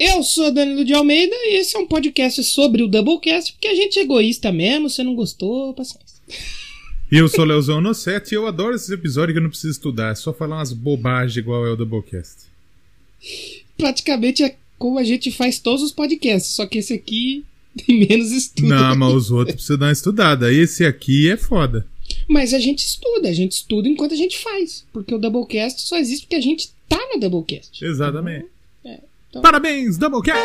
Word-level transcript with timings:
Eu 0.00 0.22
sou 0.22 0.50
Danilo 0.50 0.82
de 0.82 0.94
Almeida 0.94 1.36
e 1.36 1.58
esse 1.58 1.76
é 1.76 1.78
um 1.78 1.86
podcast 1.86 2.42
sobre 2.42 2.82
o 2.82 2.88
Doublecast, 2.88 3.52
porque 3.52 3.68
a 3.68 3.74
gente 3.74 3.98
é 3.98 4.02
egoísta 4.02 4.50
mesmo, 4.50 4.88
você 4.88 5.04
não 5.04 5.14
gostou, 5.14 5.74
paciência. 5.74 6.16
E 7.12 7.18
eu 7.18 7.28
sou 7.28 7.44
Leozão 7.44 7.82
no 7.82 7.92
7 7.92 8.32
e 8.32 8.34
eu 8.34 8.46
adoro 8.46 8.74
esses 8.74 8.88
episódios 8.88 9.34
que 9.34 9.38
eu 9.38 9.42
não 9.42 9.50
preciso 9.50 9.72
estudar, 9.72 10.12
é 10.12 10.14
só 10.14 10.32
falar 10.32 10.56
umas 10.56 10.72
bobagens 10.72 11.36
igual 11.36 11.66
é 11.66 11.70
o 11.72 11.76
Doublecast. 11.76 12.46
Praticamente 13.76 14.42
é 14.42 14.56
como 14.78 14.98
a 14.98 15.04
gente 15.04 15.30
faz 15.30 15.58
todos 15.58 15.82
os 15.82 15.92
podcasts, 15.92 16.52
só 16.52 16.64
que 16.64 16.78
esse 16.78 16.94
aqui 16.94 17.44
tem 17.86 18.08
menos 18.08 18.32
estudo. 18.32 18.68
Não, 18.68 18.96
mas 18.96 19.12
os 19.12 19.30
outros 19.30 19.56
precisam 19.56 19.76
dar 19.76 19.86
uma 19.88 19.92
estudada. 19.92 20.50
Esse 20.50 20.82
aqui 20.82 21.28
é 21.28 21.36
foda. 21.36 21.86
Mas 22.26 22.54
a 22.54 22.58
gente 22.58 22.78
estuda, 22.78 23.28
a 23.28 23.34
gente 23.34 23.52
estuda 23.52 23.86
enquanto 23.86 24.14
a 24.14 24.16
gente 24.16 24.38
faz, 24.38 24.82
porque 24.94 25.14
o 25.14 25.18
Doublecast 25.18 25.82
só 25.82 25.98
existe 25.98 26.22
porque 26.22 26.36
a 26.36 26.40
gente 26.40 26.70
tá 26.88 26.98
no 27.12 27.20
Doublecast. 27.20 27.84
Exatamente. 27.84 28.46
É, 28.46 28.59
então- 29.30 29.42
Parabéns, 29.42 29.96
Doublecast! 29.96 30.40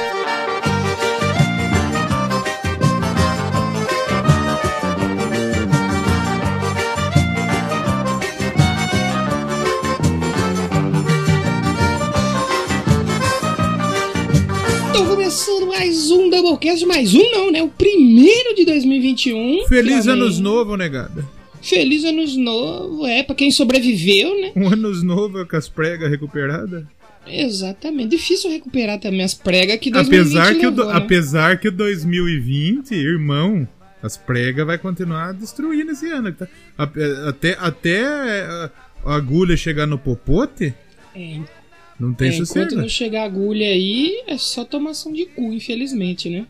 Então 14.89 15.05
começando 15.07 15.67
mais 15.67 16.09
um 16.11 16.29
Doublecast, 16.29 16.85
mais 16.85 17.13
um 17.13 17.31
não, 17.31 17.51
né? 17.51 17.61
O 17.61 17.67
primeiro 17.67 18.55
de 18.55 18.65
2021. 18.65 19.65
Feliz. 19.67 20.07
Anos 20.07 20.39
Novo, 20.39 20.77
negada. 20.77 21.25
Feliz 21.61 22.05
Anos 22.05 22.35
Novo, 22.37 23.05
é, 23.05 23.23
pra 23.23 23.35
quem 23.35 23.51
sobreviveu, 23.51 24.39
né? 24.41 24.51
Um 24.55 24.67
Anos 24.71 25.03
Novo 25.03 25.45
com 25.47 25.55
as 25.55 25.67
pregas 25.67 26.09
recuperadas. 26.09 26.83
Exatamente. 27.27 28.09
Difícil 28.09 28.49
recuperar 28.51 28.99
também 28.99 29.23
as 29.23 29.33
pregas 29.33 29.77
que 29.79 29.89
2020 29.91 30.37
Apesar 30.37 30.55
que, 30.59 30.65
o, 30.65 30.69
levou, 30.69 30.85
né? 30.87 30.93
apesar 30.95 31.59
que 31.59 31.67
o 31.67 31.71
2020, 31.71 32.91
irmão, 32.93 33.67
as 34.01 34.17
pregas 34.17 34.65
vai 34.65 34.77
continuar 34.77 35.33
destruindo 35.33 35.91
esse 35.91 36.07
ano. 36.09 36.31
tá? 36.33 36.47
A- 36.77 37.29
Até, 37.29 37.57
até 37.59 38.05
a 38.05 38.69
agulha 39.05 39.55
chegar 39.57 39.85
no 39.87 39.97
popote, 39.97 40.73
É, 41.15 41.39
não 41.99 42.13
tem 42.13 42.27
é, 42.29 42.33
enquanto 42.33 42.47
sossego. 42.47 42.75
não 42.75 42.89
chegar 42.89 43.21
a 43.21 43.25
agulha 43.25 43.67
aí, 43.67 44.23
é 44.27 44.37
só 44.37 44.63
tomação 44.65 45.11
de 45.13 45.25
cu, 45.25 45.53
infelizmente, 45.53 46.29
né? 46.29 46.45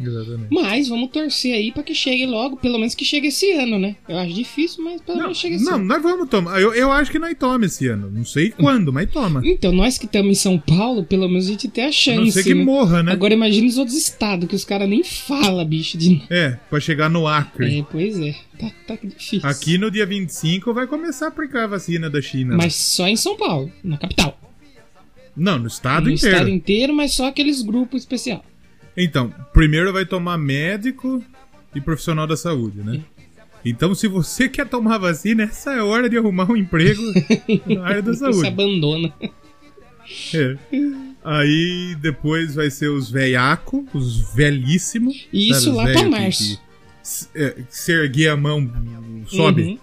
Exatamente. 0.00 0.48
Mas 0.50 0.88
vamos 0.88 1.10
torcer 1.10 1.54
aí 1.54 1.72
pra 1.72 1.82
que 1.82 1.94
chegue 1.94 2.26
logo, 2.26 2.56
pelo 2.56 2.78
menos 2.78 2.94
que 2.94 3.04
chegue 3.04 3.28
esse 3.28 3.50
ano, 3.52 3.78
né? 3.78 3.96
Eu 4.08 4.16
acho 4.18 4.32
difícil, 4.32 4.84
mas 4.84 5.00
pelo 5.00 5.18
Não, 5.18 5.24
menos 5.24 5.38
chega 5.38 5.56
esse 5.56 5.64
não, 5.64 5.74
ano. 5.74 5.84
nós 5.84 6.02
vamos 6.02 6.28
tomar. 6.28 6.60
Eu, 6.60 6.72
eu 6.74 6.90
acho 6.92 7.10
que 7.10 7.18
nós 7.18 7.36
toma 7.38 7.66
esse 7.66 7.88
ano. 7.88 8.10
Não 8.10 8.24
sei 8.24 8.50
quando, 8.58 8.92
mas 8.92 9.10
toma. 9.10 9.40
Então, 9.44 9.72
nós 9.72 9.98
que 9.98 10.06
estamos 10.06 10.30
em 10.30 10.34
São 10.34 10.58
Paulo, 10.58 11.04
pelo 11.04 11.28
menos 11.28 11.46
a 11.46 11.50
gente 11.50 11.68
tem 11.68 11.84
a 11.84 11.92
chance. 11.92 12.18
não 12.20 12.30
ser 12.30 12.44
que 12.44 12.54
né? 12.54 12.64
morra, 12.64 13.02
né? 13.02 13.12
Agora 13.12 13.34
imagina 13.34 13.66
os 13.66 13.78
outros 13.78 13.96
estados, 13.96 14.48
que 14.48 14.54
os 14.54 14.64
caras 14.64 14.88
nem 14.88 15.02
falam, 15.02 15.64
bicho. 15.64 15.98
De... 15.98 16.22
É, 16.30 16.58
pra 16.70 16.78
chegar 16.80 17.08
no 17.08 17.26
Acre. 17.26 17.78
É, 17.78 17.84
pois 17.90 18.18
é. 18.20 18.34
Tá, 18.58 18.70
tá 18.86 18.98
difícil. 19.02 19.48
Aqui 19.48 19.78
no 19.78 19.90
dia 19.90 20.04
25 20.06 20.72
vai 20.74 20.86
começar 20.86 21.26
a 21.26 21.28
aplicar 21.28 21.64
a 21.64 21.68
vacina 21.68 22.08
da 22.10 22.20
China. 22.20 22.56
Mas 22.56 22.74
só 22.74 23.06
em 23.06 23.16
São 23.16 23.36
Paulo, 23.36 23.70
na 23.84 23.96
capital. 23.96 24.38
Não, 25.36 25.58
no 25.58 25.68
estado 25.68 26.06
no 26.06 26.10
inteiro. 26.10 26.34
estado 26.34 26.50
inteiro, 26.50 26.92
mas 26.92 27.12
só 27.12 27.28
aqueles 27.28 27.62
grupos 27.62 28.02
especiais. 28.02 28.40
Então, 29.00 29.32
primeiro 29.52 29.92
vai 29.92 30.04
tomar 30.04 30.36
médico 30.36 31.22
e 31.74 31.80
profissional 31.80 32.26
da 32.26 32.36
saúde, 32.36 32.78
né? 32.82 33.00
Então, 33.64 33.94
se 33.94 34.08
você 34.08 34.48
quer 34.48 34.66
tomar 34.68 34.98
vacina, 34.98 35.44
essa 35.44 35.72
é 35.72 35.78
a 35.78 35.84
hora 35.84 36.08
de 36.08 36.16
arrumar 36.18 36.50
um 36.50 36.56
emprego 36.56 37.00
na 37.66 37.84
área 37.84 38.02
da 38.02 38.12
Você 38.12 38.18
saúde. 38.20 38.46
abandona. 38.48 39.12
É. 40.34 40.56
Aí 41.24 41.96
depois 42.00 42.54
vai 42.54 42.70
ser 42.70 42.88
os 42.88 43.10
velhaco, 43.10 43.86
os 43.92 44.34
velhíssimos. 44.34 45.28
E 45.32 45.50
isso 45.50 45.70
os 45.70 45.76
lá 45.76 45.84
pra 45.92 46.08
março. 46.08 46.60
que 47.32 47.38
é, 47.38 47.56
se 47.68 47.92
erguer 47.92 48.28
a 48.28 48.36
mão, 48.36 48.70
sobe. 49.26 49.62
Uhum. 49.62 49.78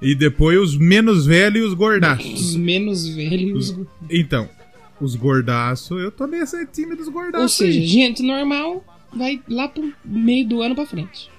E 0.00 0.14
depois 0.16 0.58
os 0.58 0.76
menos 0.76 1.26
velhos 1.26 1.62
e 1.62 1.66
os 1.68 1.74
gordaços. 1.74 2.40
Os 2.50 2.56
menos 2.56 3.06
velhos. 3.08 3.76
Então, 4.10 4.48
os 5.04 5.14
gordaços, 5.14 6.00
eu 6.00 6.10
tô 6.10 6.26
nesse 6.26 6.66
time 6.66 6.94
dos 6.94 7.08
gordaços. 7.08 7.42
Ou 7.42 7.48
seja, 7.48 7.78
aí. 7.78 7.86
gente 7.86 8.22
normal 8.22 8.84
vai 9.14 9.40
lá 9.48 9.68
pro 9.68 9.92
meio 10.04 10.46
do 10.48 10.62
ano 10.62 10.74
pra 10.74 10.86
frente. 10.86 11.30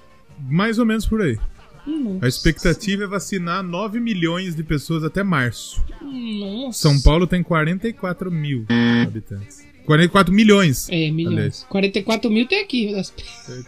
mais 0.49 0.77
ou 0.79 0.85
menos 0.85 1.05
por 1.05 1.21
aí. 1.21 1.37
Nossa. 1.85 2.25
A 2.25 2.29
expectativa 2.29 3.03
é 3.03 3.07
vacinar 3.07 3.61
9 3.61 3.99
milhões 3.99 4.55
de 4.55 4.63
pessoas 4.63 5.03
até 5.03 5.21
março. 5.21 5.83
Nossa. 6.01 6.79
São 6.79 7.01
Paulo 7.01 7.27
tem 7.27 7.43
44 7.43 8.31
mil 8.31 8.65
habitantes. 9.01 9.67
44 9.85 10.33
milhões. 10.33 10.87
É, 10.89 11.11
milhões. 11.11 11.35
Aliás. 11.37 11.65
44 11.67 12.31
mil 12.31 12.47
tem 12.47 12.61
aqui. 12.63 12.93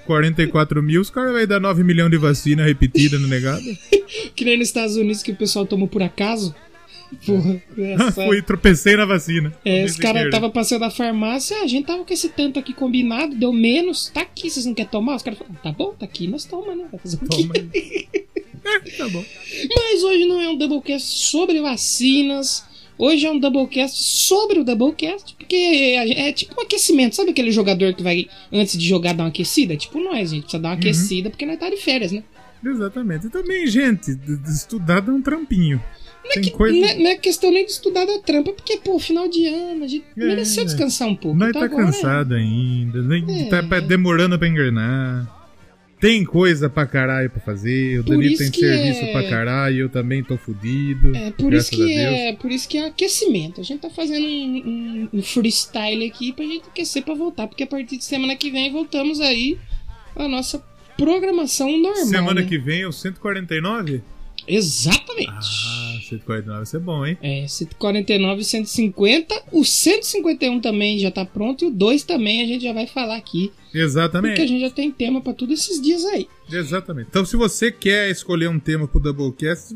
44 0.06 0.82
mil, 0.84 1.02
os 1.02 1.10
caras 1.10 1.34
vão 1.34 1.46
dar 1.46 1.60
9 1.60 1.84
milhões 1.84 2.10
de 2.10 2.18
vacina 2.18 2.64
repetida 2.64 3.20
no 3.20 3.28
negado. 3.28 3.64
Que 4.36 4.46
nem 4.46 4.58
nos 4.58 4.68
Estados 4.68 4.96
Unidos 4.96 5.24
que 5.24 5.32
o 5.32 5.36
pessoal 5.36 5.66
tomou 5.66 5.88
por 5.88 6.02
acaso. 6.04 6.54
Porra, 7.26 7.62
engraçado. 7.78 8.26
Fui, 8.28 8.42
tropecei 8.42 8.96
na 8.96 9.06
vacina. 9.06 9.54
É, 9.64 9.84
os 9.86 9.96
caras 9.98 10.26
estavam 10.26 10.50
passando 10.50 10.82
na 10.82 10.90
farmácia, 10.90 11.58
"Ah, 11.60 11.64
a 11.64 11.68
gente 11.68 11.86
tava 11.86 12.04
com 12.04 12.14
esse 12.14 12.30
tanto 12.30 12.58
aqui 12.60 12.74
combinado, 12.74 13.36
deu 13.36 13.54
menos, 13.54 14.10
tá 14.14 14.22
aqui, 14.22 14.50
vocês 14.50 14.66
não 14.66 14.74
querem 14.74 14.90
tomar? 14.92 15.16
Os 15.16 15.24
caras 15.24 15.38
falaram, 15.40 15.56
tá 15.62 15.72
bom, 15.72 15.94
tá 15.98 16.06
aqui, 16.06 16.28
nós 16.28 16.46
toma, 16.46 16.76
né? 16.76 16.86
Vai 16.92 17.00
fazer 17.00 17.18
o 17.18 17.28
quê? 17.28 18.08
É, 18.68 18.80
tá 18.98 19.08
bom. 19.10 19.24
Mas 19.76 20.04
hoje 20.04 20.26
não 20.26 20.42
é 20.42 20.50
um 20.50 20.58
Doublecast 20.58 21.08
sobre 21.08 21.62
vacinas, 21.62 22.64
hoje 22.98 23.24
é 23.24 23.30
um 23.32 23.38
Doublecast 23.38 23.96
sobre 24.02 24.58
o 24.60 24.64
Doublecast, 24.64 25.36
porque 25.38 25.56
é, 25.56 26.30
é 26.30 26.34
tipo 26.34 26.60
um 26.60 26.64
aquecimento, 26.64 27.16
sabe 27.16 27.30
aquele 27.30 27.52
jogador 27.52 27.94
que 27.94 28.02
vai, 28.02 28.26
antes 28.52 28.76
de 28.76 28.88
jogar, 28.88 29.14
dar 29.14 29.22
uma 29.26 29.30
aquecida? 29.30 29.76
É 29.76 29.78
tipo 29.78 30.00
nós, 30.00 30.32
a 30.32 30.34
gente 30.34 30.44
precisa 30.46 30.60
dar 30.64 30.70
uma 30.70 30.76
aquecida 30.76 31.30
porque 31.30 31.46
nós 31.46 31.60
tá 31.60 31.70
de 31.70 31.78
férias, 31.78 32.12
né? 32.12 32.24
Exatamente. 32.66 33.28
E 33.28 33.30
também, 33.30 33.68
gente, 33.68 34.18
estudar 34.48 35.02
dá 35.02 35.12
um 35.14 35.22
trampinho. 35.22 35.80
Tem 36.34 36.44
Que- 36.44 36.52
coisa. 36.52 36.78
Não, 36.78 36.88
é, 36.88 36.96
não 36.98 37.08
é 37.12 37.16
questão 37.16 37.52
nem 37.52 37.66
de 37.66 37.72
estudar 37.72 38.06
da 38.06 38.20
trampa, 38.20 38.52
porque, 38.52 38.78
pô, 38.78 38.98
final 39.00 39.28
de 39.28 39.46
ano, 39.48 39.84
a 39.84 39.88
gente 39.88 40.06
É. 40.18 40.26
mereceu 40.26 40.66
descansar 40.66 41.08
um 41.08 41.16
pouco. 41.16 41.38
Nós 41.38 41.50
Então 41.50 41.62
tá 41.62 41.66
agora- 41.68 41.86
cansado 41.86 42.34
ainda, 42.36 43.02
nem 43.02 43.24
É. 43.42 43.46
tá 43.46 43.62
demorando 43.80 44.38
pra 44.38 44.48
engrenar. 44.48 45.32
Tem 46.00 46.26
coisa 46.26 46.70
pra 46.70 46.86
caralho 46.86 47.30
pra 47.30 47.40
fazer, 47.40 48.00
o 48.02 48.04
Por 48.04 48.12
Danilo 48.18 48.38
tem 48.38 48.52
serviço 48.52 49.06
é- 49.06 49.12
pra 49.14 49.24
caralho, 49.30 49.78
eu 49.78 49.90
também 49.90 50.22
tô 50.24 50.38
fudido. 50.38 51.16
É 51.16 51.32
por 51.32 51.54
isso 51.54 51.72
que 51.72 51.82
a 51.98 52.12
é, 52.12 52.34
por 52.34 52.52
isso 52.52 52.68
que 52.68 52.78
é 52.78 52.86
aquecimento. 52.88 53.62
A 53.62 53.64
gente 53.64 53.80
tá 53.80 53.90
fazendo 53.90 54.26
um, 54.28 55.10
um- 55.14 55.20
um 55.20 55.22
freestyle 55.24 56.06
aqui 56.06 56.34
pra 56.34 56.44
gente 56.44 56.66
aquecer 56.68 57.02
pra 57.02 57.14
voltar, 57.16 57.48
porque 57.48 57.64
a 57.64 57.68
partir 57.68 57.98
de 57.98 58.04
semana 58.04 58.36
que 58.36 58.52
vem 58.52 58.72
voltamos 58.72 59.22
aí 59.22 59.58
à 60.16 60.28
nossa 60.28 60.62
programação 60.98 61.72
normal. 61.78 62.06
Semana 62.06 62.42
né? 62.42 62.48
que 62.48 62.58
vem 62.58 62.82
é 62.82 62.88
o 62.88 62.92
149? 62.92 64.02
Exatamente. 64.48 65.30
Ah, 65.32 65.98
149 66.10 66.64
isso 66.64 66.78
é 66.78 66.80
bom, 66.80 67.06
hein? 67.06 67.18
É, 67.22 67.48
149 67.48 68.42
e 68.42 68.44
150. 68.44 69.44
O 69.52 69.64
151 69.64 70.60
também 70.60 71.00
já 71.00 71.12
tá 71.12 71.26
pronto 71.26 71.66
e 71.66 71.68
o 71.68 71.72
2 71.72 72.04
também 72.04 72.42
a 72.42 72.48
gente 72.48 72.64
já 72.64 72.74
vai 72.74 72.88
falar 72.88 73.18
aqui. 73.18 73.52
Exatamente. 73.74 74.32
Porque 74.32 74.44
a 74.44 74.48
gente 74.48 74.62
já 74.62 74.70
tem 74.70 74.92
tema 74.92 75.22
pra 75.22 75.34
todos 75.34 75.60
esses 75.60 75.82
dias 75.82 76.06
aí. 76.06 76.28
Exatamente. 76.52 77.08
Então, 77.10 77.26
se 77.26 77.36
você 77.36 77.72
quer 77.72 78.10
escolher 78.10 78.50
um 78.50 78.60
tema 78.60 78.88
pro 78.88 79.00
Doublecast, 79.00 79.76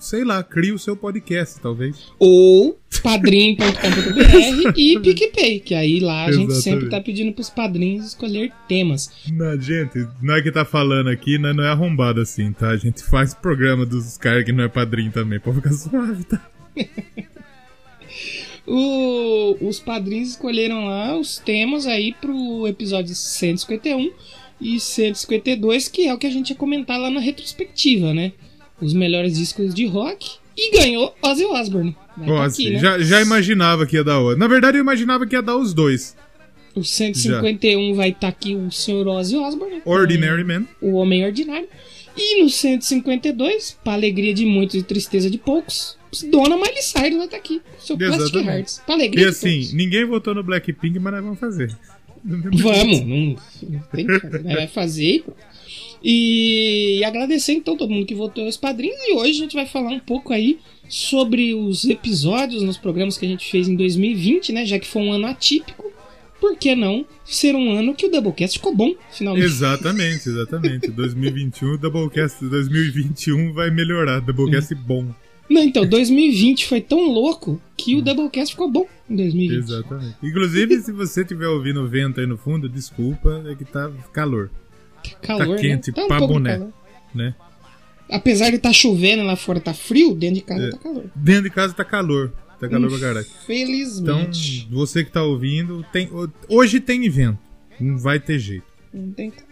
sei 0.00 0.24
lá, 0.24 0.42
cria 0.42 0.74
o 0.74 0.78
seu 0.78 0.96
podcast, 0.96 1.60
talvez. 1.60 2.12
Ou 2.18 2.78
padrim.com.br 3.02 4.72
e 4.76 4.98
PicPay, 4.98 5.60
que 5.60 5.74
aí 5.74 6.00
lá 6.00 6.24
a 6.24 6.32
gente 6.32 6.50
Exatamente. 6.50 6.62
sempre 6.62 6.88
tá 6.90 7.00
pedindo 7.00 7.32
pros 7.32 7.50
padrinhos 7.50 8.06
escolher 8.06 8.52
temas. 8.68 9.10
Não, 9.32 9.60
gente, 9.60 10.06
não 10.22 10.34
é 10.34 10.42
que 10.42 10.50
tá 10.50 10.64
falando 10.64 11.08
aqui, 11.10 11.38
né, 11.38 11.52
não 11.52 11.64
é 11.64 11.68
arrombado 11.68 12.20
assim, 12.20 12.52
tá? 12.52 12.70
A 12.70 12.76
gente 12.76 13.02
faz 13.04 13.34
programa 13.34 13.84
dos 13.86 14.16
caras 14.18 14.44
que 14.44 14.52
não 14.52 14.64
é 14.64 14.68
padrinho 14.68 15.12
também, 15.12 15.38
pra 15.38 15.52
ficar 15.54 15.72
suave, 15.72 16.24
tá? 16.24 16.50
O- 18.66 19.56
os 19.68 19.78
padrinhos 19.78 20.30
escolheram 20.30 20.86
lá 20.86 21.16
os 21.16 21.38
temas 21.38 21.86
aí 21.86 22.12
pro 22.20 22.66
episódio 22.66 23.14
151 23.14 24.10
e 24.60 24.80
152, 24.80 25.86
que 25.88 26.08
é 26.08 26.12
o 26.14 26.18
que 26.18 26.26
a 26.26 26.30
gente 26.30 26.50
ia 26.50 26.56
comentar 26.56 26.98
lá 26.98 27.08
na 27.08 27.20
retrospectiva, 27.20 28.12
né? 28.12 28.32
Os 28.80 28.92
melhores 28.92 29.36
discos 29.36 29.74
de 29.74 29.86
rock. 29.86 30.36
E 30.56 30.70
ganhou 30.70 31.14
Ozzy 31.22 31.44
Osbourne. 31.44 31.94
Ó, 32.18 32.36
tá 32.38 32.44
assim, 32.44 32.64
aqui, 32.64 32.72
né? 32.74 32.78
já, 32.78 32.98
já 32.98 33.20
imaginava 33.20 33.86
que 33.86 33.96
ia 33.96 34.04
dar 34.04 34.18
outro. 34.20 34.38
Na 34.38 34.48
verdade, 34.48 34.78
eu 34.78 34.80
imaginava 34.80 35.26
que 35.26 35.34
ia 35.34 35.42
dar 35.42 35.56
os 35.56 35.74
dois. 35.74 36.16
O 36.74 36.82
151 36.82 37.94
vai 37.94 38.10
estar 38.10 38.28
aqui 38.28 38.54
o 38.54 38.70
Sr. 38.70 39.06
Ozzy 39.06 39.36
Osbourne. 39.36 39.82
Ordinary 39.84 40.44
Man. 40.44 40.66
O 40.80 40.92
Homem 40.94 41.24
Ordinário. 41.24 41.68
E 42.16 42.42
no 42.42 42.48
152, 42.48 43.78
pra 43.84 43.92
alegria 43.92 44.32
de 44.32 44.46
muitos 44.46 44.74
e 44.76 44.82
tristeza 44.82 45.28
de 45.28 45.36
poucos, 45.36 45.98
Dona 46.30 46.56
Miley 46.56 46.80
Cyrus 46.82 47.16
vai 47.16 47.24
estar 47.26 47.36
aqui. 47.36 47.60
Seu 47.78 47.96
Plastic 47.96 48.20
Exatamente. 48.20 48.48
Hearts. 48.48 48.82
Pra 48.86 48.94
alegria 48.94 49.26
E 49.26 49.28
assim, 49.28 49.58
todos. 49.60 49.72
ninguém 49.74 50.04
votou 50.06 50.34
no 50.34 50.42
Blackpink, 50.42 50.98
mas 50.98 51.12
nós 51.12 51.22
vamos 51.22 51.38
fazer. 51.38 51.76
Vamos, 52.24 53.00
não, 53.02 53.36
não 53.68 53.80
tem 53.92 54.06
que 54.06 54.18
fazer, 54.18 54.42
né? 54.42 54.54
vai 54.56 54.66
fazer. 54.66 55.24
E. 56.06 56.86
E 56.96 57.04
agradecer 57.04 57.52
então 57.52 57.76
todo 57.76 57.92
mundo 57.92 58.06
que 58.06 58.14
votou 58.14 58.44
nos 58.44 58.56
padrinhos. 58.56 58.96
E 59.06 59.12
hoje 59.12 59.30
a 59.30 59.42
gente 59.42 59.54
vai 59.54 59.66
falar 59.66 59.90
um 59.90 59.98
pouco 59.98 60.32
aí 60.32 60.58
sobre 60.88 61.54
os 61.54 61.84
episódios 61.84 62.62
nos 62.62 62.78
programas 62.78 63.18
que 63.18 63.26
a 63.26 63.28
gente 63.28 63.50
fez 63.50 63.68
em 63.68 63.76
2020, 63.76 64.52
né? 64.52 64.64
Já 64.64 64.78
que 64.78 64.86
foi 64.86 65.02
um 65.02 65.12
ano 65.12 65.26
atípico. 65.26 65.92
Por 66.40 66.56
que 66.56 66.74
não 66.74 67.04
ser 67.24 67.54
um 67.54 67.70
ano 67.70 67.94
que 67.94 68.06
o 68.06 68.10
Doublecast 68.10 68.58
ficou 68.58 68.74
bom, 68.74 68.94
finalmente? 69.10 69.46
Exatamente, 69.46 70.28
exatamente. 70.28 70.88
2021, 70.88 71.72
o 71.72 71.78
Doublecast 71.78 72.44
2021 72.44 73.52
vai 73.52 73.70
melhorar. 73.70 74.20
Doublecast 74.20 74.74
bom. 74.74 75.06
Não, 75.48 75.62
então, 75.62 75.86
2020 75.86 76.66
foi 76.66 76.80
tão 76.80 77.10
louco 77.10 77.60
que 77.76 77.96
o 77.96 78.02
Doublecast 78.02 78.54
ficou 78.54 78.70
bom 78.70 78.86
em 79.08 79.16
2020. 79.16 79.58
Exatamente. 79.58 80.16
Inclusive, 80.22 80.80
se 80.80 80.92
você 80.92 81.22
estiver 81.22 81.48
ouvindo 81.48 81.80
o 81.80 81.88
vento 81.88 82.20
aí 82.20 82.26
no 82.26 82.36
fundo, 82.36 82.68
desculpa, 82.68 83.42
é 83.46 83.54
que 83.54 83.64
tá 83.64 83.90
calor. 84.12 84.50
Calor, 85.22 85.56
tá 85.56 85.62
quente 85.62 85.90
né? 85.90 85.94
Tá 85.96 86.06
pra 86.06 86.20
boné, 86.26 86.52
calor. 86.58 86.72
né? 87.14 87.34
Apesar 88.10 88.50
de 88.50 88.56
estar 88.56 88.72
chovendo 88.72 89.22
lá 89.24 89.34
fora, 89.36 89.58
tá 89.60 89.74
frio, 89.74 90.14
dentro 90.14 90.36
de 90.36 90.42
casa 90.42 90.66
É. 90.68 90.70
tá 90.70 90.78
calor. 90.78 91.04
Dentro 91.14 91.42
de 91.44 91.50
casa 91.50 91.74
tá 91.74 91.84
calor. 91.84 92.32
Tá 92.60 92.68
calor 92.68 92.88
pra 92.90 92.98
caralho. 93.00 93.26
Então, 93.26 93.44
Felizmente. 93.46 94.66
você 94.70 95.04
que 95.04 95.10
tá 95.12 95.22
ouvindo, 95.22 95.84
tem, 95.92 96.08
hoje 96.48 96.80
tem 96.80 97.04
evento. 97.04 97.38
Não 97.78 97.98
vai 97.98 98.18
ter 98.18 98.38
jeito. 98.38 98.64
Não 98.94 99.12
tem 99.12 99.30
como. 99.30 99.44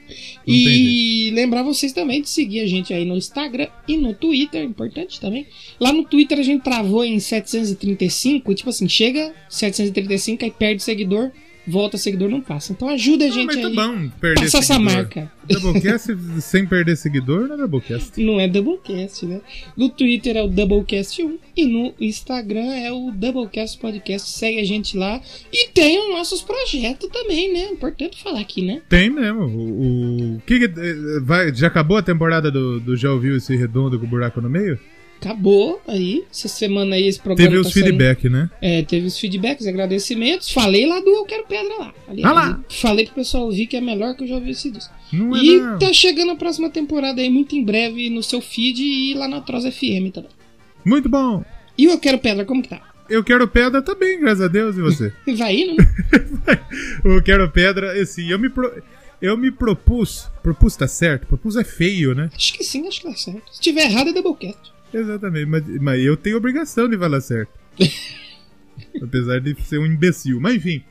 E 0.46 1.30
lembrar 1.34 1.62
vocês 1.62 1.92
também 1.92 2.22
de 2.22 2.28
seguir 2.30 2.60
a 2.60 2.66
gente 2.66 2.94
aí 2.94 3.04
no 3.04 3.16
Instagram 3.16 3.68
e 3.88 3.96
no 3.96 4.14
Twitter, 4.14 4.62
importante 4.62 5.20
também. 5.20 5.46
Lá 5.78 5.92
no 5.92 6.04
Twitter 6.04 6.38
a 6.38 6.42
gente 6.42 6.62
travou 6.62 7.04
em 7.04 7.18
735, 7.20 8.52
e, 8.52 8.54
tipo 8.54 8.70
assim, 8.70 8.88
chega 8.88 9.34
735, 9.50 10.44
aí 10.44 10.50
perde 10.50 10.82
seguidor, 10.82 11.30
volta 11.66 11.96
seguidor, 11.96 12.28
não 12.28 12.40
passa. 12.40 12.72
Então 12.72 12.88
ajuda 12.88 13.24
a 13.24 13.28
Ah, 13.28 13.30
gente 13.30 13.46
mas 13.46 13.60
tá 13.60 13.68
aí. 13.68 13.74
bom 13.74 14.08
perder 14.20 14.42
Passa 14.42 14.58
essa 14.58 14.78
marca. 14.78 15.30
Doublecast 15.46 16.16
sem 16.40 16.66
perder 16.66 16.96
seguidor 16.96 17.46
não 17.48 17.54
é 17.54 17.58
Doublecast. 17.58 18.22
Não 18.22 18.40
é 18.40 18.48
Doublecast, 18.48 19.26
né? 19.26 19.40
No 19.76 19.88
Twitter 19.90 20.36
é 20.36 20.42
o 20.42 20.48
Doublecast1 20.48 21.34
e 21.56 21.66
no 21.66 21.92
Instagram 22.00 22.72
é 22.74 22.90
o 22.92 23.10
Doublecast 23.10 23.78
Podcast. 23.78 24.30
Segue 24.30 24.58
a 24.60 24.64
gente 24.64 24.96
lá. 24.96 25.20
E 25.52 25.68
tem 25.68 25.98
os 25.98 26.08
nossos 26.16 26.40
projetos 26.42 27.08
também, 27.10 27.52
né? 27.52 27.68
Importante 27.70 28.22
falar 28.22 28.40
aqui, 28.40 28.62
né? 28.64 28.80
Tem 28.88 29.10
mesmo. 29.10 29.42
O, 29.42 30.34
o 30.36 30.40
que, 30.46 30.58
que- 30.66 30.80
eh, 30.80 31.20
vai, 31.22 31.54
já 31.54 31.66
acabou 31.66 31.96
a 31.98 32.02
temporada 32.02 32.50
do, 32.50 32.80
do 32.80 32.96
Já 32.96 33.12
Ouviu 33.12 33.36
esse 33.36 33.54
redondo 33.54 33.98
com 33.98 34.06
o 34.06 34.08
buraco 34.08 34.40
no 34.40 34.48
meio? 34.48 34.78
Acabou 35.20 35.80
aí. 35.88 36.24
Essa 36.30 36.48
semana 36.48 36.96
aí 36.96 37.06
esse 37.06 37.18
programa. 37.18 37.50
Teve 37.50 37.62
tá 37.62 37.66
os 37.68 37.72
saindo- 37.72 37.86
feedback, 37.86 38.28
né? 38.28 38.50
É, 38.60 38.82
teve 38.82 39.06
os 39.06 39.18
feedbacks, 39.18 39.66
agradecimentos. 39.66 40.50
Falei 40.50 40.86
lá 40.86 41.00
do 41.00 41.08
Eu 41.10 41.24
Quero 41.24 41.46
Pedra 41.46 41.74
lá. 41.78 41.94
Falei, 42.06 42.24
Ah 42.24 42.32
lá. 42.32 42.60
falei 42.68 43.06
pro 43.06 43.14
pessoal 43.14 43.44
ouvir 43.44 43.66
que 43.66 43.76
é 43.76 43.80
melhor 43.80 44.14
que 44.14 44.24
eu 44.24 44.28
já 44.28 44.34
ouvi 44.34 44.50
esse 44.50 44.70
disco. 44.70 44.92
Não 45.12 45.34
é 45.34 45.40
E 45.42 45.56
não. 45.60 45.78
tá 45.78 45.92
chegando 45.92 46.32
a 46.32 46.36
próxima 46.36 46.68
temporada 46.68 47.20
aí, 47.22 47.30
muito 47.30 47.54
em 47.56 47.64
breve, 47.64 48.10
no 48.10 48.22
seu 48.22 48.40
feed 48.40 48.82
e 48.82 49.14
lá 49.14 49.26
na 49.26 49.40
Troz 49.40 49.64
FM 49.64 50.10
também. 50.12 50.30
Muito 50.84 51.08
bom. 51.08 51.42
E 51.78 51.86
o 51.88 51.92
Eu 51.92 51.98
Quero 51.98 52.18
Pedra, 52.18 52.44
como 52.44 52.62
que 52.62 52.68
tá? 52.68 52.82
Eu 53.08 53.22
quero 53.22 53.46
pedra 53.46 53.82
também, 53.82 54.18
graças 54.18 54.40
a 54.40 54.48
Deus, 54.48 54.78
e 54.78 54.80
você? 54.80 55.12
Vai 55.36 55.56
indo, 55.56 55.76
né? 55.76 55.86
eu 57.04 57.22
quero 57.22 57.50
pedra, 57.50 58.00
assim, 58.00 58.30
eu 58.30 58.38
me, 58.38 58.48
pro- 58.48 58.82
eu 59.20 59.36
me 59.36 59.50
propus, 59.50 60.26
propus 60.42 60.74
tá 60.74 60.88
certo, 60.88 61.26
propus 61.26 61.56
é 61.56 61.64
feio, 61.64 62.14
né? 62.14 62.30
Acho 62.34 62.54
que 62.54 62.64
sim, 62.64 62.88
acho 62.88 63.02
que 63.02 63.08
tá 63.08 63.14
certo. 63.14 63.42
Se 63.54 63.60
tiver 63.60 63.90
errado, 63.90 64.08
é 64.08 64.12
Doublecast. 64.14 64.72
Exatamente, 64.94 65.46
mas, 65.46 65.64
mas 65.80 66.02
eu 66.04 66.16
tenho 66.16 66.36
obrigação 66.36 66.88
de 66.88 66.96
falar 66.96 67.20
certo. 67.20 67.50
Apesar 69.02 69.40
de 69.40 69.54
ser 69.62 69.78
um 69.78 69.86
imbecil. 69.86 70.40
Mas 70.40 70.54
enfim, 70.56 70.82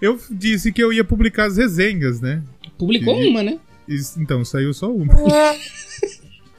eu 0.00 0.18
disse 0.30 0.72
que 0.72 0.82
eu 0.82 0.92
ia 0.92 1.04
publicar 1.04 1.46
as 1.46 1.56
resenhas, 1.56 2.20
né? 2.20 2.42
Publicou 2.78 3.20
E- 3.22 3.28
uma, 3.28 3.42
né? 3.42 3.58
Isso- 3.88 4.20
então, 4.20 4.44
saiu 4.44 4.72
só 4.72 4.90
uma. 4.92 5.12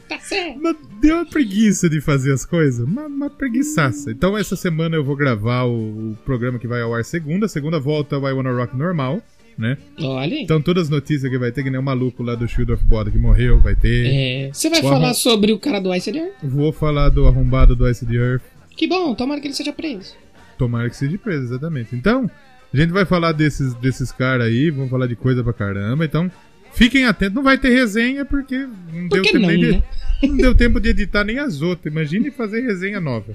Tá 0.07 0.19
certo. 0.19 0.60
Mas 0.62 0.75
deu 1.01 1.16
uma 1.16 1.25
preguiça 1.25 1.89
de 1.89 2.00
fazer 2.00 2.31
as 2.31 2.45
coisas. 2.45 2.88
Uma, 2.88 3.07
uma 3.07 3.27
preguiçaça. 3.27 4.12
Então, 4.12 4.38
essa 4.38 4.56
semana 4.56 4.95
eu 4.95 5.04
vou 5.04 5.16
gravar 5.16 5.63
o, 5.63 6.12
o 6.12 6.18
programa 6.24 6.60
que 6.60 6.68
vai 6.68 6.80
ao 6.81 6.94
ar 6.94 7.04
segunda. 7.04 7.48
Segunda 7.48 7.80
volta 7.80 8.16
I 8.16 8.19
Wanna 8.33 8.51
Rock 8.51 8.77
normal, 8.77 9.19
né? 9.57 9.78
Olha. 10.00 10.36
Então, 10.42 10.62
todas 10.62 10.84
as 10.84 10.90
notícias 10.90 11.31
que 11.31 11.38
vai 11.38 11.52
ter, 11.52 11.63
que 11.63 11.69
nem 11.69 11.80
o 11.80 11.84
maluco 11.84 12.22
lá 12.24 12.36
do 12.36 12.48
Shield 12.48 12.72
of 12.74 12.84
Boda 12.86 13.10
que 13.12 13.18
morreu, 13.18 13.60
vai 13.62 13.75
ter. 13.75 14.07
É, 14.13 14.50
Você 14.54 14.69
vai 14.69 14.81
falar 14.81 15.07
mas- 15.07 15.18
sobre 15.18 15.52
o 15.54 15.60
cara 15.60 15.80
do 15.80 15.94
Ice 15.96 16.10
Earth? 16.10 16.34
Vou 16.44 16.72
falar 16.74 17.10
do 17.10 17.25
arrombado 17.25 17.75
do 17.75 17.90
Ice 17.90 18.06
Earth. 18.13 18.44
Que 18.75 18.88
bom, 18.88 19.16
tomara 19.16 19.40
que 19.40 19.48
ele 19.48 19.54
seja 19.54 19.72
preso. 19.72 20.13
Tomara 20.57 20.90
que 20.90 20.96
seja 20.98 21.18
preso, 21.18 21.46
exatamente. 21.46 21.96
Então, 21.96 22.30
a 22.74 22.78
gente 22.78 22.92
vai 22.92 23.06
falar 23.06 23.31
desses, 23.31 23.74
desses 23.75 24.12
caras 24.12 24.48
aí, 24.48 24.69
vamos 24.69 24.90
falar 24.90 25.07
de 25.07 25.16
coisa 25.16 25.44
pra 25.44 25.54
caramba. 25.54 26.04
Então, 26.06 26.30
fiquem 26.74 27.06
atentos. 27.06 27.36
Não 27.36 27.44
vai 27.44 27.58
ter 27.58 27.69
resenha 27.69 28.25
porque 28.25 28.58
não, 28.94 29.08
deu, 29.08 29.22
tempo 29.24 29.40
não, 29.40 29.48
nem 29.48 29.60
de, 29.60 29.72
né? 29.74 29.84
não 30.24 30.38
deu 30.38 30.56
tempo 30.56 30.80
de 30.80 30.90
editar 30.90 31.24
nem 31.24 31.40
as 31.40 31.62
outras. 31.62 31.92
Imagine 31.94 32.31
fazer 32.31 32.62
resenha 32.62 33.00
nova. 33.00 33.34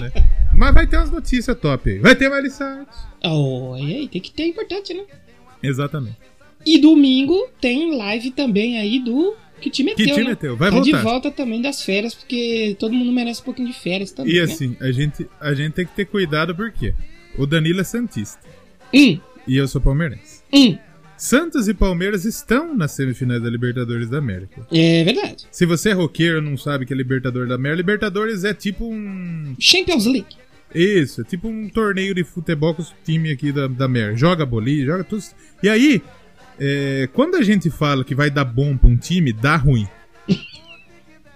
né? 0.00 0.12
Mas 0.52 0.74
vai 0.74 0.86
ter 0.86 0.96
umas 0.96 1.10
notícias 1.10 1.56
top 1.58 1.90
aí. 1.90 1.98
Vai 1.98 2.14
ter 2.14 2.28
Miley 2.28 2.50
Cyrus. 2.50 2.86
Oh, 3.24 3.74
e 3.78 3.94
aí, 3.96 4.08
tem 4.08 4.20
que 4.20 4.30
ter, 4.32 4.42
é 4.42 4.46
importante, 4.48 4.92
né? 4.94 5.02
Exatamente. 5.62 6.16
E 6.64 6.78
domingo 6.78 7.48
tem 7.60 7.96
live 7.96 8.30
também 8.30 8.78
aí 8.78 8.98
do 9.00 9.34
Que 9.60 9.68
Te 9.70 9.82
Meteu, 9.82 10.06
Que 10.06 10.12
Te 10.12 10.20
né? 10.22 10.30
Meteu, 10.30 10.56
vai 10.56 10.70
tá 10.70 10.80
de 10.80 10.90
voltar. 10.92 11.02
volta 11.08 11.30
também 11.30 11.60
das 11.60 11.82
férias, 11.82 12.14
porque 12.14 12.76
todo 12.78 12.94
mundo 12.94 13.10
merece 13.12 13.40
um 13.40 13.44
pouquinho 13.44 13.68
de 13.68 13.74
férias 13.74 14.12
também, 14.12 14.34
E 14.34 14.36
né? 14.38 14.42
assim, 14.44 14.76
a 14.80 14.90
gente, 14.92 15.26
a 15.40 15.52
gente 15.54 15.72
tem 15.72 15.86
que 15.86 15.94
ter 15.94 16.04
cuidado 16.04 16.54
porque 16.54 16.94
o 17.36 17.46
Danilo 17.46 17.80
é 17.80 17.84
Santista. 17.84 18.40
Hum, 18.94 19.18
E 19.48 19.56
eu 19.56 19.66
sou 19.66 19.80
palmeirense. 19.80 20.42
hum, 20.52 20.76
Santos 21.16 21.68
e 21.68 21.74
Palmeiras 21.74 22.24
estão 22.24 22.74
nas 22.76 22.92
semifinais 22.92 23.40
da 23.40 23.48
Libertadores 23.48 24.08
da 24.10 24.18
América. 24.18 24.66
é 24.72 25.04
verdade. 25.04 25.46
Se 25.52 25.64
você 25.64 25.90
é 25.90 25.92
roqueiro 25.92 26.42
não 26.42 26.56
sabe 26.56 26.84
que 26.84 26.92
é 26.92 26.96
Libertadores 26.96 27.48
da 27.48 27.54
América, 27.54 27.76
Libertadores 27.76 28.42
é 28.42 28.52
tipo 28.52 28.84
um. 28.86 29.54
Champions 29.58 30.04
League. 30.06 30.34
Isso, 30.74 31.20
é 31.20 31.24
tipo 31.24 31.48
um 31.48 31.68
torneio 31.68 32.14
de 32.14 32.24
futebol 32.24 32.74
com 32.74 32.82
os 32.82 32.94
times 33.04 33.32
aqui 33.32 33.52
da, 33.52 33.66
da 33.66 33.84
América. 33.84 34.16
Joga 34.16 34.46
bolinha, 34.46 34.86
joga 34.86 35.04
tudo. 35.04 35.22
E 35.62 35.68
aí, 35.68 36.02
é, 36.58 37.08
quando 37.12 37.36
a 37.36 37.42
gente 37.42 37.70
fala 37.70 38.04
que 38.04 38.14
vai 38.14 38.30
dar 38.30 38.44
bom 38.44 38.76
pra 38.76 38.88
um 38.88 38.96
time, 38.96 39.32
dá 39.32 39.56
ruim. 39.56 39.86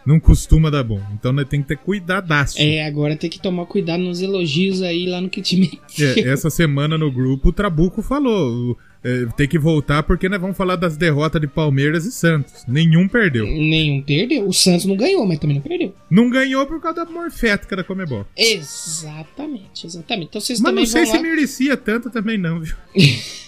Não 0.07 0.21
costuma 0.21 0.71
dar 0.71 0.85
bom. 0.85 1.03
Então 1.13 1.33
nós 1.33 1.49
tem 1.49 1.61
que 1.61 1.69
ter 1.69 1.79
cuidadaço. 1.79 2.61
É, 2.61 2.87
agora 2.87 3.17
tem 3.17 3.29
que 3.29 3.41
tomar 3.41 3.67
cuidado 3.67 4.01
nos 4.05 4.23
elogios 4.23 4.81
aí 4.81 5.05
lá 5.07 5.21
no 5.21 5.29
Que 5.29 5.41
Meteu. 5.57 6.25
É, 6.25 6.29
essa 6.33 6.49
semana 6.49 6.97
no 6.97 7.11
grupo 7.11 7.49
o 7.49 7.53
Trabuco 7.53 8.01
falou. 8.03 8.79
É, 9.07 9.27
tem 9.37 9.47
que 9.47 9.59
voltar 9.59 10.03
porque 10.03 10.29
nós 10.29 10.41
vamos 10.41 10.57
falar 10.57 10.77
das 10.77 10.97
derrotas 10.97 11.41
de 11.41 11.47
Palmeiras 11.47 12.05
e 12.05 12.13
Santos. 12.13 12.65
Nenhum 12.67 13.07
perdeu. 13.09 13.45
Nenhum 13.47 14.03
perdeu. 14.03 14.47
O 14.49 14.53
Santos 14.53 14.85
não 14.87 14.97
ganhou, 14.97 15.25
mas 15.27 15.39
também 15.39 15.57
não 15.57 15.63
perdeu. 15.63 15.95
Não 16.11 16.29
ganhou 16.29 16.67
por 16.67 16.81
causa 16.81 17.05
da 17.05 17.11
morfética 17.11 17.77
da 17.77 17.85
Comebol. 17.85 18.27
Exatamente, 18.37 19.87
exatamente. 19.87 20.29
Então 20.29 20.41
vocês 20.41 20.61
Mas 20.61 20.71
também 20.71 20.85
não 20.85 20.91
sei 20.91 21.07
se 21.07 21.17
lá. 21.17 21.23
merecia 21.23 21.77
tanto 21.77 22.11
também 22.11 22.37
não, 22.39 22.61
viu? 22.61 22.75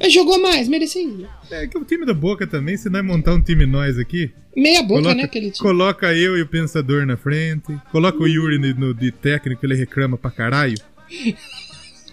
É, 0.00 0.08
Jogou 0.08 0.40
mais, 0.40 0.66
merecia. 0.66 1.28
É 1.50 1.66
que 1.66 1.76
o 1.76 1.84
time 1.84 2.06
do 2.06 2.14
Boca 2.14 2.46
também, 2.46 2.74
se 2.74 2.88
nós 2.88 3.04
montar 3.04 3.34
um 3.34 3.42
time 3.42 3.66
nós 3.66 3.98
aqui, 3.98 4.30
Meia 4.56 4.80
boca, 4.82 5.02
coloca, 5.02 5.14
né, 5.14 5.24
aquele 5.24 5.50
time. 5.50 5.58
coloca 5.58 6.14
eu 6.14 6.38
e 6.38 6.40
o 6.40 6.46
Pensador 6.48 7.04
na 7.04 7.18
frente, 7.18 7.76
coloca 7.92 8.16
o 8.18 8.26
Yuri 8.26 8.56
no, 8.58 8.74
no- 8.86 8.94
de 8.94 9.12
técnico, 9.12 9.66
ele 9.66 9.74
reclama 9.74 10.16
pra 10.16 10.30
caralho. 10.30 10.78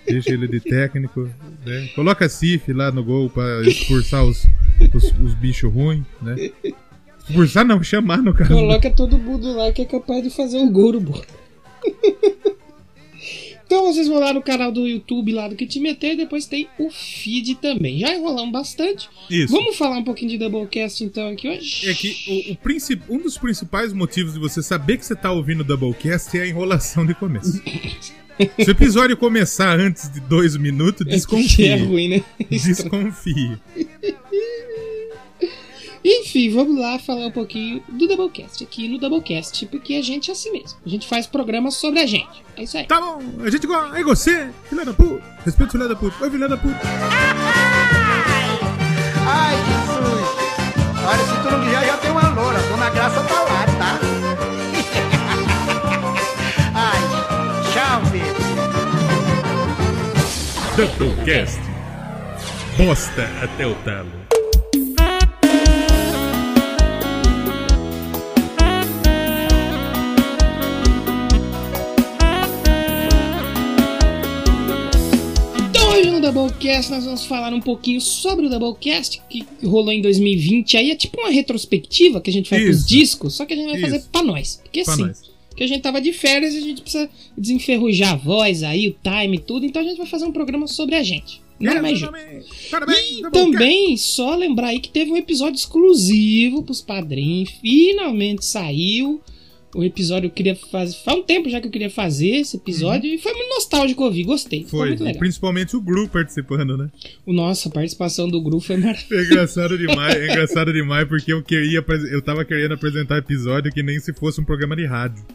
Deixa 0.06 0.32
ele 0.32 0.48
de 0.48 0.60
técnico, 0.60 1.30
né? 1.66 1.90
Coloca 1.96 2.26
a 2.26 2.30
Cif 2.30 2.74
lá 2.74 2.92
no 2.92 3.04
gol 3.04 3.30
pra 3.30 3.62
expulsar 3.62 4.26
os, 4.26 4.46
os, 4.94 5.04
os 5.24 5.34
bichos 5.36 5.72
ruins, 5.72 6.04
né? 6.22 6.50
Expulsar 7.28 7.66
não, 7.66 7.82
chamar 7.84 8.18
no 8.22 8.34
caso. 8.34 8.52
Coloca 8.54 8.90
todo 8.90 9.18
mundo 9.18 9.54
lá 9.56 9.72
que 9.72 9.82
é 9.84 9.86
capaz 9.86 10.24
de 10.24 10.30
fazer 10.30 10.58
um 10.58 10.72
gol 10.72 10.94
no 10.94 11.00
Boca. 11.02 11.28
Então 13.66 13.86
vocês 13.86 14.06
vão 14.10 14.20
lá 14.20 14.34
no 14.34 14.42
canal 14.42 14.70
do 14.70 14.86
YouTube 14.86 15.32
lá 15.32 15.48
do 15.48 15.56
Que 15.56 15.66
Te 15.66 15.80
Meter 15.80 16.12
e 16.12 16.18
depois 16.18 16.46
tem 16.46 16.68
o 16.78 16.90
feed 16.90 17.56
também. 17.56 18.00
Já 18.00 18.14
enrolamos 18.14 18.52
bastante. 18.52 19.08
Isso. 19.30 19.54
Vamos 19.54 19.78
falar 19.78 19.98
um 19.98 20.04
pouquinho 20.04 20.32
de 20.32 20.38
Doublecast 20.38 21.02
então 21.06 21.30
aqui 21.30 21.48
hoje? 21.48 21.90
É 21.90 21.94
que 21.94 22.50
o, 22.50 22.52
o 22.52 22.56
princip- 22.58 23.04
um 23.10 23.18
dos 23.20 23.38
principais 23.38 23.94
motivos 23.94 24.34
de 24.34 24.40
você 24.40 24.62
saber 24.62 24.98
que 24.98 25.06
você 25.06 25.16
tá 25.16 25.32
ouvindo 25.32 25.62
o 25.62 25.64
Doublecast 25.64 26.38
é 26.38 26.42
a 26.42 26.48
enrolação 26.48 27.06
de 27.06 27.14
começo. 27.16 27.62
Se 28.60 28.70
o 28.70 28.72
episódio 28.72 29.16
começar 29.18 29.80
antes 29.80 30.10
de 30.12 30.20
dois 30.20 30.56
minutos, 30.58 31.06
É 31.08 31.10
desconfie. 31.10 31.68
É 31.68 31.76
ruim, 31.78 32.08
né? 32.10 32.24
Desconfie. 32.50 33.58
Enfim, 36.04 36.52
vamos 36.52 36.80
lá 36.80 36.98
falar 36.98 37.28
um 37.28 37.32
pouquinho 37.32 37.84
do 37.88 38.08
Doublecast 38.08 38.64
aqui 38.64 38.88
no 38.88 38.98
Doublecast, 38.98 39.68
porque 39.68 39.94
a 39.94 40.02
gente 40.02 40.32
é 40.32 40.34
assim 40.34 40.52
mesmo. 40.52 40.80
A 40.84 40.90
gente 40.90 41.08
faz 41.08 41.28
programas 41.28 41.76
sobre 41.76 42.00
a 42.00 42.08
gente. 42.08 42.44
É 42.58 42.64
isso 42.64 42.76
aí. 42.76 42.86
Tá 42.88 43.00
bom, 43.00 43.22
a 43.44 43.50
gente 43.52 43.68
gosta. 43.68 43.96
Aí 43.96 44.04
você, 44.04 44.50
filha 44.68 44.84
da 44.84 44.94
puta. 44.94 45.22
Respeita 45.46 45.70
o 45.70 45.72
filha 45.72 45.88
da 45.88 45.96
puta. 45.96 46.24
Oi, 46.24 46.32
filha 46.32 46.48
da 46.50 46.58
puta. 46.58 46.80
Ai, 49.28 49.56
Jesus! 49.56 50.28
Olha, 51.06 51.24
se 51.24 51.44
tu 51.44 51.52
não 51.52 51.64
quiser, 51.64 51.86
já 51.86 51.98
tem 51.98 52.12
uma 52.12 52.30
loura. 52.30 52.60
Dona 52.64 52.90
Graça 52.90 53.22
tá 53.24 53.42
lá, 53.44 53.66
tá? 53.78 54.21
Doublecast. 60.76 61.60
Bosta 62.78 63.24
até 63.44 63.68
o 63.68 63.76
talo. 63.84 64.10
Então, 75.60 76.22
Doublecast, 76.32 76.90
nós 76.90 77.04
vamos 77.04 77.26
falar 77.26 77.54
um 77.54 77.60
pouquinho 77.60 78.00
sobre 78.00 78.46
o 78.46 78.50
Doublecast 78.50 79.22
que 79.30 79.46
rolou 79.62 79.92
em 79.92 80.02
2020. 80.02 80.78
Aí 80.78 80.92
é 80.92 80.96
tipo 80.96 81.20
uma 81.20 81.30
retrospectiva 81.32 82.22
que 82.22 82.30
a 82.30 82.34
gente 82.34 82.50
faz 82.50 82.64
com 82.64 82.70
os 82.70 82.86
discos, 82.86 83.36
só 83.36 83.46
que 83.46 83.54
a 83.54 83.58
gente 83.58 83.68
vai 83.68 83.76
Isso. 83.76 83.86
fazer 83.90 84.04
pra 84.10 84.24
nós. 84.24 84.62
Porque 84.64 84.84
pra 84.84 84.94
assim, 84.94 85.04
nós 85.04 85.31
que 85.56 85.64
a 85.64 85.68
gente 85.68 85.82
tava 85.82 86.02
de 86.02 86.14
férias 86.14 86.54
e 86.54 86.58
a 86.58 86.62
gente 86.62 86.82
precisa 86.82 87.10
desenferrujar 87.38 88.14
a 88.14 88.16
voz 88.16 88.64
aí, 88.64 88.88
o 88.88 88.96
time 89.04 89.38
e 89.38 89.40
tudo. 89.40 89.66
Então 89.66 89.82
a 89.82 89.86
gente 89.86 89.98
vai 89.98 90.08
fazer 90.08 90.26
um 90.26 90.32
programa 90.32 90.68
sobre 90.68 90.96
a 90.96 91.04
gente. 91.04 91.42
Nada 91.60 91.82
mais 91.82 92.00
justo. 92.00 92.16
E 92.16 93.32
também, 93.32 93.96
só 93.98 94.36
lembrar 94.36 94.70
aí 94.70 94.80
que 94.80 94.90
teve 94.90 95.12
um 95.12 95.18
episódio 95.18 95.58
exclusivo 95.58 96.64
pros 96.64 96.82
padrinhos. 96.82 97.52
Finalmente 97.62 98.44
saiu. 98.44 99.22
O 99.74 99.84
episódio 99.84 100.28
eu 100.28 100.32
queria 100.32 100.56
fazer. 100.56 100.96
Faz 100.98 101.18
um 101.18 101.24
tempo 101.24 101.50
já 101.50 101.62
que 101.62 101.68
eu 101.68 101.72
queria 101.72 101.90
fazer 101.90 102.28
esse 102.28 102.58
episódio 102.58 103.10
e 103.10 103.18
foi 103.18 103.34
muito 103.34 103.50
nostálgico 103.50 104.04
ouvir. 104.04 104.24
Gostei. 104.24 104.66
Foi, 104.66 104.90
muito 104.90 105.04
legal. 105.04 105.20
principalmente 105.20 105.76
o 105.76 105.82
Gru 105.82 106.08
participando, 106.10 106.78
né? 106.78 106.90
O 107.26 107.32
Nossa, 107.32 107.70
a 107.70 107.72
participação 107.72 108.28
do 108.28 108.42
grupo 108.42 108.66
foi 108.66 108.78
maravilhosa. 108.78 109.16
É 109.16 109.26
engraçado 109.26 109.78
demais, 109.78 110.16
é 110.16 110.32
engraçado 110.32 110.74
demais 110.74 111.08
porque 111.08 111.32
eu 111.32 111.42
queria, 111.42 111.84
eu 112.12 112.22
tava 112.22 112.44
querendo 112.44 112.74
apresentar 112.74 113.18
episódio 113.18 113.72
que 113.72 113.82
nem 113.82 114.00
se 114.00 114.14
fosse 114.14 114.42
um 114.42 114.44
programa 114.44 114.76
de 114.76 114.86
rádio. 114.86 115.26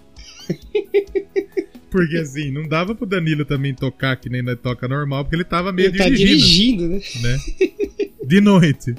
Porque 1.91 2.17
assim, 2.17 2.51
não 2.51 2.69
dava 2.69 2.95
pro 2.95 3.07
Danilo 3.07 3.45
também 3.45 3.73
tocar 3.73 4.17
que 4.17 4.29
nem 4.29 4.43
na 4.43 4.55
toca 4.55 4.87
normal, 4.87 5.25
porque 5.25 5.37
ele 5.37 5.45
tava 5.45 5.73
meio 5.73 5.89
Ele 5.89 5.97
tá 5.97 6.05
dirigindo, 6.09 6.89
dirigindo, 6.89 7.23
né? 7.23 7.37
né? 7.37 7.69
De 8.23 8.41
noite. 8.41 8.95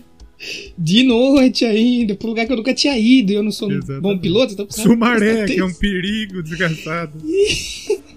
De 0.77 1.03
noite 1.03 1.65
ainda, 1.65 2.15
pro 2.15 2.27
lugar 2.27 2.46
que 2.46 2.51
eu 2.51 2.58
nunca 2.58 2.74
tinha 2.74 2.98
ido. 2.98 3.32
E 3.32 3.36
eu 3.36 3.44
não 3.44 3.51
sou 3.51 3.72
Exatamente. 3.72 4.01
bom 4.01 4.17
piloto, 4.17 4.53
então 4.53 4.65
precisava 4.65 4.94
Sumaré, 4.94 5.46
que 5.46 5.60
é 5.60 5.65
um 5.65 5.74
perigo 5.74 6.44
desgraçado. 6.44 7.13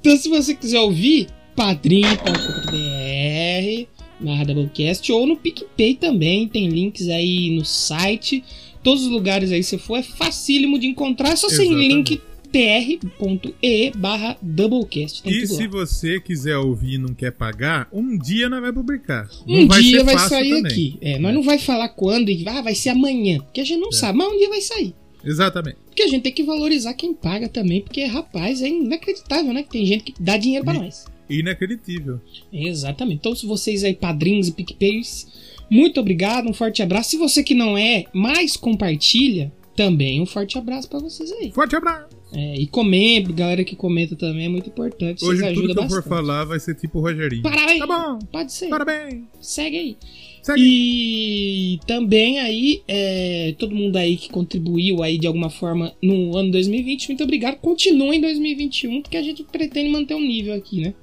Então, 0.00 0.16
se 0.16 0.28
você 0.28 0.56
quiser 0.56 0.80
ouvir, 0.80 1.28
padrim.com.br 1.54 3.86
barra 4.18 4.44
Doublecast 4.44 5.10
ou 5.12 5.26
no 5.26 5.36
PicPay 5.36 5.94
também, 5.94 6.48
tem 6.48 6.68
links 6.68 7.08
aí 7.08 7.50
no 7.50 7.64
site. 7.64 8.42
Todos 8.82 9.04
os 9.04 9.10
lugares 9.10 9.52
aí 9.52 9.60
que 9.60 9.66
você 9.66 9.78
for, 9.78 9.96
é 9.96 10.02
facílimo 10.02 10.78
de 10.78 10.86
encontrar, 10.86 11.30
é 11.30 11.36
só 11.36 11.48
sem 11.48 11.74
link 11.74 12.20
tr.e 12.52 13.92
barra 13.96 14.36
Doublecast. 14.42 15.22
E 15.28 15.40
tudo 15.42 15.52
lá. 15.52 15.58
se 15.58 15.66
você 15.68 16.20
quiser 16.20 16.56
ouvir 16.58 16.94
e 16.94 16.98
não 16.98 17.14
quer 17.14 17.32
pagar, 17.32 17.88
um 17.92 18.16
dia 18.18 18.48
nós 18.48 18.60
vai 18.60 18.72
publicar. 18.72 19.28
Um 19.48 19.66
vai 19.66 19.80
dia 19.80 20.04
vai 20.04 20.18
sair 20.18 20.50
também. 20.50 20.66
aqui. 20.72 20.98
É, 21.00 21.18
nós 21.18 21.34
não 21.34 21.42
vai 21.42 21.58
falar 21.58 21.88
quando 21.88 22.28
e 22.30 22.46
ah, 22.46 22.60
vai 22.60 22.74
ser 22.74 22.90
amanhã, 22.90 23.38
porque 23.40 23.60
a 23.60 23.64
gente 23.64 23.80
não 23.80 23.88
É. 23.88 23.92
sabe, 23.92 24.18
mas 24.18 24.32
um 24.32 24.36
dia 24.38 24.48
vai 24.48 24.60
sair. 24.60 24.94
Exatamente. 25.24 25.76
Porque 25.86 26.02
a 26.02 26.08
gente 26.08 26.22
tem 26.22 26.32
que 26.32 26.42
valorizar 26.42 26.94
quem 26.94 27.14
paga 27.14 27.48
também, 27.48 27.80
porque, 27.80 28.04
rapaz, 28.04 28.60
é 28.60 28.68
inacreditável, 28.68 29.52
né? 29.52 29.62
Que 29.62 29.70
tem 29.70 29.86
gente 29.86 30.04
que 30.04 30.14
dá 30.20 30.36
dinheiro 30.36 30.64
pra 30.64 30.74
E- 30.74 30.78
nós. 30.78 31.04
Inacreditável. 31.30 32.20
Exatamente. 32.52 33.16
Então, 33.20 33.34
se 33.34 33.46
vocês 33.46 33.84
aí, 33.84 33.94
padrinhos 33.94 34.48
e 34.48 34.52
PicPays, 34.52 35.26
muito 35.70 36.00
obrigado, 36.00 36.48
um 36.48 36.52
forte 36.52 36.82
abraço. 36.82 37.10
Se 37.10 37.16
você 37.16 37.42
que 37.42 37.54
não 37.54 37.78
é, 37.78 38.04
mais 38.12 38.56
compartilha, 38.56 39.52
também 39.76 40.20
um 40.20 40.26
forte 40.26 40.58
abraço 40.58 40.88
pra 40.88 40.98
vocês 40.98 41.30
aí. 41.32 41.50
Forte 41.52 41.76
abraço. 41.76 42.08
É, 42.34 42.54
e 42.54 42.66
comenta, 42.66 43.30
galera 43.32 43.62
que 43.62 43.76
comenta 43.76 44.16
também 44.16 44.46
é 44.46 44.48
muito 44.48 44.68
importante. 44.68 45.22
Hoje 45.22 45.52
tudo 45.52 45.74
que 45.74 45.78
eu 45.78 45.88
for 45.88 46.02
falar 46.02 46.44
vai 46.44 46.58
ser 46.58 46.74
tipo 46.74 46.98
o 46.98 47.02
Rogerinho. 47.02 47.42
Parabéns! 47.42 47.78
Tá 47.78 47.86
bom. 47.86 48.18
Pode 48.32 48.52
ser. 48.52 48.68
Parabéns. 48.68 49.24
Segue 49.40 49.76
aí. 49.76 49.96
Segue. 50.42 50.60
E 50.60 51.80
também 51.86 52.40
aí, 52.40 52.82
é, 52.88 53.54
todo 53.58 53.74
mundo 53.74 53.96
aí 53.96 54.16
que 54.16 54.30
contribuiu 54.30 55.02
aí 55.02 55.18
de 55.18 55.26
alguma 55.26 55.50
forma 55.50 55.94
no 56.02 56.34
ano 56.36 56.50
2020, 56.50 57.08
muito 57.08 57.22
obrigado. 57.22 57.56
Continua 57.56 58.16
em 58.16 58.20
2021, 58.20 59.02
porque 59.02 59.18
a 59.18 59.22
gente 59.22 59.44
pretende 59.44 59.90
manter 59.90 60.14
um 60.14 60.20
nível 60.20 60.54
aqui, 60.54 60.80
né? 60.80 60.94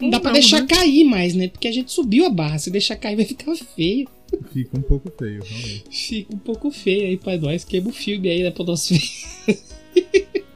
Não 0.00 0.08
dá 0.08 0.16
Ou 0.16 0.22
pra 0.22 0.30
não, 0.30 0.40
deixar 0.40 0.62
né? 0.62 0.66
cair 0.66 1.04
mais, 1.04 1.34
né? 1.34 1.48
Porque 1.48 1.68
a 1.68 1.72
gente 1.72 1.92
subiu 1.92 2.24
a 2.24 2.30
barra. 2.30 2.58
Se 2.58 2.70
deixar 2.70 2.96
cair 2.96 3.16
vai 3.16 3.26
ficar 3.26 3.54
feio. 3.54 4.08
Fica 4.50 4.78
um 4.78 4.82
pouco 4.82 5.12
feio, 5.18 5.42
realmente. 5.42 5.84
Fica 5.90 6.34
um 6.34 6.38
pouco 6.38 6.70
feio 6.70 7.06
aí 7.08 7.18
pra 7.18 7.36
nós. 7.36 7.64
Queima 7.64 7.90
o 7.90 7.92
filme 7.92 8.30
aí 8.30 8.42
da 8.42 8.50
podosfera. 8.50 9.02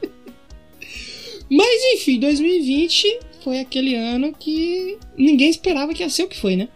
Mas 1.49 1.81
enfim, 1.93 2.19
2020 2.19 3.19
foi 3.43 3.59
aquele 3.59 3.95
ano 3.95 4.33
que 4.33 4.97
ninguém 5.17 5.49
esperava 5.49 5.93
que 5.93 6.01
ia 6.03 6.09
ser 6.09 6.23
o 6.23 6.27
que 6.27 6.37
foi, 6.39 6.55
né? 6.55 6.67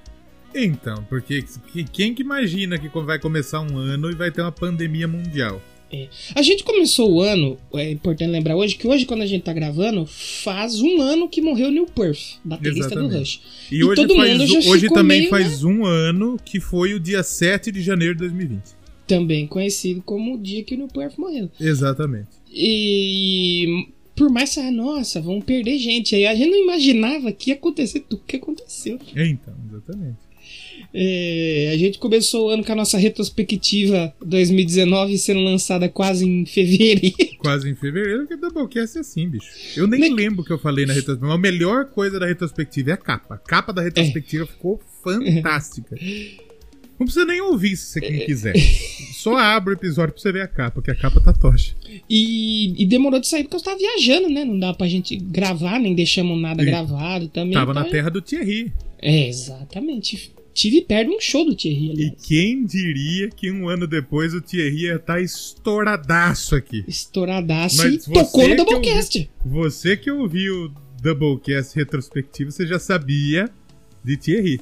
Então, 0.54 1.04
porque 1.10 1.44
que- 1.44 1.84
quem 1.84 2.14
que 2.14 2.22
imagina 2.22 2.78
que 2.78 2.88
vai 3.02 3.20
começar 3.20 3.62
um 3.62 3.78
ano 3.78 4.10
e 4.12 4.16
vai 4.16 4.32
ter 4.32 4.42
uma 4.42 4.52
pandemia 4.52 5.08
mundial? 5.08 5.62
A 6.36 6.44
gente 6.44 6.64
começou 6.64 7.12
o 7.12 7.20
ano, 7.22 7.58
é 7.74 7.90
importante 7.92 8.30
lembrar 8.30 8.56
hoje, 8.56 8.76
que 8.76 8.88
hoje 8.88 9.08
quando 9.08 9.24
a 9.24 9.26
gente 9.26 9.42
tá 9.42 9.52
gravando, 9.52 10.06
faz 10.06 10.80
um 10.82 11.02
ano 11.02 11.28
que 11.28 11.42
morreu 11.42 11.72
Neil 11.72 11.88
Perth, 11.88 12.38
baterista 12.44 12.90
do 12.90 13.06
Exatamente. 13.06 13.18
Rush. 13.20 13.42
E, 13.72 13.76
E 13.78 13.84
hoje, 13.84 13.96
todo 13.96 14.16
faz, 14.16 14.68
hoje 14.68 14.88
também 14.90 15.20
meio, 15.22 15.30
faz 15.32 15.64
um 15.64 15.84
ano 15.86 16.38
que 16.46 16.60
foi 16.60 16.94
o 16.94 17.00
dia 17.00 17.24
7 17.24 17.72
de 17.72 17.82
janeiro 17.82 18.14
de 18.14 18.20
2020. 18.20 18.62
Também 19.08 19.48
conhecido 19.48 20.04
como 20.04 20.36
o 20.36 20.38
dia 20.38 20.64
que 20.64 20.76
o 20.76 20.78
Neil 20.78 20.90
Perth 20.94 21.18
morreu. 21.18 21.50
Exatamente. 21.60 22.28
E 22.52 23.88
por 24.20 24.30
mais 24.30 24.54
que, 24.54 24.60
ah, 24.60 24.70
nossa, 24.70 25.22
vamos 25.22 25.46
perder 25.46 25.78
gente. 25.80 26.14
Aí 26.14 26.26
a 26.28 26.36
gente 26.36 26.52
não 26.52 26.62
imaginava 26.62 27.32
que 27.32 27.50
ia 27.50 27.56
acontecer 27.56 28.02
tudo 28.02 28.22
que 28.28 28.36
aconteceu. 28.36 29.00
Então, 29.16 29.54
exatamente. 29.70 30.18
É, 30.94 31.72
a 31.74 31.78
gente 31.78 32.00
começou 32.00 32.48
o 32.48 32.50
ano 32.50 32.64
com 32.64 32.72
a 32.72 32.76
nossa 32.76 32.98
retrospectiva 32.98 34.14
2019 34.26 35.18
sendo 35.20 35.40
lançada 35.42 35.88
quase 35.88 36.26
em 36.26 36.46
fevereiro. 36.46 37.16
Quase 37.40 37.70
em 37.70 37.76
fevereiro 37.76 38.28
que 38.28 38.36
Doublecast 38.36 38.98
é 38.98 39.02
assim, 39.02 39.30
bicho. 39.30 39.48
Eu 39.78 39.88
nem 39.88 40.02
Ne- 40.02 40.10
lembro 40.10 40.42
o 40.42 40.46
que 40.46 40.52
eu 40.52 40.60
falei 40.60 40.86
na 40.86 40.92
retrospectiva. 40.94 41.34
A 41.34 41.38
melhor 41.38 41.86
coisa 41.86 42.20
da 42.20 42.26
retrospectiva 42.26 42.90
é 42.90 42.94
a 42.94 42.98
capa. 42.98 43.36
A 43.36 43.38
capa 43.38 43.72
da 43.72 43.82
retrospectiva 43.82 44.46
ficou 44.46 44.82
fantástica. 45.02 45.96
Não 47.00 47.06
precisa 47.06 47.26
nem 47.26 47.40
ouvir 47.42 47.78
se 47.78 48.00
você 48.00 48.12
não 48.12 48.26
quiser. 48.26 48.54
Só 49.14 49.38
abre 49.38 49.74
o 49.74 49.78
episódio 49.78 50.14
pra 50.14 50.22
você 50.22 50.32
ver 50.32 50.42
a 50.42 50.48
capa, 50.48 50.82
que 50.82 50.92
a 50.92 50.96
capa 50.96 51.20
tá 51.22 51.32
tocha. 51.34 51.76
E, 52.10 52.82
e 52.82 52.86
demorou 52.86 53.20
de 53.20 53.28
sair 53.28 53.44
porque 53.44 53.56
eu 53.56 53.60
estava 53.60 53.78
viajando, 53.78 54.30
né? 54.30 54.44
Não 54.46 54.58
dá 54.60 54.74
pra 54.74 54.88
gente 54.88 55.16
gravar, 55.16 55.80
nem 55.80 55.94
deixamos 55.96 56.40
nada 56.42 56.62
E 56.62 56.66
gravado 56.66 57.28
também. 57.30 57.54
Tava 57.54 57.72
então 57.72 57.84
na 57.84 57.88
é- 57.88 57.92
terra 57.92 58.10
do 58.10 58.22
Thierry. 58.22 58.72
É, 59.02 59.28
exatamente. 59.28 60.34
Tive 60.54 60.82
perto 60.82 61.10
de 61.10 61.16
um 61.16 61.22
show 61.22 61.46
do 61.46 61.56
Thierry 61.56 61.88
E 61.88 61.92
ali. 61.92 62.16
quem 62.28 62.66
diria 62.66 63.30
que 63.30 63.50
um 63.52 63.70
ano 63.70 63.88
depois 63.88 64.34
o 64.34 64.42
Thierry 64.42 64.84
ia 64.86 64.96
estar 64.96 65.22
estouradaço 65.22 66.56
aqui? 66.56 66.84
Estouradaço 66.88 67.78
Mas 67.78 68.08
e 68.08 68.12
tocou 68.12 68.48
no 68.48 68.56
Doublecast. 68.58 69.30
Você 69.46 69.96
que 69.96 70.12
ouviu 70.12 70.66
o 70.66 70.72
Doublecast 71.02 71.76
retrospectivo, 71.78 72.52
você 72.52 72.66
já 72.68 72.80
sabia 72.80 73.50
de 74.04 74.18
Thierry. 74.18 74.60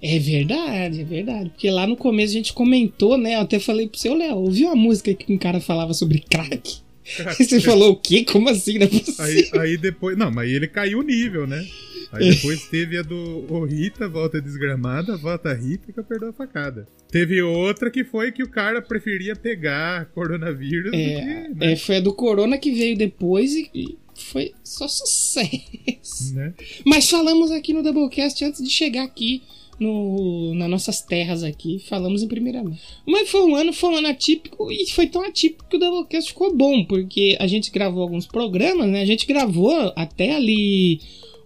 É 0.00 0.18
verdade, 0.18 1.00
é 1.00 1.04
verdade. 1.04 1.50
Porque 1.50 1.70
lá 1.70 1.86
no 1.86 1.96
começo 1.96 2.32
a 2.32 2.36
gente 2.36 2.52
comentou, 2.52 3.16
né? 3.16 3.34
Eu 3.34 3.40
até 3.40 3.58
falei 3.58 3.88
pro 3.88 3.98
seu 3.98 4.14
Léo, 4.14 4.36
ouviu 4.36 4.66
uma 4.68 4.76
música 4.76 5.14
que 5.14 5.32
um 5.32 5.38
cara 5.38 5.60
falava 5.60 5.92
sobre 5.94 6.18
crack? 6.20 6.78
Aí 7.18 7.34
você 7.44 7.60
falou 7.60 7.92
o 7.92 7.96
quê? 7.96 8.24
Como 8.24 8.48
assim? 8.48 8.78
Não 8.78 8.86
é. 8.86 8.90
Aí, 9.18 9.50
aí 9.60 9.76
depois. 9.76 10.16
Não, 10.16 10.30
mas 10.30 10.50
ele 10.50 10.66
caiu 10.66 11.00
o 11.00 11.02
nível, 11.02 11.46
né? 11.46 11.66
Aí 12.12 12.30
depois 12.30 12.68
teve 12.68 12.96
a 12.96 13.02
do 13.02 13.44
o 13.48 13.64
Rita, 13.64 14.08
volta 14.08 14.40
desgramada, 14.40 15.16
volta 15.16 15.52
Rita 15.52 15.92
que 15.92 16.02
perdeu 16.02 16.28
a 16.30 16.32
facada. 16.32 16.86
Teve 17.10 17.42
outra 17.42 17.90
que 17.90 18.04
foi 18.04 18.30
que 18.32 18.42
o 18.42 18.48
cara 18.48 18.80
preferia 18.80 19.34
pegar 19.36 20.06
coronavírus 20.06 20.92
do 20.92 20.96
que. 20.96 20.96
É, 20.96 21.48
Né? 21.48 21.72
é, 21.72 21.76
foi 21.76 21.96
a 21.96 22.00
do 22.00 22.12
Corona 22.14 22.56
que 22.56 22.72
veio 22.72 22.96
depois 22.96 23.52
e, 23.52 23.68
e 23.74 23.98
foi 24.14 24.52
só 24.62 24.86
sucesso. 24.88 26.34
né? 26.34 26.54
Mas 26.84 27.10
falamos 27.10 27.50
aqui 27.50 27.72
no 27.72 27.82
Doublecast 27.82 28.44
antes 28.44 28.62
de 28.62 28.70
chegar 28.70 29.04
aqui 29.04 29.42
no, 29.80 30.54
nas 30.54 30.70
nossas 30.70 31.00
terras 31.00 31.42
aqui, 31.42 31.78
falamos 31.88 32.22
em 32.22 32.28
primeira 32.28 32.62
mão. 32.62 32.76
Mas 33.06 33.28
foi 33.28 33.42
um 33.42 33.54
ano, 33.54 33.72
foi 33.72 33.90
um 33.90 33.96
ano 33.96 34.08
atípico 34.08 34.70
e 34.70 34.86
foi 34.90 35.06
tão 35.06 35.22
atípico 35.22 35.66
que 35.68 35.76
o 35.76 35.80
Doublecast 35.80 36.30
ficou 36.30 36.54
bom, 36.54 36.84
porque 36.84 37.36
a 37.40 37.46
gente 37.46 37.70
gravou 37.70 38.02
alguns 38.02 38.26
programas, 38.26 38.88
né? 38.88 39.02
A 39.02 39.06
gente 39.06 39.26
gravou 39.26 39.92
até 39.96 40.34
ali 40.34 41.00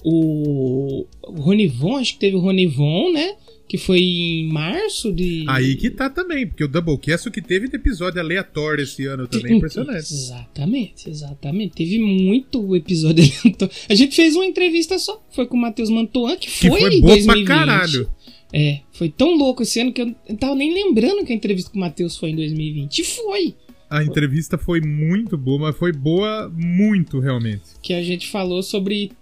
o, 0.05 1.07
o 1.23 1.33
Ronivon, 1.41 1.97
acho 1.97 2.15
que 2.15 2.21
teve 2.21 2.37
o 2.37 2.41
Ronivon, 2.41 3.13
né? 3.13 3.35
Que 3.69 3.77
foi 3.77 3.99
em 4.01 4.49
março 4.51 5.13
de. 5.13 5.45
Aí 5.47 5.77
que 5.77 5.91
tá 5.91 6.09
também, 6.09 6.47
porque 6.47 6.65
o 6.65 6.69
Doublecast 6.69 7.29
o 7.29 7.31
que 7.31 7.43
teve 7.43 7.69
de 7.69 7.77
episódio 7.77 8.19
aleatório 8.19 8.83
esse 8.83 9.05
ano 9.05 9.29
também 9.29 9.53
é 9.53 9.57
impressionante. 9.57 9.99
Exatamente, 10.11 11.11
exatamente. 11.11 11.75
Teve 11.75 11.99
muito 11.99 12.75
episódio 12.75 13.23
aleatório. 13.45 13.75
A 13.87 13.95
gente 13.95 14.17
fez 14.17 14.35
uma 14.35 14.47
entrevista 14.47 14.99
só, 14.99 15.23
foi 15.33 15.45
com 15.45 15.59
o 15.59 15.61
Matheus 15.61 15.91
Mantoan, 15.91 16.37
que 16.37 16.47
Que 16.47 16.69
foi, 16.71 16.81
foi 16.81 16.95
em 16.95 17.01
boa 17.03 17.13
2020. 17.13 17.45
pra 17.47 17.57
caralho. 17.57 18.11
É, 18.53 18.81
foi 18.93 19.09
tão 19.11 19.37
louco 19.37 19.63
esse 19.63 19.79
ano 19.81 19.93
que 19.93 20.01
eu 20.01 20.15
não 20.29 20.37
tava 20.37 20.55
nem 20.55 20.73
lembrando 20.73 21.25
que 21.25 21.33
a 21.33 21.37
entrevista 21.37 21.71
com 21.71 21.77
o 21.77 21.81
Matheus 21.81 22.17
foi 22.17 22.31
em 22.31 22.37
2020. 22.37 22.99
E 22.99 23.05
foi! 23.05 23.55
A 23.91 24.03
entrevista 24.05 24.59
foi 24.59 24.81
muito 24.81 25.37
boa, 25.39 25.59
mas 25.59 25.77
foi 25.77 25.93
boa 25.93 26.51
muito 26.55 27.19
realmente. 27.21 27.63
Que 27.83 27.95
a 27.95 28.03
gente 28.03 28.29
falou 28.29 28.63
sobre. 28.63 29.13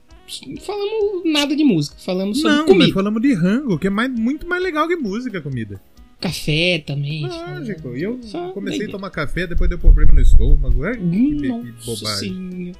Falamos 0.61 1.23
nada 1.25 1.54
de 1.54 1.62
música, 1.62 1.97
falamos 1.99 2.40
sobre 2.40 2.56
Não, 2.56 2.64
comida. 2.66 2.85
nós 2.87 2.95
falamos 2.95 3.23
de 3.23 3.33
rango, 3.33 3.78
que 3.78 3.87
é 3.87 3.90
mais, 3.90 4.11
muito 4.11 4.47
mais 4.49 4.61
legal 4.61 4.88
que 4.88 4.97
música, 4.97 5.40
comida. 5.40 5.80
Café 6.26 6.83
também. 6.85 7.23
Lógico. 7.23 7.97
E 7.97 8.02
eu 8.02 8.18
Só 8.23 8.50
comecei 8.50 8.87
a 8.87 8.90
tomar 8.90 9.11
café, 9.11 9.47
depois 9.47 9.68
deu 9.68 9.78
problema 9.78 10.12
no 10.12 10.21
estômago. 10.21 10.85
É, 10.85 10.97
que, 10.97 11.00
que 11.00 11.49
bobagem. 11.85 12.73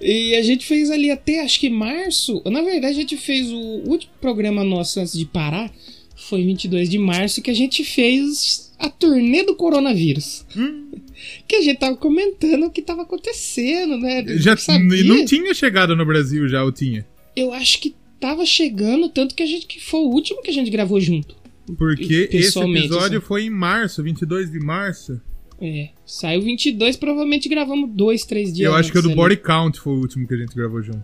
E 0.00 0.34
a 0.34 0.42
gente 0.42 0.64
fez 0.66 0.90
ali 0.90 1.10
até 1.10 1.40
acho 1.40 1.60
que 1.60 1.68
março. 1.68 2.42
Na 2.46 2.62
verdade, 2.62 2.94
a 2.94 3.00
gente 3.00 3.16
fez 3.16 3.50
o 3.50 3.88
último 3.88 4.12
programa 4.20 4.64
nosso 4.64 5.00
antes 5.00 5.18
de 5.18 5.24
parar. 5.24 5.70
Foi 6.16 6.44
22 6.44 6.88
de 6.88 6.98
março 6.98 7.42
que 7.42 7.50
a 7.50 7.54
gente 7.54 7.84
fez 7.84 8.72
a 8.78 8.88
turnê 8.88 9.42
do 9.42 9.54
coronavírus. 9.54 10.44
Hum. 10.56 10.90
Que 11.48 11.56
a 11.56 11.62
gente 11.62 11.78
tava 11.78 11.96
comentando 11.96 12.66
o 12.66 12.70
que 12.70 12.82
tava 12.82 13.02
acontecendo, 13.02 13.96
né? 13.96 14.22
Já, 14.36 14.56
Sabia? 14.56 15.00
e 15.00 15.04
não 15.04 15.24
tinha 15.24 15.54
chegado 15.54 15.96
no 15.96 16.04
Brasil 16.04 16.46
já, 16.46 16.62
ou 16.62 16.70
tinha? 16.70 17.06
Eu 17.34 17.54
acho 17.54 17.80
que 17.80 17.94
tava 18.20 18.44
chegando, 18.44 19.08
tanto 19.08 19.34
que 19.34 19.42
a 19.42 19.46
gente 19.46 19.66
que 19.66 19.80
foi 19.80 20.00
o 20.00 20.10
último 20.10 20.42
que 20.42 20.50
a 20.50 20.52
gente 20.52 20.70
gravou 20.70 21.00
junto. 21.00 21.34
Porque 21.76 22.28
esse 22.32 22.58
episódio 22.58 23.18
assim. 23.18 23.26
foi 23.26 23.42
em 23.44 23.50
março, 23.50 24.02
22 24.02 24.50
de 24.50 24.58
março. 24.60 25.20
É, 25.60 25.88
saiu 26.04 26.42
22, 26.42 26.96
provavelmente 26.96 27.48
gravamos 27.48 27.90
dois, 27.94 28.24
três 28.24 28.52
dias. 28.52 28.68
eu 28.70 28.74
acho 28.76 28.92
que 28.92 28.98
o 28.98 29.02
do 29.02 29.08
ali. 29.08 29.16
Body 29.16 29.36
Count 29.38 29.80
foi 29.80 29.94
o 29.94 30.00
último 30.00 30.28
que 30.28 30.34
a 30.34 30.36
gente 30.36 30.54
gravou 30.54 30.82
junto. 30.82 31.02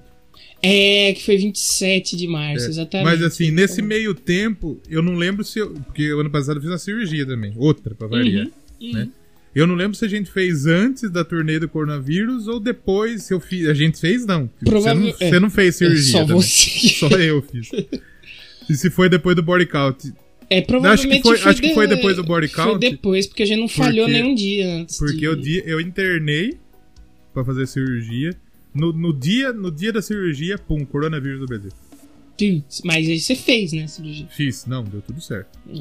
É, 0.63 1.13
que 1.15 1.25
foi 1.25 1.37
27 1.39 2.17
de 2.17 2.29
março, 2.29 2.67
É. 2.67 2.69
exatamente. 2.69 3.05
Mas 3.07 3.23
assim, 3.23 3.51
nesse 3.51 3.83
meio 3.83 4.15
tempo, 4.15 4.81
eu 4.89 5.03
não 5.03 5.15
lembro 5.15 5.43
se 5.45 5.59
eu. 5.59 5.71
Porque 5.73 6.05
ano 6.07 6.31
passado 6.31 6.59
eu 6.59 6.61
fiz 6.61 6.71
uma 6.71 6.79
cirurgia 6.79 7.27
também. 7.27 7.53
Outra, 7.57 7.95
pra 7.95 8.07
variar. 8.07 8.47
Uhum, 8.81 8.93
né? 8.93 9.09
Eu 9.55 9.67
não 9.67 9.75
lembro 9.75 9.95
se 9.97 10.05
a 10.05 10.09
gente 10.09 10.31
fez 10.31 10.65
antes 10.67 11.11
da 11.11 11.25
turnê 11.25 11.59
do 11.59 11.69
coronavírus 11.69 12.47
ou 12.47 12.61
depois 12.61 13.25
se 13.25 13.35
eu 13.35 13.41
fiz. 13.41 13.69
A 13.69 13.75
gente 13.75 13.99
fez, 13.99 14.25
não. 14.25 14.49
Provável- 14.65 15.03
Você 15.03 15.11
não, 15.11 15.27
é. 15.27 15.31
você 15.31 15.41
não 15.41 15.51
fez 15.51 15.77
cirurgia. 15.77 16.13
Só 16.13 16.21
também. 16.25 16.37
você. 16.43 16.89
Só 17.01 17.09
eu 17.09 17.43
fiz. 17.43 17.69
E 18.71 18.75
se 18.77 18.89
foi 18.89 19.09
depois 19.09 19.35
do 19.35 19.43
body 19.43 19.67
count? 19.67 20.13
É, 20.53 20.61
provavelmente 20.61 21.23
foi- 21.23 21.41
acho 21.41 21.61
que 21.61 21.69
de- 21.69 21.75
foi 21.75 21.87
depois 21.87 22.17
do 22.17 22.25
body 22.25 22.49
Foi 22.49 22.65
count. 22.65 22.79
depois, 22.81 23.27
porque 23.27 23.43
a 23.43 23.47
gente 23.47 23.61
não 23.61 23.69
falhou 23.69 24.07
Porque- 24.07 24.21
nenhum 24.21 24.35
dia 24.35 24.75
antes. 24.77 24.99
Porque 24.99 25.17
de... 25.19 25.25
eu, 25.25 25.37
di- 25.37 25.63
eu 25.67 25.81
internei 25.81 26.57
pra 27.33 27.45
fazer 27.45 27.67
cirurgia. 27.67 28.35
No, 28.75 28.93
no 28.93 29.13
dia, 29.13 29.53
no 29.53 29.71
dia 29.71 29.93
da 29.93 30.01
cirurgia, 30.01 30.57
pum, 30.59 30.85
coronavírus 30.85 31.41
do 31.41 31.47
Brasil. 31.47 31.71
Mas 32.85 33.09
aí 33.09 33.21
você 33.21 33.37
fez, 33.37 33.73
né, 33.73 33.87
cirurgia. 33.87 34.27
Fiz, 34.29 34.67
não, 34.67 34.83
deu 34.83 35.01
tudo 35.01 35.21
certo. 35.21 35.57
É. 35.73 35.81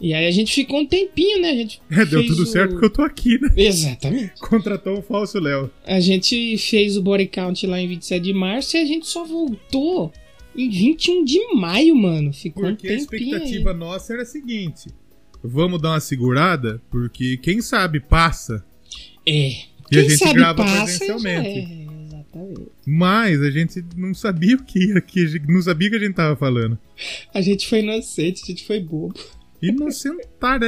E 0.00 0.14
aí 0.14 0.26
a 0.26 0.30
gente 0.30 0.54
ficou 0.54 0.78
um 0.80 0.86
tempinho, 0.86 1.40
né? 1.40 1.50
A 1.50 1.54
gente 1.56 1.80
É, 1.90 2.04
deu 2.04 2.24
tudo 2.24 2.42
o- 2.44 2.46
certo 2.46 2.70
porque 2.72 2.86
eu 2.86 2.90
tô 2.90 3.02
aqui, 3.02 3.36
né? 3.40 3.48
Exatamente. 3.56 4.34
Contratou 4.38 4.98
o 4.98 5.02
falso 5.02 5.40
Léo. 5.40 5.68
A 5.84 5.98
gente 5.98 6.56
fez 6.58 6.96
o 6.96 7.02
body 7.02 7.26
count 7.26 7.66
lá 7.66 7.80
em 7.80 7.88
27 7.88 8.22
de 8.22 8.32
março 8.32 8.76
e 8.76 8.80
a 8.80 8.84
gente 8.84 9.08
só 9.08 9.24
voltou 9.24 10.12
em 10.58 10.70
21 10.70 11.24
de 11.24 11.54
maio, 11.54 11.94
mano. 11.96 12.32
Ficou 12.32 12.64
Porque 12.64 12.88
um 12.88 12.92
a 12.92 12.94
expectativa 12.94 13.72
nossa 13.74 14.12
era 14.12 14.22
a 14.22 14.26
seguinte: 14.26 14.88
vamos 15.42 15.80
dar 15.80 15.90
uma 15.90 16.00
segurada, 16.00 16.82
porque 16.90 17.36
quem 17.36 17.60
sabe 17.60 18.00
passa. 18.00 18.64
aí. 19.26 19.34
É. 19.34 19.48
E 19.50 19.90
Quem 19.90 19.98
a 20.00 20.02
gente 20.02 20.18
sabe 20.18 20.34
grava 20.34 20.62
passa, 20.64 20.84
presencialmente. 20.84 21.48
é, 21.48 22.04
exatamente. 22.06 22.62
Mas 22.86 23.40
a 23.40 23.50
gente 23.50 23.82
não 23.96 24.12
sabia 24.12 24.56
o 24.56 24.62
que 24.62 24.78
ia, 24.80 25.00
que 25.00 25.24
a 25.24 25.26
gente- 25.26 25.46
não 25.50 25.62
sabia 25.62 25.88
o 25.88 25.90
que 25.92 25.96
a 25.96 26.00
gente 26.00 26.14
tava 26.14 26.36
falando. 26.36 26.78
A 27.32 27.40
gente 27.40 27.66
foi 27.66 27.78
inocente, 27.80 28.42
a 28.42 28.46
gente 28.46 28.66
foi 28.66 28.80
bobo. 28.80 29.14
Inocentar, 29.60 30.60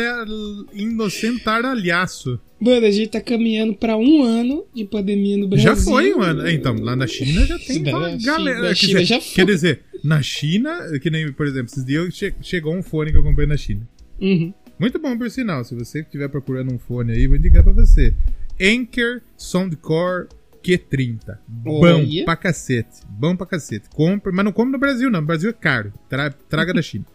inocentaralhaço. 0.73 2.41
Mano, 2.61 2.87
a 2.87 2.91
gente 2.91 3.09
tá 3.11 3.21
caminhando 3.21 3.75
pra 3.75 3.97
um 3.97 4.23
ano 4.23 4.67
de 4.75 4.85
pandemia 4.85 5.37
no 5.39 5.49
Brasil. 5.49 5.65
Já 5.69 5.77
foi, 5.77 6.15
mano. 6.15 6.47
É, 6.47 6.53
Então, 6.53 6.75
lá 6.77 6.95
na 6.95 7.07
China 7.07 7.47
já 7.47 7.59
tem 7.59 7.83
Da 7.83 7.97
uma 7.97 8.17
galera. 8.19 8.69
quer 8.69 8.75
China 8.77 9.01
dizer, 9.01 9.05
já 9.05 9.21
foi. 9.21 9.35
Quer 9.35 9.47
dizer, 9.47 9.81
na 10.05 10.21
China, 10.23 10.99
que 11.01 11.11
nem, 11.11 11.33
por 11.33 11.47
exemplo, 11.47 11.67
esses 11.73 11.85
dias 11.85 12.13
che- 12.15 12.35
chegou 12.43 12.75
um 12.75 12.83
fone 12.83 13.11
que 13.13 13.17
eu 13.17 13.23
comprei 13.23 13.47
na 13.47 13.57
China. 13.57 13.89
Uhum. 14.21 14.53
Muito 14.79 14.99
bom, 14.99 15.17
por 15.17 15.31
sinal. 15.31 15.65
Se 15.65 15.75
você 15.75 16.01
estiver 16.01 16.29
procurando 16.29 16.73
um 16.73 16.79
fone 16.79 17.13
aí, 17.13 17.27
vou 17.27 17.37
indicar 17.37 17.63
pra 17.63 17.73
você. 17.73 18.15
Anker 18.61 19.23
Soundcore 19.37 20.27
Q30. 20.63 21.39
Bom 21.49 21.81
Olha. 21.83 22.25
pra 22.27 22.37
cacete. 22.37 23.01
Bom 23.09 23.35
pra 23.35 23.47
cacete. 23.47 23.89
Compre, 23.91 24.31
mas 24.33 24.45
não 24.45 24.53
compre 24.53 24.73
no 24.73 24.79
Brasil, 24.79 25.11
não. 25.11 25.21
No 25.23 25.27
Brasil 25.27 25.49
é 25.49 25.53
caro. 25.55 25.93
Tra- 26.11 26.31
traga 26.31 26.75
da 26.75 26.83
China. 26.83 27.07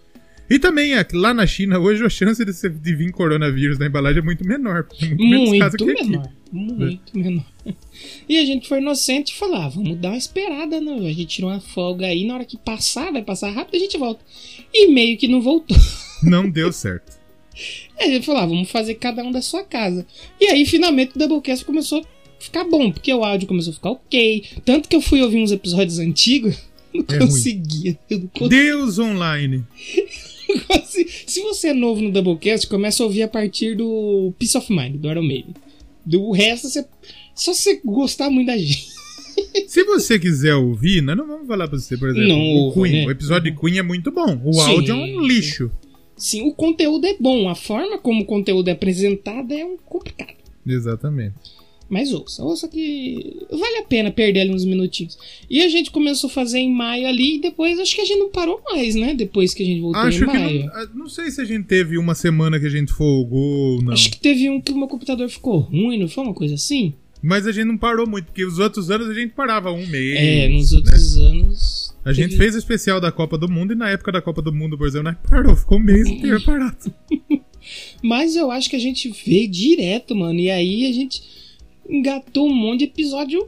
E 0.49 0.59
também, 0.59 0.93
aqui- 0.93 1.15
lá 1.15 1.33
na 1.33 1.47
China, 1.47 1.79
hoje 1.79 2.05
a 2.05 2.09
chance 2.09 2.43
de, 2.45 2.53
você- 2.53 2.69
de 2.69 2.95
vir 2.95 3.11
coronavírus 3.11 3.79
na 3.79 3.87
embalagem 3.87 4.19
é 4.21 4.25
muito 4.25 4.45
menor. 4.45 4.85
é 5.01 5.05
Muito, 5.15 5.49
Muito 5.49 5.63
aqui. 5.65 5.85
menor. 5.85 6.31
Muito 6.51 7.17
menor. 7.17 7.45
E 8.29 8.37
a 8.37 8.45
gente 8.45 8.67
foi 8.69 8.77
inocente 8.79 9.29
e 9.33 9.35
falou: 9.35 9.55
ah, 9.57 9.67
vamos 9.69 9.97
dar 9.97 10.09
uma 10.09 10.17
esperada, 10.17 10.79
né? 10.79 10.93
A 10.93 11.13
gente 11.13 11.25
tirou 11.25 11.49
uma 11.49 11.59
folga 11.59 12.05
aí, 12.05 12.25
na 12.27 12.35
hora 12.35 12.45
que 12.45 12.57
passar, 12.57 13.11
vai 13.11 13.23
passar 13.23 13.49
rápido, 13.51 13.75
a 13.75 13.79
gente 13.79 13.97
volta. 13.97 14.23
E 14.73 14.87
meio 14.91 15.17
que 15.17 15.27
não 15.27 15.41
voltou. 15.41 15.75
Não 16.23 16.49
deu 16.49 16.71
certo. 16.71 17.17
A 17.99 18.05
gente 18.05 18.25
falou: 18.25 18.41
ah, 18.41 18.45
vamos 18.45 18.69
fazer 18.69 18.95
cada 18.95 19.23
um 19.23 19.31
da 19.31 19.41
sua 19.41 19.63
casa. 19.63 20.05
E 20.39 20.45
aí, 20.47 20.65
finalmente, 20.65 21.13
o 21.15 21.19
Doublecast 21.19 21.65
começou 21.65 21.99
a 22.01 22.05
ficar 22.39 22.63
bom, 22.65 22.91
porque 22.91 23.13
o 23.13 23.23
áudio 23.23 23.47
começou 23.47 23.71
a 23.71 23.75
ficar 23.75 23.89
ok. 23.91 24.43
Tanto 24.63 24.87
que 24.89 24.95
eu 24.95 25.01
fui 25.01 25.21
ouvir 25.21 25.37
uns 25.41 25.51
episódios 25.51 25.97
antigos, 25.99 26.57
não 26.93 27.03
É 27.09 27.17
conseguia. 27.19 27.97
Não 28.09 28.27
conseguia. 28.27 28.49
Deus 28.49 28.99
online. 28.99 29.63
Se, 31.27 31.41
você 31.41 31.69
é 31.69 31.73
novo 31.73 32.01
no 32.01 32.11
Doublecast, 32.11 32.67
começa 32.67 33.03
a 33.03 33.05
ouvir 33.05 33.23
a 33.23 33.27
partir 33.27 33.75
do 33.75 34.33
Peace 34.39 34.57
of 34.57 34.71
Mind, 34.71 34.95
do 34.95 35.09
Iron 35.09 35.23
Maiden. 35.23 35.53
Do 36.05 36.31
resto, 36.31 36.69
você, 36.69 36.85
só 37.33 37.53
se 37.53 37.63
você 37.63 37.81
gostar 37.83 38.29
muito 38.29 38.47
da 38.47 38.57
gente. 38.57 38.93
Se 39.67 39.83
você 39.83 40.17
quiser 40.17 40.55
ouvir, 40.55 41.01
nós 41.01 41.17
não 41.17 41.27
vamos 41.27 41.47
falar 41.47 41.67
pra 41.67 41.77
você, 41.77 41.97
por 41.97 42.09
exemplo, 42.09 42.29
Não, 42.29 42.37
o 42.69 42.73
Queen. 42.73 43.01
né? 43.01 43.05
O 43.07 43.11
episódio 43.11 43.51
de 43.51 43.59
Queen 43.59 43.79
é 43.79 43.81
muito 43.83 44.09
bom. 44.11 44.39
O 44.45 44.53
Sim, 44.53 44.61
áudio 44.71 44.93
é 44.93 44.97
um 44.97 45.21
lixo. 45.25 45.69
Sim, 46.15 46.47
o 46.47 46.53
conteúdo 46.53 47.05
é 47.05 47.15
bom, 47.19 47.49
a 47.49 47.55
forma 47.55 47.97
como 47.97 48.21
o 48.21 48.25
conteúdo 48.25 48.69
é 48.69 48.71
apresentado 48.71 49.51
é 49.53 49.65
um 49.65 49.75
complicado. 49.77 50.35
Exatamente. 50.65 51.35
Mas 51.87 52.11
ouça, 52.11 52.43
ouça 52.43 52.67
que 52.67 53.37
vale 53.51 53.77
a 53.77 53.83
pena 53.83 54.09
perder 54.09 54.41
ali 54.41 54.49
uns 54.51 54.65
minutinhos. 54.65 55.17
E 55.49 55.61
a 55.61 55.69
gente 55.69 55.91
começou 55.91 56.29
a 56.29 56.33
fazer 56.33 56.57
em 56.57 56.73
maio 56.73 57.07
ali 57.07 57.35
e 57.35 57.39
depois 57.41 57.79
acho 57.79 57.93
que 57.95 58.01
a 58.01 58.05
gente 58.05 58.17
não 58.17 58.29
parou 58.31 58.59
mais, 58.67 58.95
né? 58.95 59.13
Depois 59.13 59.53
que 59.53 59.61
a 59.61 59.65
gente 59.65 59.81
voltou 59.81 60.01
Acho 60.01 60.23
em 60.23 60.27
que 60.27 60.33
maio. 60.37 60.65
não, 60.65 60.73
ah, 60.73 60.89
não 60.95 61.07
sei 61.09 61.29
se 61.29 61.39
a 61.41 61.45
gente 61.45 61.65
teve 61.65 61.97
uma 61.99 62.15
semana 62.15 62.59
que 62.59 62.65
a 62.65 62.69
gente 62.69 62.91
folgou 62.91 63.75
ou 63.75 63.81
não. 63.83 63.93
Acho 63.93 64.09
que 64.09 64.17
teve 64.19 64.49
um 64.49 64.59
que 64.59 64.71
o 64.71 64.77
meu 64.77 64.87
computador 64.87 65.29
ficou 65.29 65.59
ruim, 65.59 65.99
não 65.99 66.07
foi 66.07 66.23
uma 66.23 66.33
coisa 66.33 66.55
assim? 66.55 66.93
Mas 67.21 67.45
a 67.47 67.51
gente 67.51 67.65
não 67.65 67.77
parou 67.77 68.07
muito, 68.07 68.25
porque 68.25 68.43
os 68.45 68.57
outros 68.59 68.89
anos 68.91 69.07
a 69.07 69.13
gente 69.13 69.33
parava 69.33 69.71
um 69.71 69.85
mês. 69.87 70.15
É, 70.17 70.47
nos 70.47 70.71
né? 70.71 70.77
outros 70.77 71.17
anos. 71.17 71.95
A 72.03 72.13
gente 72.13 72.29
teve- 72.31 72.37
fez 72.43 72.55
o 72.55 72.59
especial 72.59 72.99
da 73.01 73.11
Copa 73.11 73.37
do 73.37 73.47
Mundo 73.49 73.73
e 73.73 73.75
na 73.75 73.89
época 73.89 74.11
da 74.11 74.21
Copa 74.21 74.41
do 74.41 74.51
Mundo, 74.53 74.77
por 74.77 74.87
exemplo, 74.87 75.11
nós 75.11 75.17
parou, 75.29 75.55
ficou 75.55 75.77
um 75.77 75.81
mês 75.83 76.07
inteiro 76.07 76.41
parado. 76.45 76.77
Mas 78.03 78.35
eu 78.35 78.51
acho 78.51 78.69
que 78.69 78.75
a 78.75 78.79
gente 78.79 79.09
veio 79.25 79.47
direto, 79.49 80.15
mano. 80.15 80.39
E 80.39 80.49
aí 80.51 80.85
a 80.87 80.91
gente 80.93 81.21
engatou 81.89 82.47
um 82.47 82.53
monte 82.53 82.79
de 82.79 82.85
episódio. 82.85 83.47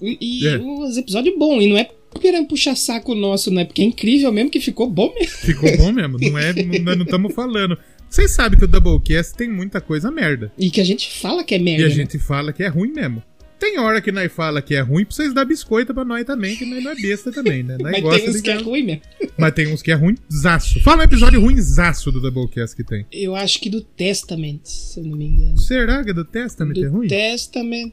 E, 0.00 0.18
e 0.42 0.46
É. 0.46 0.58
uns 0.58 0.96
episódios 0.96 1.36
bons. 1.38 1.62
E 1.62 1.68
não 1.68 1.76
é 1.78 1.88
querendo 2.20 2.46
puxar 2.48 2.74
saco 2.76 3.14
nosso, 3.14 3.50
né? 3.50 3.64
Porque 3.64 3.82
é 3.82 3.84
incrível 3.84 4.32
mesmo 4.32 4.50
que 4.50 4.60
ficou 4.60 4.88
bom 4.88 5.12
mesmo. 5.14 5.36
Ficou 5.38 5.76
bom 5.78 5.92
mesmo, 5.92 6.18
não 6.18 6.38
é? 6.38 6.52
não- 6.80 6.96
não 6.96 7.04
estamos 7.04 7.34
falando. 7.34 7.76
Vocês 8.08 8.30
sabem 8.30 8.58
que 8.58 8.64
o 8.64 8.68
Doublecast 8.68 9.34
tem 9.36 9.50
muita 9.50 9.80
coisa 9.80 10.10
merda. 10.10 10.52
E 10.58 10.70
que 10.70 10.80
a 10.80 10.84
gente 10.84 11.10
fala 11.10 11.42
que 11.42 11.54
é 11.54 11.58
merda. 11.58 11.82
E 11.82 11.86
a 11.86 11.88
né? 11.88 11.94
gente 11.94 12.18
fala 12.18 12.52
que 12.52 12.62
é 12.62 12.68
ruim 12.68 12.92
mesmo. 12.92 13.22
Tem 13.58 13.78
hora 13.78 14.00
que 14.00 14.12
nós 14.12 14.30
fala 14.30 14.60
que 14.60 14.74
é 14.74 14.80
ruim 14.80 15.04
pra 15.04 15.14
vocês 15.14 15.32
dar 15.32 15.44
biscoito 15.44 15.94
pra 15.94 16.04
nós 16.04 16.24
também, 16.24 16.56
que 16.56 16.66
nós 16.66 16.82
não 16.82 16.90
é 16.90 16.94
besta 16.94 17.32
também, 17.32 17.62
né? 17.62 17.78
Nós 17.80 18.02
Mas 18.02 18.20
tem 18.20 18.30
uns 18.30 18.40
que 18.40 18.50
é 18.50 18.56
ruim 18.56 18.82
mesmo. 18.82 19.02
Mas 19.38 19.54
tem 19.54 19.72
uns 19.72 19.82
que 19.82 19.90
é 19.90 19.94
ruim 19.94 20.16
zaço. 20.30 20.80
Fala 20.80 21.00
um 21.00 21.04
episódio 21.04 21.40
ruim 21.40 21.60
zaço 21.60 22.12
do 22.12 22.20
Doublecast 22.20 22.76
que 22.76 22.84
tem. 22.84 23.06
Eu 23.10 23.34
acho 23.34 23.58
que 23.58 23.70
do 23.70 23.80
Testament, 23.80 24.60
se 24.64 25.00
eu 25.00 25.04
não 25.04 25.16
me 25.16 25.26
engano. 25.26 25.58
Será 25.58 26.04
que 26.04 26.10
é 26.10 26.14
do 26.14 26.24
Testament 26.24 26.74
do 26.74 26.84
é 26.84 26.88
ruim? 26.88 27.08
Testament. 27.08 27.92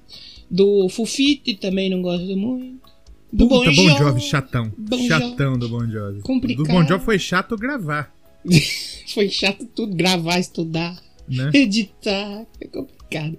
Do 0.51 0.89
Fufite 0.89 1.55
também 1.55 1.89
não 1.89 2.01
gosto 2.01 2.35
muito. 2.35 2.83
Do 3.31 3.47
Puta, 3.47 3.71
Bon 3.71 3.75
Bon 3.75 3.89
Jovi. 3.89 3.97
Jovi, 3.97 4.21
chatão. 4.21 4.71
Bon. 4.77 5.07
Chatão 5.07 5.57
do 5.57 5.67
Bon 5.67 5.89
Jovi. 5.89 6.21
Complicado. 6.21 6.67
Do 6.67 6.71
Bon 6.71 6.85
Jovi 6.85 7.03
foi 7.03 7.17
chato 7.17 7.55
gravar, 7.55 8.13
Foi 9.13 9.29
chato 9.29 9.65
tudo, 9.65 9.95
gravar, 9.95 10.37
estudar. 10.39 11.01
Né? 11.27 11.51
editar, 11.55 12.45
é 12.59 12.67
complicado. 12.67 13.37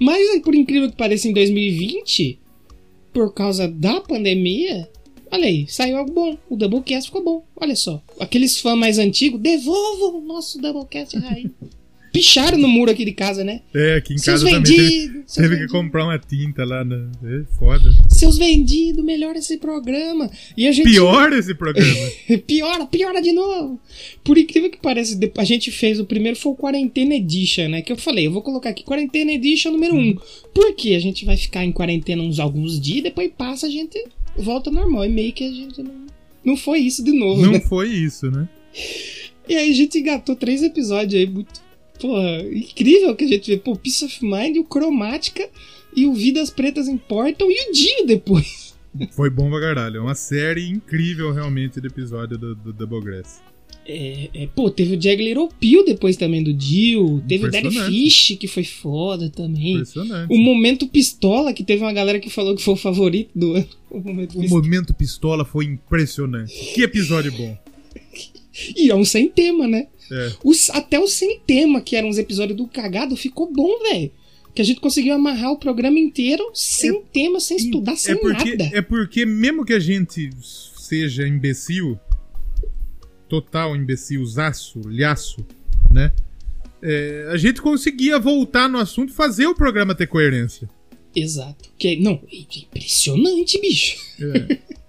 Mas 0.00 0.40
por 0.42 0.54
incrível 0.54 0.90
que 0.90 0.96
pareça, 0.96 1.28
em 1.28 1.32
2020, 1.32 2.38
por 3.12 3.32
causa 3.32 3.68
da 3.68 4.00
pandemia, 4.00 4.88
olha 5.30 5.46
aí, 5.46 5.66
saiu 5.68 5.98
algo 5.98 6.12
bom. 6.12 6.38
O 6.48 6.56
Doublecast 6.56 7.08
ficou 7.08 7.22
bom. 7.22 7.46
Olha 7.56 7.76
só. 7.76 8.02
Aqueles 8.18 8.58
fãs 8.58 8.78
mais 8.78 8.98
antigos, 8.98 9.40
devolvam 9.40 10.18
o 10.18 10.24
nosso 10.24 10.60
Doublecast 10.60 11.16
raiz. 11.20 11.50
Picharam 12.12 12.58
no 12.58 12.68
muro 12.68 12.90
aqui 12.90 13.06
de 13.06 13.12
casa, 13.12 13.42
né? 13.42 13.62
É, 13.74 13.94
aqui 13.94 14.12
em 14.12 14.18
Seus 14.18 14.42
casa 14.42 14.54
também 14.54 14.76
teve, 14.76 15.24
teve 15.34 15.58
que 15.58 15.66
comprar 15.68 16.04
uma 16.04 16.18
tinta 16.18 16.62
lá. 16.62 16.84
Na... 16.84 17.10
É 17.24 17.44
foda. 17.58 17.90
seus 18.10 18.36
vendidos, 18.36 19.02
melhora 19.02 19.38
esse 19.38 19.56
programa. 19.56 20.30
E 20.54 20.68
a 20.68 20.72
gente 20.72 20.90
Pior 20.90 21.32
esse 21.32 21.54
programa. 21.54 22.10
piora, 22.46 22.84
piora 22.84 23.22
de 23.22 23.32
novo. 23.32 23.80
Por 24.22 24.36
incrível 24.36 24.70
que 24.70 24.78
pareça, 24.78 25.18
a 25.38 25.44
gente 25.44 25.70
fez 25.70 25.98
o 25.98 26.04
primeiro 26.04 26.38
foi 26.38 26.52
o 26.52 26.54
Quarentena 26.54 27.14
Edition, 27.14 27.68
né? 27.68 27.80
Que 27.80 27.92
eu 27.92 27.96
falei, 27.96 28.26
eu 28.26 28.32
vou 28.32 28.42
colocar 28.42 28.68
aqui 28.68 28.84
Quarentena 28.84 29.32
Edition 29.32 29.70
número 29.70 29.94
1. 29.94 29.98
Um. 29.98 30.16
Porque 30.54 30.94
a 30.94 31.00
gente 31.00 31.24
vai 31.24 31.38
ficar 31.38 31.64
em 31.64 31.72
quarentena 31.72 32.22
uns 32.22 32.38
alguns 32.38 32.78
dias, 32.78 33.04
depois 33.04 33.30
passa, 33.36 33.66
a 33.66 33.70
gente 33.70 33.98
volta 34.36 34.70
normal. 34.70 35.06
E 35.06 35.08
meio 35.08 35.32
que 35.32 35.44
a 35.44 35.50
gente 35.50 35.82
não. 35.82 36.02
Não 36.44 36.56
foi 36.56 36.80
isso 36.80 37.02
de 37.02 37.12
novo, 37.12 37.40
Não 37.40 37.52
né? 37.52 37.60
foi 37.60 37.88
isso, 37.88 38.30
né? 38.30 38.48
E 39.48 39.56
aí 39.56 39.70
a 39.70 39.74
gente 39.74 39.98
engatou 39.98 40.34
três 40.34 40.62
episódios 40.62 41.14
aí, 41.14 41.26
muito. 41.26 41.61
Porra, 42.02 42.42
incrível 42.52 43.14
que 43.14 43.24
a 43.24 43.28
gente 43.28 43.48
vê. 43.48 43.56
Pô, 43.56 43.76
Peace 43.76 44.04
of 44.04 44.24
Mind, 44.24 44.56
o 44.56 44.64
Cromática 44.64 45.48
e 45.94 46.04
o 46.04 46.12
Vidas 46.12 46.50
Pretas 46.50 46.88
Importam 46.88 47.48
e 47.48 47.70
o 47.70 47.72
Dio 47.72 48.06
depois. 48.06 48.74
Foi 49.14 49.30
bom 49.30 49.48
pra 49.48 49.60
caralho. 49.60 49.98
É 49.98 50.00
uma 50.00 50.14
série 50.16 50.68
incrível, 50.68 51.32
realmente, 51.32 51.80
de 51.80 51.86
episódio 51.86 52.36
do, 52.36 52.54
do 52.56 52.72
Doublegrass. 52.72 53.40
É, 53.86 54.30
é, 54.34 54.46
pô, 54.48 54.70
teve 54.70 54.96
o 54.96 55.00
Jag 55.00 55.20
Little 55.22 55.48
Pill 55.58 55.84
depois 55.84 56.16
também 56.16 56.42
do 56.42 56.52
Dio. 56.52 57.22
Teve 57.26 57.46
o 57.46 57.50
Daddy. 57.50 57.70
Fish, 57.70 58.36
que 58.38 58.46
foi 58.46 58.64
foda 58.64 59.30
também. 59.30 59.74
Impressionante. 59.74 60.32
O 60.32 60.38
Momento 60.38 60.86
Pistola, 60.88 61.52
que 61.52 61.64
teve 61.64 61.82
uma 61.82 61.92
galera 61.92 62.20
que 62.20 62.30
falou 62.30 62.54
que 62.54 62.62
foi 62.62 62.74
o 62.74 62.76
favorito 62.76 63.30
do 63.34 63.54
ano. 63.54 63.68
O 63.90 64.00
Momento 64.00 64.38
O 64.38 64.40
Pistola. 64.40 64.62
momento 64.62 64.94
pistola 64.94 65.44
foi 65.44 65.66
impressionante. 65.66 66.54
Que 66.74 66.82
episódio 66.82 67.30
bom. 67.32 67.58
E 68.76 68.90
é 68.90 68.94
um 68.94 69.04
sem 69.04 69.30
tema, 69.30 69.66
né? 69.66 69.86
É. 70.12 70.32
Os- 70.44 70.68
até 70.70 70.98
o 71.00 71.06
sem 71.08 71.40
tema, 71.40 71.80
que 71.80 71.96
eram 71.96 72.08
uns 72.08 72.18
episódios 72.18 72.56
do 72.58 72.66
cagado, 72.68 73.16
ficou 73.16 73.50
bom, 73.52 73.78
velho. 73.82 74.10
Que 74.54 74.60
a 74.60 74.64
gente 74.64 74.80
conseguiu 74.80 75.14
amarrar 75.14 75.50
o 75.52 75.56
programa 75.58 75.98
inteiro 75.98 76.44
sem 76.52 77.02
tema, 77.04 77.40
sem 77.40 77.56
estudar, 77.56 77.96
sem 77.96 78.12
é 78.12 78.16
porque, 78.18 78.50
nada. 78.56 78.70
É 78.76 78.82
porque, 78.82 79.24
mesmo 79.24 79.64
que 79.64 79.72
a 79.72 79.80
gente 79.80 80.28
seja 80.42 81.26
imbecil, 81.26 81.98
total 83.28 83.74
imbecilzaço, 83.74 84.80
lhaço, 84.84 85.44
né? 85.90 86.12
É, 86.82 87.28
a 87.30 87.36
gente 87.36 87.62
conseguia 87.62 88.18
voltar 88.18 88.68
no 88.68 88.76
assunto 88.78 89.10
e 89.10 89.14
fazer 89.14 89.46
o 89.46 89.54
programa 89.54 89.94
ter 89.94 90.06
coerência. 90.06 90.68
Exato. 91.14 91.70
Que, 91.78 91.96
não, 91.96 92.20
é 92.30 92.36
impressionante, 92.58 93.60
bicho. 93.60 93.96
É. 94.20 94.58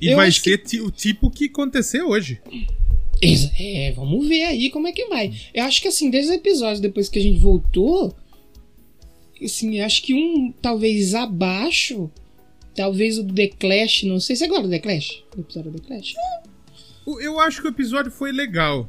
E 0.00 0.08
Eu 0.08 0.16
vai 0.16 0.32
que- 0.32 0.40
ser 0.40 0.58
ti- 0.58 0.80
o 0.80 0.90
tipo 0.90 1.30
que 1.30 1.44
aconteceu 1.44 2.08
hoje. 2.08 2.40
É, 3.58 3.92
vamos 3.92 4.26
ver 4.28 4.44
aí 4.44 4.70
como 4.70 4.86
é 4.88 4.92
que 4.92 5.06
vai. 5.06 5.32
Eu 5.52 5.64
acho 5.64 5.80
que 5.82 5.88
assim, 5.88 6.10
desde 6.10 6.30
os 6.30 6.36
episódios 6.36 6.80
depois 6.80 7.08
que 7.08 7.18
a 7.18 7.22
gente 7.22 7.38
voltou, 7.38 8.14
assim, 9.42 9.80
acho 9.80 10.02
que 10.02 10.14
um 10.14 10.52
talvez 10.62 11.14
abaixo, 11.14 12.10
talvez 12.74 13.18
o 13.18 13.24
The 13.26 13.48
Clash, 13.48 14.04
não 14.04 14.20
sei. 14.20 14.36
Você 14.36 14.46
gosta 14.46 14.64
do 14.64 14.70
The 14.70 14.78
Clash? 14.78 15.22
Do 15.34 15.40
episódio 15.42 15.70
do 15.72 15.80
The 15.80 15.86
Clash? 15.86 16.14
O- 17.06 17.20
Eu 17.20 17.38
acho 17.40 17.60
que 17.60 17.68
o 17.68 17.70
episódio 17.70 18.10
foi 18.10 18.32
legal. 18.32 18.88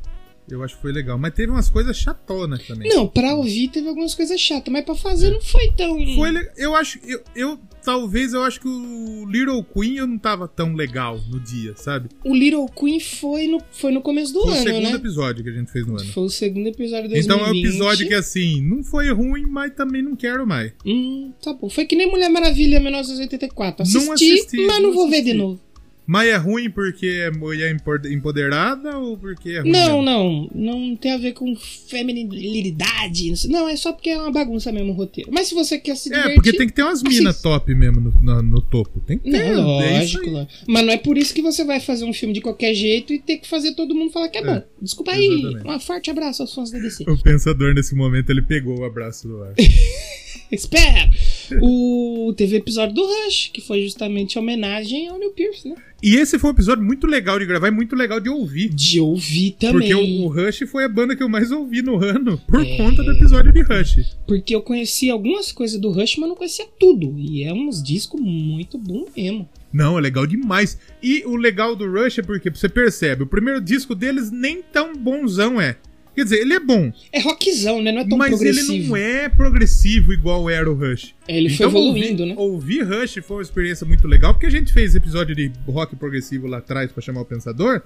Eu 0.50 0.64
acho 0.64 0.76
que 0.76 0.82
foi 0.82 0.92
legal. 0.92 1.18
Mas 1.18 1.34
teve 1.34 1.52
umas 1.52 1.70
coisas 1.70 1.98
chatonas 1.98 2.66
também. 2.68 2.88
Não, 2.90 3.08
pra 3.08 3.34
ouvir 3.36 3.68
teve 3.70 3.88
algumas 3.88 4.14
coisas 4.14 4.40
chatas, 4.40 4.72
mas 4.72 4.86
pra 4.86 4.94
fazer 4.96 5.32
não 5.32 5.42
foi 5.42 5.72
tão. 5.76 5.98
Foi 6.16 6.32
le- 6.32 6.50
Eu 6.58 6.76
acho. 6.76 7.00
Eu, 7.04 7.22
eu- 7.36 7.60
talvez 7.84 8.34
eu 8.34 8.42
acho 8.44 8.60
que 8.60 8.68
o 8.68 9.26
Little 9.28 9.64
Queen 9.64 9.98
eu 9.98 10.08
não 10.08 10.18
tava 10.18 10.48
tão 10.48 10.74
legal 10.74 11.20
no 11.30 11.40
dia, 11.40 11.74
sabe? 11.76 12.10
O 12.24 12.36
Little 12.36 12.68
Queen 12.68 13.00
foi 13.00 13.48
no, 13.48 13.60
foi 13.72 13.92
no 13.92 14.02
começo 14.02 14.34
do 14.34 14.42
Foi 14.42 14.50
o 14.52 14.54
ano, 14.54 14.64
segundo 14.64 14.84
né? 14.84 14.92
episódio 14.96 15.44
que 15.44 15.50
a 15.50 15.54
gente 15.54 15.72
fez 15.72 15.86
no 15.88 16.00
ano. 16.00 16.12
Foi 16.12 16.24
o 16.24 16.30
segundo 16.30 16.68
episódio 16.68 17.10
2020. 17.10 17.24
Então 17.26 17.40
é 17.40 17.52
um 17.52 17.56
episódio 17.56 18.08
que 18.08 18.14
assim, 18.14 18.62
não 18.62 18.84
foi 18.84 19.12
ruim, 19.12 19.46
mas 19.48 19.74
também 19.74 20.02
não 20.04 20.16
quero 20.16 20.46
mais. 20.48 20.72
Hum, 20.86 21.32
tá 21.44 21.54
bom. 21.54 21.70
Foi 21.70 21.86
que 21.86 21.96
nem 21.96 22.10
Mulher 22.10 22.30
Maravilha 22.30 22.80
1984. 22.80 23.82
Assisti, 23.84 24.06
Não 24.06 24.14
assisti, 24.14 24.58
mas 24.66 24.76
não 24.82 24.90
não 24.90 24.94
vou 24.94 25.10
ver 25.10 25.18
assisti. 25.18 25.32
de 25.32 25.38
novo. 25.38 25.60
Mas 26.08 26.28
é 26.28 26.36
ruim 26.36 26.70
porque 26.70 27.08
é 27.08 27.32
mulher 27.32 27.72
empo- 27.74 28.08
empoderada 28.08 28.98
ou 28.98 29.18
porque 29.18 29.50
é 29.50 29.62
ruim? 29.62 29.72
Não, 29.72 30.02
mesmo? 30.02 30.04
não. 30.04 30.50
Não 30.90 30.96
tem 30.96 31.12
a 31.14 31.18
ver 31.18 31.34
com 31.34 31.56
feminilidade. 31.56 33.34
não 33.50 33.68
é 33.68 33.76
só 33.76 33.92
porque 33.92 34.10
é 34.12 34.18
uma 34.18 34.32
bagunça 34.32 34.72
mesmo 34.72 34.92
o 34.92 34.96
roteiro. 34.96 35.32
Mas 35.34 35.48
se 35.48 35.56
você 35.56 35.78
quer 35.80 35.96
se 35.96 36.10
É, 36.14 36.16
divertir... 36.16 36.36
porque 36.36 36.54
tem 36.54 36.68
que 36.68 36.74
ter 36.74 36.84
umas 36.84 37.02
minas 37.02 37.42
top 37.42 37.74
mesmo 37.74 38.00
no, 38.02 38.12
no- 38.22 38.42
no 38.44 38.62
topo. 38.62 39.00
Tem 39.02 39.18
que 39.18 39.30
ter. 39.32 39.56
Não, 39.56 39.82
é 39.82 40.00
lógico, 40.00 40.38
aí. 40.38 40.48
Mas 40.68 40.86
não 40.86 40.94
é 40.94 40.98
por 40.98 41.18
isso 41.18 41.34
que 41.34 41.42
você 41.42 41.64
vai 41.64 41.80
fazer 41.80 42.06
um 42.06 42.14
filme 42.14 42.34
de 42.34 42.42
qualquer 42.42 42.74
jeito 42.74 43.12
e 43.14 43.20
ter 43.20 43.38
que 43.38 43.48
fazer 43.48 43.74
todo 43.74 43.96
mundo 43.96 44.12
falar 44.12 44.30
que 44.30 44.38
é, 44.38 44.42
É, 44.42 44.46
bom. 44.46 44.62
Desculpa 44.82 45.12
aí. 45.12 45.26
exatamente. 45.26 45.68
Um 45.68 45.80
forte 45.80 46.10
abraço 46.12 46.42
aos 46.44 46.54
fãs 46.54 46.70
da 46.72 46.80
DC. 46.80 47.04
O 47.10 47.18
pensador 47.22 47.74
nesse 47.74 47.96
momento 47.96 48.30
ele 48.30 48.42
pegou 48.42 48.80
o 48.80 48.86
abraço 48.86 49.28
do 49.28 49.44
ar. 49.44 49.54
Espera! 50.52 51.10
O... 51.62 52.34
Teve 52.36 52.58
episódio 52.58 52.96
do 52.96 53.06
Rush, 53.06 53.50
que 53.54 53.62
foi 53.62 53.84
justamente 53.84 54.38
homenagem 54.38 55.08
ao 55.08 55.18
Neil 55.18 55.32
Pierce, 55.32 55.70
né? 55.70 55.76
E 56.04 56.16
esse 56.18 56.38
foi 56.38 56.50
um 56.50 56.54
episódio 56.54 56.84
muito 56.84 57.08
legal 57.08 57.40
de 57.40 57.46
gravar 57.46 57.70
e 57.70 57.72
muito 57.72 57.96
legal 57.96 58.20
de 58.20 58.30
ouvir. 58.30 58.70
De 58.70 59.00
ouvir 59.00 59.56
também. 59.60 59.90
Porque 59.92 59.96
o, 59.96 60.28
Rush 60.28 60.70
foi 60.70 60.84
a 60.84 60.90
banda 60.90 61.16
que 61.16 61.24
eu 61.24 61.30
mais 61.30 61.52
ouvi 61.52 61.82
no 61.82 62.04
ano 62.04 62.38
por 62.48 62.64
É. 62.64 62.78
conta 62.78 63.04
do 63.04 63.12
episódio 63.12 63.52
de 63.52 63.62
Rush. 63.62 64.16
Porque 64.28 64.54
eu 64.56 64.62
conhecia 64.62 65.14
algumas 65.14 65.52
coisas 65.52 65.80
do 65.80 65.90
Rush, 65.92 66.18
mas 66.18 66.30
não 66.30 66.36
conhecia 66.36 66.66
tudo. 66.80 67.16
E 67.18 67.44
é 67.44 67.54
uns 67.54 67.82
discos 67.82 68.22
muito 68.22 68.78
bom 68.78 69.06
mesmo. 69.16 69.50
Não, 69.74 69.98
é 69.98 70.02
legal 70.02 70.28
demais. 70.28 70.78
E 71.02 71.24
o 71.26 71.36
legal 71.36 71.76
do 71.76 71.90
Rush 71.92 72.20
é 72.20 72.22
porque 72.22 72.50
você 72.50 72.70
percebe, 72.70 73.24
o 73.24 73.28
primeiro 73.28 73.60
disco 73.60 73.96
deles 73.96 74.32
nem 74.32 74.62
tão 74.62 74.96
bonzão 74.96 75.60
é. 75.60 75.76
Quer 76.16 76.24
dizer, 76.24 76.38
ele 76.40 76.54
é 76.54 76.60
bom, 76.60 76.92
É 77.12 77.20
rockzão, 77.20 77.82
né? 77.82 77.92
Não 77.92 78.00
é 78.02 78.08
tão 78.08 78.18
mas 78.18 78.30
progressivo. 78.30 78.74
ele 78.74 78.88
não 78.88 78.96
é 78.96 79.28
progressivo 79.30 80.14
igual 80.14 80.50
era 80.50 80.70
o 80.72 80.74
Rush. 80.74 81.14
É, 81.28 81.38
ele 81.38 81.50
foi 81.50 81.68
Então, 81.68 81.70
evoluindo, 81.70 82.24
ouvir, 82.24 82.26
né? 82.26 82.36
Ouvir 82.38 82.82
Rush 82.84 83.20
foi 83.22 83.38
uma 83.38 83.44
experiência 83.44 83.86
muito 83.86 84.08
legal, 84.08 84.34
porque 84.34 84.46
a 84.46 84.50
gente 84.50 84.72
fez 84.72 84.96
episódio 84.96 85.36
de 85.36 85.52
rock 85.68 85.96
progressivo 85.96 86.48
lá 86.48 86.60
atrás 86.60 86.92
pra 86.92 87.02
chamar 87.02 87.22
o 87.22 87.26
Pensador, 87.26 87.82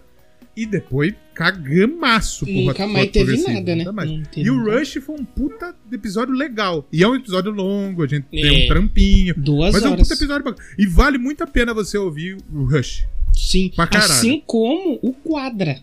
e 0.55 0.65
depois 0.65 1.13
cagamaço 1.33 2.45
pro 2.45 2.53
Nunca 2.53 2.83
rock, 2.83 2.93
mais 2.93 3.05
rock 3.05 3.11
teve 3.13 3.25
progressivo, 3.25 3.53
nada, 3.53 3.71
né? 3.75 3.83
nunca 3.83 3.91
mais. 3.93 4.11
E 4.35 4.49
o. 4.49 4.63
Rush 4.63 4.93
foi 5.05 5.15
um 5.15 5.23
puta 5.25 5.75
episódio 5.91 6.33
legal. 6.33 6.87
E 6.91 7.03
é 7.03 7.07
um 7.07 7.15
episódio 7.15 7.51
longo, 7.51 8.03
a 8.03 8.07
gente 8.07 8.25
É. 8.33 8.41
tem 8.41 8.65
um 8.65 8.67
trampinho. 8.67 9.33
Duas 9.37 9.73
Mas 9.73 9.83
é 9.83 9.87
um 9.87 9.91
horas. 9.93 10.07
puta 10.07 10.13
episódio 10.19 10.43
bacana. 10.43 10.67
E 10.77 10.85
vale 10.85 11.17
muito 11.17 11.43
a 11.43 11.47
pena 11.47 11.73
você 11.73 11.97
ouvir 11.97 12.37
o 12.53 12.63
Rush. 12.65 13.05
Sim. 13.33 13.71
Pra 13.75 13.87
caralho. 13.87 14.11
Assim 14.11 14.41
como 14.45 14.99
o 15.01 15.13
Quadra. 15.13 15.79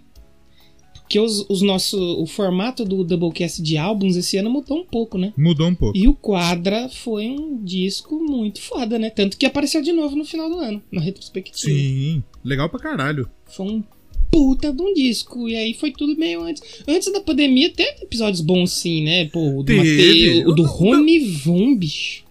Porque 1.06 1.20
os, 1.20 1.46
os 1.48 1.62
nossos, 1.62 2.00
o 2.18 2.26
formato 2.26 2.84
do 2.84 3.04
Doublecast 3.04 3.62
de 3.62 3.76
álbuns 3.78 4.16
esse 4.16 4.36
ano 4.36 4.50
mudou 4.50 4.80
um 4.80 4.84
pouco, 4.84 5.16
né? 5.16 5.32
Mudou 5.36 5.68
um 5.68 5.74
pouco. 5.74 5.96
E 5.96 6.08
o 6.08 6.14
Quadra 6.14 6.88
foi 6.88 7.28
um 7.28 7.62
disco 7.62 8.18
muito 8.18 8.60
foda, 8.60 8.98
né? 8.98 9.08
Tanto 9.08 9.36
que 9.38 9.46
apareceu 9.46 9.80
de 9.80 9.92
novo 9.92 10.16
no 10.16 10.24
final 10.24 10.50
do 10.50 10.58
ano, 10.58 10.82
na 10.90 11.00
retrospectiva. 11.00 11.72
Sim, 11.72 12.24
legal 12.44 12.68
pra 12.68 12.80
caralho. 12.80 13.30
Foi 13.46 13.66
um 13.66 13.84
puta 14.32 14.72
de 14.72 14.82
um 14.82 14.92
disco. 14.92 15.48
E 15.48 15.54
aí 15.54 15.74
foi 15.74 15.92
tudo 15.92 16.18
meio 16.18 16.42
antes. 16.42 16.60
Antes 16.88 17.12
da 17.12 17.20
pandemia 17.20 17.70
teve 17.70 18.02
episódios 18.02 18.40
bons 18.40 18.72
sim, 18.72 19.04
né? 19.04 19.26
Pô, 19.26 19.60
o 19.60 19.62
do. 19.62 19.76
Mateu, 19.76 20.48
o 20.48 20.52
do 20.56 20.62
Eu- 20.64 20.66
Rony 20.66 21.20
Von, 21.20 21.76
bicho. 21.76 22.24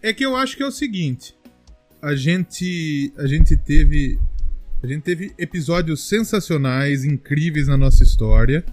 É 0.00 0.12
que 0.12 0.24
eu 0.24 0.36
acho 0.36 0.56
que 0.56 0.62
é 0.62 0.66
o 0.66 0.70
seguinte. 0.70 1.34
A 2.00 2.14
gente. 2.14 3.12
A 3.18 3.26
gente 3.26 3.56
teve. 3.56 4.16
A 4.82 4.86
gente 4.86 5.02
teve 5.02 5.32
episódios 5.38 6.00
sensacionais, 6.08 7.04
incríveis 7.04 7.68
na 7.68 7.76
nossa 7.76 8.02
história. 8.02 8.64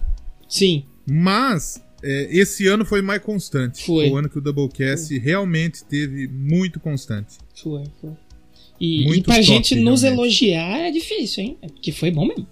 Sim, 0.48 0.84
Mas 1.08 1.80
é, 2.02 2.28
esse 2.30 2.66
ano 2.66 2.84
foi 2.84 3.00
mais 3.02 3.22
constante. 3.22 3.84
Foi. 3.84 4.08
o 4.10 4.16
ano 4.16 4.28
que 4.28 4.38
o 4.38 4.40
Doublecast 4.40 5.16
realmente 5.18 5.84
teve 5.84 6.26
muito 6.28 6.80
constante. 6.80 7.36
foi, 7.54 7.84
foi. 8.00 8.10
E, 8.80 9.04
Muito 9.04 9.18
e 9.18 9.22
pra 9.22 9.34
top, 9.34 9.46
gente 9.46 9.74
nos 9.76 10.00
realmente. 10.00 10.22
elogiar 10.22 10.78
é 10.78 10.90
difícil, 10.90 11.44
hein? 11.44 11.58
É 11.60 11.66
porque 11.68 11.92
foi 11.92 12.10
bom 12.10 12.26
mesmo. 12.26 12.46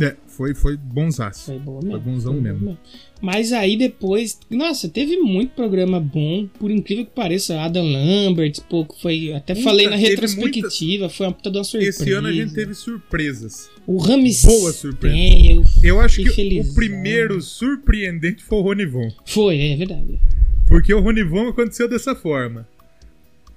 É, 0.00 0.16
foi, 0.26 0.52
foi 0.52 0.76
bonsaço. 0.76 1.44
Foi 1.46 1.58
bom 1.60 1.80
mesmo. 1.80 2.00
bonzão 2.00 2.32
Foi 2.32 2.42
bom 2.42 2.48
mesmo. 2.48 2.78
Mas 3.24 3.54
aí 3.54 3.74
depois, 3.74 4.38
nossa, 4.50 4.86
teve 4.86 5.16
muito 5.16 5.54
programa 5.54 5.98
bom, 5.98 6.46
por 6.58 6.70
incrível 6.70 7.06
que 7.06 7.12
pareça, 7.12 7.58
Adam 7.58 7.90
Lambert, 7.90 8.60
pouco 8.68 8.94
foi, 9.00 9.32
até 9.32 9.54
falei 9.54 9.88
na 9.88 9.96
retrospectiva, 9.96 11.08
foi 11.08 11.24
uma 11.26 11.32
puta 11.32 11.50
de 11.50 11.56
uma 11.56 11.64
surpresa. 11.64 12.02
Esse 12.02 12.12
ano 12.12 12.28
a 12.28 12.32
gente 12.32 12.52
teve 12.52 12.74
surpresas. 12.74 13.70
o 13.86 13.96
Rames 13.96 14.42
boa 14.44 14.72
surpresa. 14.74 15.16
Eu- 15.16 15.64
Eu 15.82 16.00
acho 16.00 16.16
que 16.22 16.28
Infelizão. 16.28 16.70
o 16.70 16.74
primeiro 16.74 17.40
surpreendente 17.40 18.44
foi 18.44 18.58
o 18.58 18.60
Ronivon. 18.60 19.10
Foi, 19.24 19.58
é 19.58 19.76
verdade. 19.76 20.20
Porque 20.66 20.92
o 20.92 21.00
Ronivon 21.00 21.48
aconteceu 21.48 21.88
dessa 21.88 22.14
forma. 22.14 22.68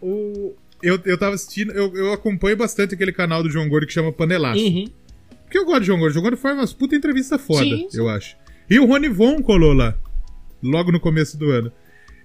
O... 0.01 0.53
Eu, 0.81 0.97
eu 1.05 1.17
tava 1.17 1.35
assistindo, 1.35 1.71
eu, 1.73 1.93
eu 1.95 2.13
acompanho 2.13 2.55
bastante 2.55 2.93
aquele 2.95 3.11
canal 3.11 3.43
do 3.43 3.49
João 3.49 3.67
Gordo 3.67 3.85
que 3.87 3.91
chama 3.93 4.13
Panelaço. 4.13 4.63
Uhum. 4.63 4.85
Porque 5.43 5.57
eu 5.57 5.65
gosto 5.65 5.81
de 5.81 5.87
João 5.87 5.99
Gordo. 5.99 6.11
O 6.11 6.13
João 6.13 6.23
Gordo 6.23 6.37
faz 6.37 6.55
umas 6.57 6.71
puta 6.71 6.95
entrevista 6.95 7.37
foda, 7.37 7.63
Sim, 7.65 7.87
sim. 7.89 7.97
eu 7.97 8.07
acho. 8.07 8.35
E 8.69 8.79
o 8.79 8.85
Ronivon 8.85 9.41
colou 9.41 9.73
lá. 9.73 9.97
Logo 10.61 10.91
no 10.91 10.99
começo 10.99 11.37
do 11.37 11.49
ano. 11.51 11.71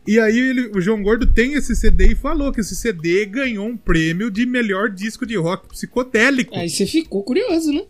E 0.07 0.18
aí 0.18 0.37
ele- 0.37 0.70
o 0.74 0.81
João 0.81 1.00
Gordo 1.02 1.26
tem 1.33 1.52
esse 1.55 1.76
CD 1.76 2.12
e 2.12 2.14
falou 2.16 2.50
que 2.52 2.61
esse 2.61 2.74
CD 2.74 3.24
ganhou 3.26 3.66
um 3.68 3.76
prêmio 3.76 4.31
de 4.31 4.44
melhor 4.44 4.90
disco 4.90 5.24
de 5.24 5.37
rock 5.37 5.68
psicodélico. 5.68 6.55
Aí 6.57 6.68
você 6.68 6.87
ficou 6.87 7.22
curioso, 7.22 7.72
né? 7.72 7.85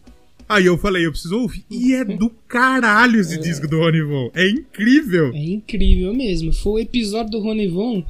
Aí 0.46 0.66
eu 0.66 0.76
falei, 0.76 1.06
eu 1.06 1.12
preciso 1.12 1.38
ouvir. 1.38 1.64
E 1.70 1.94
é 1.94 2.04
do 2.04 2.28
caralho 2.46 3.18
esse 3.18 3.38
disco 3.40 3.66
do 3.66 3.78
Ronivon. 3.78 4.30
É 4.34 4.46
incrível. 4.46 5.32
É 5.32 5.42
incrível 5.42 6.12
mesmo. 6.12 6.52
Foi 6.52 6.72
o 6.72 6.78
episódio 6.80 7.30
do 7.32 7.40
Rony 7.40 7.68
Von. 7.68 8.04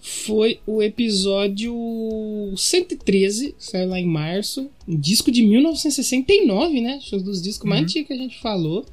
Foi 0.00 0.60
o 0.66 0.80
episódio 0.82 1.74
113, 2.56 3.54
que 3.58 3.64
saiu 3.64 3.88
lá 3.88 3.98
em 3.98 4.06
março. 4.06 4.70
Um 4.86 4.96
disco 4.98 5.32
de 5.32 5.42
1969, 5.42 6.80
né? 6.80 7.00
É 7.12 7.16
um 7.16 7.22
dos 7.22 7.42
discos 7.42 7.68
mais 7.68 7.80
Uhum. 7.80 7.84
antigos 7.86 8.06
que 8.08 8.12
a 8.12 8.18
gente 8.18 8.40
falou. 8.40 8.84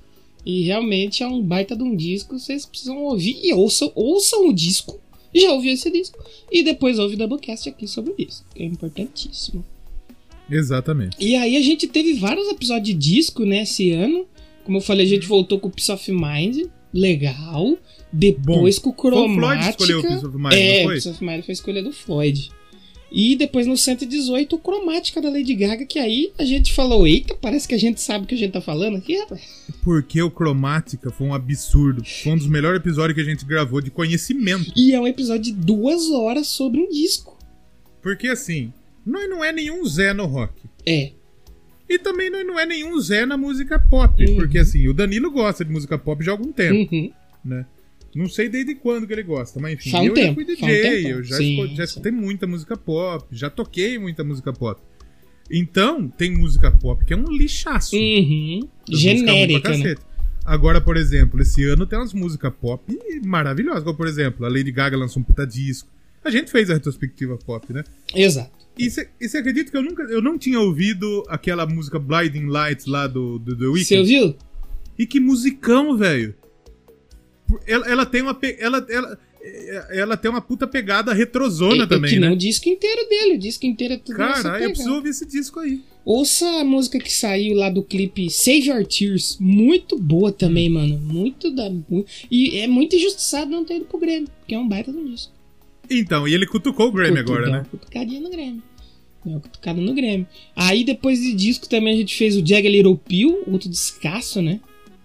E 0.45 0.63
realmente 0.63 1.23
é 1.23 1.27
um 1.27 1.41
baita 1.41 1.75
de 1.75 1.83
um 1.83 1.95
disco. 1.95 2.37
Vocês 2.37 2.65
precisam 2.65 2.97
ouvir 3.03 3.39
e 3.43 3.53
ouçam, 3.53 3.91
ouçam 3.95 4.47
o 4.47 4.53
disco. 4.53 4.99
Já 5.33 5.51
ouviu 5.51 5.73
esse 5.73 5.89
disco? 5.89 6.17
E 6.51 6.63
depois 6.63 6.99
ouve 6.99 7.15
o 7.15 7.17
Doublecast 7.17 7.69
aqui 7.69 7.87
sobre 7.87 8.11
o 8.11 8.15
disco, 8.17 8.45
que 8.53 8.63
é 8.63 8.65
importantíssimo. 8.65 9.63
Exatamente. 10.49 11.15
E 11.19 11.35
aí 11.35 11.55
a 11.55 11.61
gente 11.61 11.87
teve 11.87 12.13
vários 12.15 12.47
episódios 12.49 12.87
de 12.87 12.93
disco, 12.93 13.45
né, 13.45 13.61
esse 13.61 13.91
ano. 13.91 14.25
Como 14.65 14.77
eu 14.77 14.81
falei, 14.81 15.05
a 15.05 15.09
gente 15.09 15.25
voltou 15.25 15.59
com 15.59 15.69
o 15.69 15.71
Peace 15.71 15.91
of 15.91 16.11
Mind, 16.11 16.67
legal. 16.93 17.77
Depois 18.11 18.77
com 18.77 18.89
o 18.89 18.93
Foi 18.93 19.11
o 19.11 19.13
Floyd 19.13 19.35
Cromática. 19.37 19.69
escolheu 19.69 19.99
o 19.99 20.01
Peace 20.01 20.25
of 20.25 20.37
Mind, 20.37 20.53
é, 20.53 20.75
não 20.75 20.81
o 20.81 20.83
foi? 20.83 20.93
Peace 20.95 21.09
of 21.09 21.23
Mind 21.23 21.43
foi 21.45 21.51
a 21.51 21.53
escolha 21.53 21.83
do 21.83 21.93
Floyd. 21.93 22.51
E 23.11 23.35
depois 23.35 23.67
no 23.67 23.75
118, 23.75 24.55
o 24.55 24.59
Cromática 24.59 25.21
da 25.21 25.29
Lady 25.29 25.53
Gaga, 25.53 25.85
que 25.85 25.99
aí 25.99 26.31
a 26.37 26.45
gente 26.45 26.73
falou, 26.73 27.05
eita, 27.05 27.35
parece 27.35 27.67
que 27.67 27.75
a 27.75 27.77
gente 27.77 27.99
sabe 27.99 28.23
o 28.23 28.27
que 28.27 28.35
a 28.35 28.37
gente 28.37 28.53
tá 28.53 28.61
falando 28.61 28.97
aqui, 28.97 29.17
rapaz. 29.19 29.41
Porque 29.83 30.21
o 30.21 30.31
Cromática 30.31 31.11
foi 31.11 31.27
um 31.27 31.33
absurdo. 31.33 32.03
Foi 32.05 32.31
um 32.31 32.37
dos 32.37 32.47
melhores 32.47 32.79
episódios 32.79 33.15
que 33.15 33.21
a 33.21 33.29
gente 33.29 33.45
gravou 33.45 33.81
de 33.81 33.91
conhecimento. 33.91 34.71
E 34.75 34.93
é 34.93 34.99
um 34.99 35.07
episódio 35.07 35.43
de 35.43 35.53
duas 35.53 36.09
horas 36.09 36.47
sobre 36.47 36.79
um 36.79 36.89
disco. 36.89 37.37
Porque 38.01 38.27
assim, 38.29 38.71
nós 39.05 39.29
não 39.29 39.43
é 39.43 39.51
nenhum 39.51 39.85
Zé 39.85 40.13
no 40.13 40.25
rock. 40.25 40.53
É, 40.85 41.11
E 41.91 41.99
também 41.99 42.29
nós 42.29 42.47
não 42.47 42.57
é 42.57 42.65
nenhum 42.65 42.97
Zé 43.01 43.25
na 43.25 43.35
música 43.35 43.77
pop. 43.77 44.23
Uhum. 44.23 44.35
Porque 44.35 44.57
assim, 44.57 44.87
o 44.87 44.93
Danilo 44.93 45.29
gosta 45.29 45.65
de 45.65 45.71
música 45.71 45.97
pop 45.97 46.23
já 46.23 46.31
há 46.31 46.33
algum 46.33 46.51
tempo, 46.53 46.95
uhum. 46.95 47.11
né? 47.43 47.65
Não 48.15 48.27
sei 48.27 48.49
desde 48.49 48.75
quando 48.75 49.07
que 49.07 49.13
ele 49.13 49.23
gosta, 49.23 49.59
mas 49.59 49.73
enfim, 49.73 49.95
um 49.95 50.03
eu 50.05 50.13
tempo, 50.13 50.27
já 50.27 50.33
fui 50.35 50.43
um 50.43 50.47
DJ, 50.67 50.81
tempão. 50.81 51.11
eu 51.11 51.23
já, 51.23 51.37
Sim, 51.37 51.61
esco- 51.63 51.75
já 51.75 51.83
escutei 51.85 52.11
muita 52.11 52.45
música 52.47 52.75
pop, 52.77 53.25
já 53.31 53.49
toquei 53.49 53.97
muita 53.97 54.23
música 54.23 54.51
pop. 54.51 54.81
Então, 55.49 56.07
tem 56.07 56.31
música 56.31 56.71
pop 56.71 57.03
que 57.05 57.13
é 57.13 57.17
um 57.17 57.25
lixaço. 57.31 57.95
Uhum. 57.95 58.67
Genérica, 58.89 59.77
né? 59.77 59.95
Agora, 60.45 60.81
por 60.81 60.97
exemplo, 60.97 61.41
esse 61.41 61.63
ano 61.65 61.85
tem 61.85 61.99
umas 61.99 62.13
músicas 62.13 62.51
pop 62.59 62.83
maravilhosas. 63.23 63.83
Como, 63.83 63.95
por 63.95 64.07
exemplo, 64.07 64.45
a 64.45 64.49
Lady 64.49 64.71
Gaga 64.71 64.97
lançou 64.97 65.21
um 65.21 65.23
puta 65.25 65.45
disco. 65.45 65.89
A 66.23 66.31
gente 66.31 66.51
fez 66.51 66.69
a 66.69 66.73
retrospectiva 66.73 67.37
pop, 67.37 67.71
né? 67.73 67.83
Exato. 68.13 68.51
E 68.77 68.89
você 68.89 69.37
acredita 69.37 69.69
que 69.69 69.77
eu 69.77 69.83
nunca 69.83 70.03
eu 70.03 70.21
não 70.21 70.37
tinha 70.37 70.59
ouvido 70.59 71.23
aquela 71.27 71.65
música 71.65 71.99
Blinding 71.99 72.45
Lights 72.47 72.85
lá 72.85 73.05
do, 73.07 73.37
do 73.37 73.55
The 73.55 73.65
Weeknd? 73.65 73.85
Você 73.85 73.99
ouviu? 73.99 74.35
E 74.97 75.05
que 75.05 75.19
musicão, 75.19 75.97
velho. 75.97 76.33
Ela, 77.67 77.87
ela 77.89 78.05
tem 78.05 78.21
uma 78.21 78.37
ela, 78.59 78.85
ela, 78.89 79.19
ela 79.89 80.17
tem 80.17 80.29
uma 80.31 80.41
puta 80.41 80.67
pegada 80.67 81.13
retrozona 81.13 81.83
É- 81.83 81.85
é 81.85 81.87
também, 81.87 82.11
que 82.13 82.19
nem 82.19 82.29
né? 82.29 82.35
o 82.35 82.37
disco 82.37 82.69
inteiro 82.69 83.07
dele. 83.09 83.35
O 83.35 83.39
disco 83.39 83.65
inteiro 83.65 83.93
é 83.95 83.97
tudo 83.97 84.17
nessa 84.17 84.43
Cara, 84.43 84.63
eu 84.63 84.69
preciso 84.69 84.93
ouvir 84.95 85.09
esse 85.09 85.25
disco 85.25 85.59
aí. 85.59 85.81
Ouça 86.03 86.47
a 86.59 86.63
música 86.63 86.97
que 86.99 87.11
saiu 87.13 87.55
lá 87.55 87.69
do 87.69 87.83
clipe 87.83 88.29
Save 88.29 88.69
Your 88.69 88.85
Tears. 88.85 89.37
Muito 89.39 89.97
boa 89.99 90.31
também, 90.31 90.69
Hum. 90.69 90.73
mano. 90.73 90.97
Muito 90.99 91.51
da. 91.51 91.71
E 92.29 92.57
é 92.59 92.67
muito 92.67 92.95
injustiçado 92.95 93.51
não 93.51 93.63
ter 93.63 93.75
ido 93.77 93.85
pro 93.85 93.99
Grêmio, 93.99 94.27
porque 94.39 94.55
é 94.55 94.59
um 94.59 94.67
baita 94.67 94.91
do 94.91 95.03
disco. 95.07 95.31
Então, 95.89 96.27
e 96.27 96.33
ele 96.33 96.47
cutucou 96.47 96.87
o 96.87 96.91
Grammy 96.91 97.17
Cutu- 97.19 97.31
agora, 97.33 97.49
né? 97.51 97.65
Cutucadinha 97.69 98.21
no 98.21 98.29
Grêmio. 98.29 98.63
Deu 99.23 99.33
uma 99.33 99.39
cutucada 99.41 99.79
no 99.79 99.93
Grêmio. 99.93 100.25
Aí 100.55 100.83
depois 100.83 101.19
de 101.19 101.33
disco 101.33 101.69
também 101.69 101.93
a 101.93 101.97
gente 101.97 102.15
fez 102.17 102.35
o 102.35 102.43
Jag 102.45 102.67
Little 102.67 102.97
Pill, 102.97 103.43
outro 103.45 103.69
descasso, 103.69 104.41
né? 104.41 104.59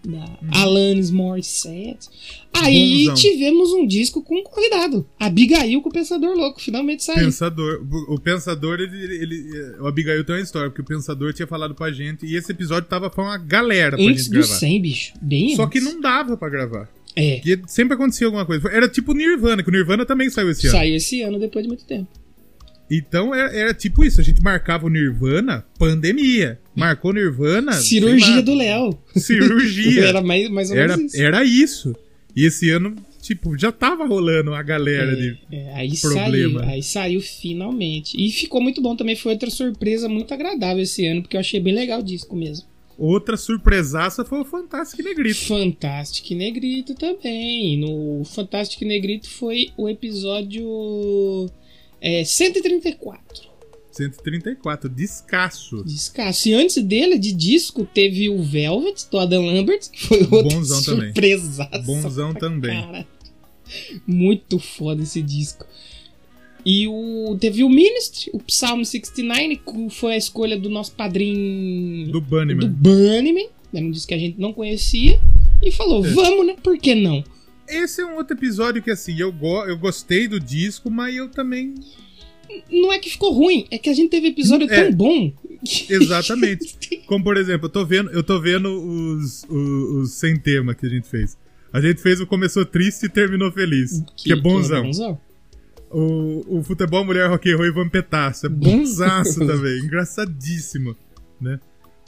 Da 0.07 0.61
Alanis 0.61 1.11
Morissette. 1.11 2.09
Aí 2.55 3.01
Bonzão. 3.09 3.15
tivemos 3.15 3.73
um 3.73 3.87
disco 3.87 4.23
com 4.23 4.39
um 4.39 4.43
convidado. 4.45 5.07
Abigail 5.19 5.83
com 5.83 5.89
o 5.89 5.93
Pensador 5.93 6.35
Louco. 6.37 6.61
Finalmente 6.61 7.03
saiu. 7.05 7.25
Pensador. 7.27 7.85
O 8.09 8.19
Pensador, 8.21 8.79
ele, 8.81 8.97
ele- 9.15 9.77
O 9.81 9.87
Abigail 9.87 10.25
tem 10.25 10.37
uma 10.37 10.43
história, 10.43 10.71
porque 10.71 10.83
o 10.83 10.85
Pensador 10.85 11.33
tinha 11.33 11.47
falado 11.47 11.75
pra 11.75 11.91
gente 11.91 12.25
e 12.25 12.37
esse 12.37 12.53
episódio 12.53 12.89
tava 12.89 13.11
pra 13.11 13.23
uma 13.25 13.37
galera 13.39 13.97
pra 13.97 14.05
Antes 14.07 14.25
gente 14.27 14.33
do 14.33 14.39
gravar. 14.41 14.55
100, 14.55 14.81
bicho. 14.83 15.13
Bem 15.21 15.57
Só 15.57 15.67
que 15.67 15.79
antes. 15.79 15.93
não 15.93 16.01
dava 16.01 16.37
pra 16.37 16.49
gravar. 16.49 16.89
É. 17.15 17.37
Porque 17.37 17.61
sempre 17.67 17.95
acontecia 17.95 18.27
alguma 18.27 18.45
coisa. 18.47 18.69
Era 18.69 18.89
tipo 18.89 19.13
o 19.13 19.15
Nirvana, 19.15 19.63
que 19.63 19.69
o 19.69 19.73
Nirvana 19.73 20.05
também 20.07 20.31
saiu 20.31 20.51
esse 20.51 20.67
ano. 20.69 20.77
Saiu 20.77 20.97
esse 20.97 21.23
ano 21.23 21.39
depois 21.39 21.63
de 21.65 21.69
muito 21.69 21.85
tempo. 21.85 22.09
Então 22.91 23.35
era, 23.35 23.53
era 23.53 23.75
tipo 23.75 24.05
isso, 24.05 24.21
a 24.21 24.25
gente 24.25 24.43
marcava 24.43 24.87
o 24.87 24.89
Nirvana, 24.89 25.65
pandemia. 25.79 26.59
Marcou 26.75 27.13
Nirvana. 27.13 27.73
Cirurgia 27.73 28.43
do 28.43 28.55
Léo. 28.55 28.99
Cirurgia. 29.17 30.05
Era 30.07 30.23
mais, 30.23 30.49
mais 30.51 30.71
ou 30.71 30.77
era, 30.77 30.97
menos 30.97 31.15
isso. 31.15 31.23
era 31.23 31.45
isso. 31.45 31.97
E 32.35 32.45
esse 32.45 32.69
ano, 32.71 32.95
tipo, 33.21 33.57
já 33.59 33.73
tava 33.73 34.07
rolando 34.07 34.55
a 34.55 34.63
galera 34.63 35.17
de. 35.17 35.39
É, 35.51 35.75
aí 35.75 35.99
problema. 35.99 36.61
saiu, 36.61 36.71
aí 36.71 36.83
saiu 36.83 37.21
finalmente. 37.23 38.15
E 38.23 38.31
ficou 38.31 38.61
muito 38.61 38.83
bom 38.83 38.95
também. 38.95 39.17
Foi 39.17 39.33
outra 39.33 39.49
surpresa 39.51 40.07
muito 40.09 40.33
agradável 40.35 40.83
esse 40.83 41.07
ano, 41.07 41.23
porque 41.23 41.37
eu 41.37 41.41
achei 41.41 41.59
bem 41.59 41.75
legal 41.75 42.01
o 42.01 42.05
disco 42.05 42.37
mesmo. 42.37 42.67
Outra 42.99 43.37
surpresaça 43.37 44.25
foi 44.25 44.41
o 44.41 44.45
Fantástico 44.45 45.03
Negrito. 45.03 45.47
Fantastic 45.47 46.31
Negrito 46.33 46.95
também. 46.95 47.79
No 47.79 48.25
Fantastic 48.25 48.83
Negrito 48.83 49.29
foi 49.29 49.71
o 49.77 49.89
episódio 49.89 51.51
é, 52.07 52.25
134. 52.25 53.47
134, 53.91 54.89
descasso. 54.91 55.83
Descasso. 55.85 56.49
E 56.49 56.55
antes 56.55 56.83
dele, 56.83 57.19
de 57.19 57.33
disco, 57.33 57.85
teve 57.85 58.29
o 58.29 58.43
Velvet, 58.43 59.07
do 59.11 59.19
Adam 59.19 59.47
Lambert, 59.47 59.91
que 59.91 60.03
foi 60.07 60.21
outra 60.31 60.55
Bonzão 60.57 60.83
também. 60.83 61.13
Bonzão 61.85 62.35
também. 62.35 62.81
Cara. 62.83 63.07
Muito 64.07 64.59
foda 64.59 65.03
esse 65.03 65.23
disco. 65.23 65.67
E 66.65 66.87
o, 66.89 67.37
teve 67.41 67.63
o 67.63 67.69
Ministry, 67.69 68.31
o 68.35 68.39
Psalm 68.41 68.83
69, 68.85 69.57
que 69.57 69.91
foi 69.95 70.15
a 70.15 70.17
escolha 70.17 70.59
do 70.59 70.69
nosso 70.69 70.93
padrinho 70.93 72.11
Do 72.11 72.21
Bunnyman. 72.21 72.59
do 72.59 72.69
Bunnyman. 72.69 73.49
Era 73.73 73.85
um 73.85 73.91
disco 73.91 74.09
que 74.09 74.15
a 74.15 74.19
gente 74.19 74.39
não 74.39 74.53
conhecia. 74.53 75.19
E 75.63 75.71
falou, 75.73 76.05
É. 76.05 76.11
vamos, 76.11 76.47
né? 76.47 76.57
Por 76.63 76.77
que 76.79 76.95
não? 76.95 77.25
Esse 77.69 78.01
é 78.01 78.07
um 78.07 78.17
outro 78.17 78.37
episódio 78.37 78.83
que, 78.83 78.91
assim, 78.91 79.19
eu, 79.21 79.33
go 79.33 79.65
eu 79.65 79.77
gostei 79.79 80.27
do 80.29 80.39
disco, 80.41 80.91
mas 80.91 81.15
eu 81.17 81.29
também. 81.29 81.75
Não 82.71 82.93
é 82.93 82.99
que 82.99 83.11
ficou 83.11 83.33
ruim, 83.33 83.67
é 83.71 83.79
que 83.79 83.91
a 83.91 83.95
gente 83.95 84.11
teve 84.11 84.29
episódio 84.29 84.71
É. 84.71 84.85
tão 84.85 84.93
bom. 84.93 85.33
que- 85.65 85.93
Exatamente. 85.93 86.77
Como, 87.07 87.25
por 87.25 87.37
exemplo, 87.37 87.67
eu 87.67 87.71
tô 87.71 87.85
vendo, 87.85 88.11
eu 88.11 88.23
tô 88.23 88.41
vendo 88.41 88.69
os, 88.69 89.45
os, 89.49 89.95
os 90.03 90.13
sem 90.13 90.39
tema 90.39 90.75
que 90.75 90.87
a 90.87 90.89
gente 90.89 91.09
fez. 91.09 91.37
A 91.73 91.81
gente 91.81 92.01
fez 92.01 92.21
o 92.21 92.27
Começou 92.27 92.65
Triste 92.65 93.07
e 93.07 93.09
Terminou 93.09 93.51
Feliz. 93.51 94.03
Que, 94.17 94.33
é 94.33 94.37
bonzão. 94.37 94.91
O, 95.91 96.59
o 96.59 96.63
Futebol 96.63 97.05
Mulher 97.05 97.29
Rock 97.29 97.51
and 97.51 97.57
Roll 97.57 97.67
e 97.67 97.71
Vampetaço. 97.73 98.47
É 98.47 98.49
bonzaço 98.49 99.41
também. 99.47 99.79
Engraçadíssimo. 99.81 100.97
Né? 101.41 101.59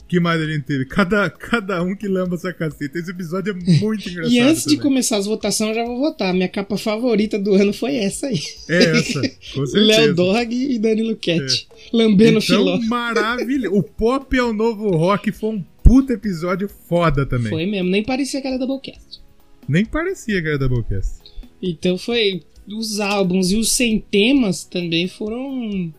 Que 0.09 0.19
mais 0.19 0.41
a 0.41 0.45
gente 0.45 0.63
teve? 0.63 0.85
Cada, 0.85 1.29
cada 1.29 1.83
um 1.83 1.95
que 1.95 2.07
lamba 2.07 2.35
essa 2.35 2.51
caceta. 2.51 2.97
Esse 2.97 3.11
episódio 3.11 3.51
é 3.51 3.53
muito 3.79 4.09
engraçado. 4.09 4.33
E 4.33 4.39
antes 4.39 4.63
de 4.63 4.69
também. 4.69 4.81
começar 4.81 5.17
as 5.17 5.27
votações, 5.27 5.69
eu 5.69 5.75
já 5.75 5.85
vou 5.85 5.99
votar. 5.99 6.33
Minha 6.33 6.49
capa 6.49 6.77
favorita 6.77 7.37
do 7.37 7.53
ano 7.53 7.71
foi 7.71 7.95
essa 7.95 8.25
aí. 8.25 8.41
É 8.67 8.83
essa, 8.97 9.21
com 9.53 9.65
certeza. 9.67 10.01
Léo 10.01 10.15
Dog 10.15 10.55
e 10.55 10.79
Danilo 10.79 11.15
Cat. 11.15 11.67
Lambendo 11.93 12.39
então, 12.39 12.41
filó. 12.41 12.79
maravilhoso. 12.87 13.77
O 13.77 13.83
Pop 13.83 14.35
é 14.35 14.43
o 14.43 14.51
novo 14.51 14.89
rock 14.89 15.31
foi 15.31 15.51
um 15.51 15.63
puta 15.83 16.13
episódio 16.13 16.67
foda 16.87 17.25
também. 17.25 17.49
Foi 17.51 17.65
mesmo, 17.67 17.89
nem 17.89 18.03
parecia 18.03 18.41
que 18.41 18.47
era 18.47 18.57
Doublecast. 18.57 19.21
Nem 19.67 19.85
parecia 19.85 20.41
que 20.41 20.47
era 20.47 20.57
Doublecast. 20.57 21.19
Então 21.61 21.97
foi. 21.97 22.41
Os 22.67 22.99
álbuns 22.99 23.49
e 23.51 23.55
os 23.55 23.71
sem 23.71 23.99
temas 23.99 24.63
também 24.63 25.07
foram. 25.07 25.91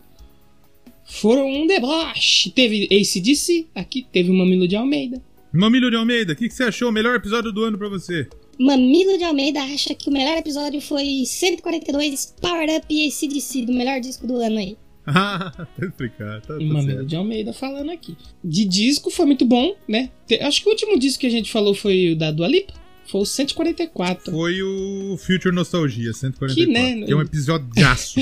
Foram 1.11 1.45
um 1.45 1.67
deboche. 1.67 2.49
Teve 2.51 2.87
ACDC, 2.89 3.67
aqui 3.75 4.05
teve 4.11 4.31
o 4.31 4.33
Mamilo 4.33 4.65
de 4.65 4.77
Almeida. 4.77 5.21
Mamilo 5.51 5.89
de 5.89 5.97
Almeida, 5.97 6.31
o 6.31 6.35
que, 6.35 6.47
que 6.47 6.53
você 6.53 6.63
achou? 6.63 6.87
O 6.87 6.91
melhor 6.91 7.15
episódio 7.15 7.51
do 7.51 7.65
ano 7.65 7.77
pra 7.77 7.89
você? 7.89 8.29
Mamilo 8.57 9.17
de 9.17 9.23
Almeida 9.25 9.61
acha 9.61 9.93
que 9.93 10.09
o 10.09 10.13
melhor 10.13 10.37
episódio 10.37 10.79
foi 10.79 11.23
142 11.25 12.33
Power 12.39 12.77
Up 12.77 12.85
e 12.89 13.07
ACDC, 13.07 13.65
do 13.65 13.73
melhor 13.73 13.99
disco 13.99 14.25
do 14.25 14.37
ano 14.37 14.57
aí. 14.57 14.77
Ah, 15.03 15.51
tá 15.51 15.85
explicado. 15.85 16.41
Tá, 16.41 16.53
tá 16.53 16.59
Mamilo 16.59 16.91
certo. 16.91 17.05
de 17.07 17.15
Almeida 17.15 17.51
falando 17.53 17.89
aqui. 17.89 18.15
De 18.43 18.63
disco 18.63 19.09
foi 19.09 19.25
muito 19.25 19.43
bom, 19.43 19.75
né? 19.87 20.11
Acho 20.41 20.61
que 20.61 20.67
o 20.69 20.71
último 20.71 20.97
disco 20.97 21.21
que 21.21 21.27
a 21.27 21.31
gente 21.31 21.51
falou 21.51 21.73
foi 21.73 22.11
o 22.11 22.15
da 22.15 22.31
Dua 22.31 22.47
Lipa. 22.47 22.71
Foi 23.11 23.21
o 23.21 23.25
144. 23.25 24.31
Foi 24.31 24.61
o 24.63 25.17
Future 25.17 25.53
Nostalgia, 25.53 26.13
144. 26.13 26.55
Que, 26.55 26.65
né, 26.71 27.05
Que 27.05 27.11
é 27.11 27.15
um 27.15 27.21
episódio 27.21 27.67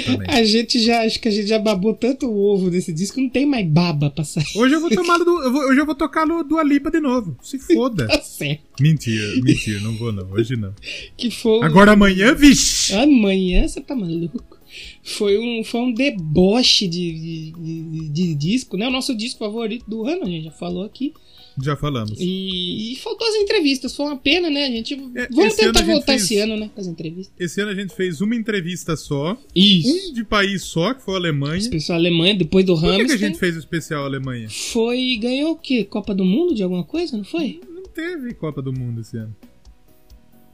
também. 0.04 0.28
A 0.28 0.43
gente 0.43 0.82
já, 0.84 1.04
acho 1.06 1.19
que 1.19 1.28
a 1.28 1.32
gente 1.32 1.47
já 1.47 1.60
babou 1.60 1.93
tanto 1.93 2.25
o 2.25 2.38
ovo 2.43 2.71
desse 2.71 2.91
disco, 2.91 3.21
não 3.21 3.30
tem 3.30 3.45
mais 3.45 3.67
baba 3.67 4.10
pra 4.10 4.23
sair. 4.23 4.45
Hoje 4.56 4.73
eu 4.73 4.82
vou 4.82 4.89
tomar 4.89 5.17
do, 5.19 5.43
eu 5.43 5.52
vou- 5.52 5.62
hoje 5.69 5.80
eu 5.80 5.86
vou 5.86 5.95
tocar 5.95 6.25
no 6.25 6.43
do 6.43 6.58
Alipa 6.58 6.89
de 6.89 6.99
novo. 6.99 7.38
Se 7.43 7.60
foda. 7.60 8.08
Tá 8.10 8.19
certo. 8.21 8.63
mentira, 8.82 9.41
mentira, 9.43 9.80
não 9.82 9.95
vou 9.95 10.12
não. 10.12 10.30
Hoje 10.32 10.56
não. 10.56 10.73
Que 11.15 11.30
foi. 11.30 11.62
Agora 11.63 11.91
amanhã, 11.91 12.34
vixe. 12.34 12.93
Amanhã 12.95 13.67
você 13.67 13.80
tá 13.82 13.93
maluco. 13.95 14.58
Foi 15.04 15.38
um, 15.38 15.63
foi 15.63 15.82
um 15.82 15.93
deboche 15.93 16.88
de, 16.88 17.12
de, 17.13 17.52
de- 17.52 18.10
de 18.10 18.36
disco, 18.36 18.78
né? 18.78 18.88
O 18.88 18.91
nosso 18.91 19.15
disco 19.15 19.39
favorito 19.39 19.86
do 19.88 20.08
ano, 20.08 20.23
a 20.23 20.30
gente 20.30 20.45
já 20.45 20.52
falou 20.52 20.84
aqui. 20.86 21.13
Já 21.62 21.75
falamos. 21.75 22.13
E, 22.19 22.93
e 22.93 22.95
faltou 22.97 23.27
as 23.27 23.35
entrevistas, 23.35 23.95
foi 23.95 24.05
uma 24.05 24.17
pena, 24.17 24.49
né? 24.49 24.65
A 24.65 24.69
gente. 24.71 24.93
É, 25.15 25.27
vamos 25.29 25.55
tentar 25.55 25.81
voltar 25.83 26.13
fez- 26.13 26.23
esse 26.23 26.38
ano, 26.38 26.57
né? 26.57 26.69
Com 26.73 26.81
as 26.81 26.88
entrevistas. 26.88 27.33
Esse 27.39 27.62
ano 27.62 27.71
a 27.71 27.75
gente 27.75 27.95
fez 27.95 28.21
uma 28.21 28.35
entrevista 28.35 28.95
só, 28.95 29.38
Isso. 29.55 29.89
um 29.89 30.13
de 30.13 30.23
país 30.23 30.63
só, 30.63 30.93
que 30.93 31.01
foi 31.03 31.15
a 31.15 31.17
Alemanha. 31.17 31.57
Especial 31.57 31.97
Alemanha, 31.97 32.35
depois 32.35 32.65
do 32.65 32.79
Por 32.79 32.95
que, 32.95 33.05
que 33.05 33.12
a 33.13 33.17
gente 33.17 33.38
fez 33.38 33.55
o 33.55 33.59
especial 33.59 34.03
Alemanha? 34.05 34.47
Foi. 34.49 35.17
Ganhou 35.17 35.51
o 35.51 35.55
quê? 35.57 35.83
Copa 35.83 36.13
do 36.13 36.23
Mundo 36.25 36.53
de 36.53 36.63
alguma 36.63 36.83
coisa, 36.83 37.15
não 37.17 37.23
foi? 37.23 37.59
Não 37.69 37.83
teve 37.83 38.33
Copa 38.33 38.62
do 38.62 38.71
Mundo 38.71 39.01
esse 39.01 39.17
ano. 39.17 39.35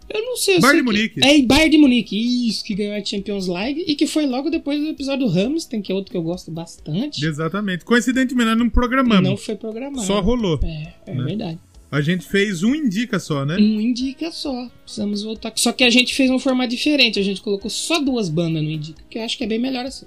Eu 0.10 0.24
não 0.24 0.38
sei. 0.38 0.60
Bayern 0.60 0.84
sei 0.88 0.94
de 0.94 1.10
que- 1.12 1.20
Munique. 1.20 1.26
É, 1.26 1.42
Bayern 1.46 1.70
de 1.72 1.78
Munique. 1.78 2.48
Isso, 2.50 2.64
que 2.64 2.76
ganhou 2.76 2.96
a 2.96 3.04
Champions 3.04 3.48
League. 3.48 3.84
E 3.88 3.96
que 3.96 4.06
foi 4.06 4.26
logo 4.26 4.50
depois 4.50 4.80
do 4.80 4.90
episódio 4.90 5.28
do 5.28 5.40
Hamilton, 5.40 5.82
que 5.82 5.92
é 5.92 5.96
outro 5.96 6.12
que 6.12 6.18
eu 6.18 6.22
gosto 6.24 6.52
bastante. 6.52 7.26
Exatamente. 7.26 7.84
Coincidentemente, 7.84 8.50
nós 8.50 8.58
não 8.58 8.70
programamos. 8.70 9.30
Não 9.30 9.38
foi 9.38 9.56
programado. 9.56 10.06
Só 10.06 10.22
rolou. 10.22 10.60
É, 10.64 10.94
é 11.08 11.14
né? 11.14 11.24
verdade. 11.24 11.60
A 11.92 12.02
gente 12.02 12.26
fez 12.26 12.62
um 12.62 12.76
indica 12.76 13.20
só, 13.20 13.46
né? 13.46 13.56
Um 13.58 13.80
indica 13.80 14.32
só. 14.32 14.70
Precisamos 14.84 15.24
voltar. 15.24 15.54
Só 15.56 15.72
que 15.72 15.84
a 15.84 15.90
gente 15.90 16.14
fez 16.14 16.30
um 16.30 16.40
formato 16.40 16.70
diferente. 16.70 17.20
A 17.20 17.24
gente 17.24 17.42
colocou 17.42 17.70
só 17.70 18.00
duas 18.00 18.28
bandas 18.28 18.62
no 18.62 18.70
indica, 18.70 19.02
que 19.10 19.18
eu 19.18 19.24
acho 19.24 19.38
que 19.38 19.44
é 19.44 19.48
bem 19.48 19.60
melhor 19.60 19.86
assim. 19.86 20.06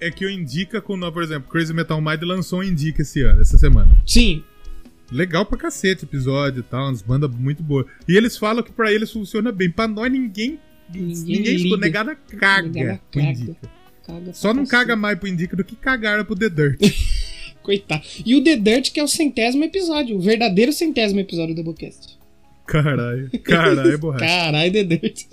É 0.00 0.10
que 0.10 0.24
o 0.24 0.30
indica 0.30 0.80
com, 0.80 0.98
por 1.12 1.22
exemplo, 1.22 1.48
Crazy 1.50 1.74
Metal 1.74 2.00
Mind 2.00 2.22
lançou 2.22 2.60
um 2.60 2.62
indica 2.62 3.02
esse 3.02 3.22
ano, 3.22 3.42
essa 3.42 3.58
semana. 3.58 4.02
Sim, 4.06 4.42
Legal 5.10 5.44
pra 5.44 5.58
cacete 5.58 6.04
o 6.04 6.06
episódio 6.06 6.60
e 6.60 6.62
tal, 6.62 6.86
umas 6.86 7.02
bandas 7.02 7.30
muito 7.30 7.62
boas. 7.62 7.86
E 8.08 8.16
eles 8.16 8.36
falam 8.36 8.62
que 8.62 8.72
pra 8.72 8.92
eles 8.92 9.10
funciona 9.10 9.50
bem. 9.50 9.70
Pra 9.70 9.88
nós, 9.88 10.10
ninguém. 10.10 10.58
Ninguém 10.92 11.36
Ninguém, 11.36 11.56
liga. 11.56 11.76
Negada 11.76 12.14
caga 12.14 12.68
Negada 12.68 13.00
caga. 13.12 13.56
caga 14.04 14.32
Só 14.32 14.52
não 14.52 14.66
caga 14.66 14.96
mais 14.96 15.18
pro 15.18 15.28
indica 15.28 15.56
do 15.56 15.64
que 15.64 15.76
cagaram 15.76 16.24
pro 16.24 16.36
The 16.36 16.48
Dirt. 16.48 16.80
Coitado. 17.62 18.02
E 18.24 18.34
o 18.34 18.42
The 18.42 18.56
Dirt, 18.56 18.92
que 18.92 18.98
é 18.98 19.02
o 19.04 19.08
centésimo 19.08 19.64
episódio. 19.64 20.16
O 20.16 20.20
verdadeiro 20.20 20.72
centésimo 20.72 21.20
episódio 21.20 21.54
do 21.54 21.62
Doublecast. 21.62 22.18
Caralho. 22.66 23.30
Caralho, 23.42 23.98
borracha. 24.00 24.24
Caralho, 24.24 24.72
The 24.72 24.84
Dirt. 24.84 25.26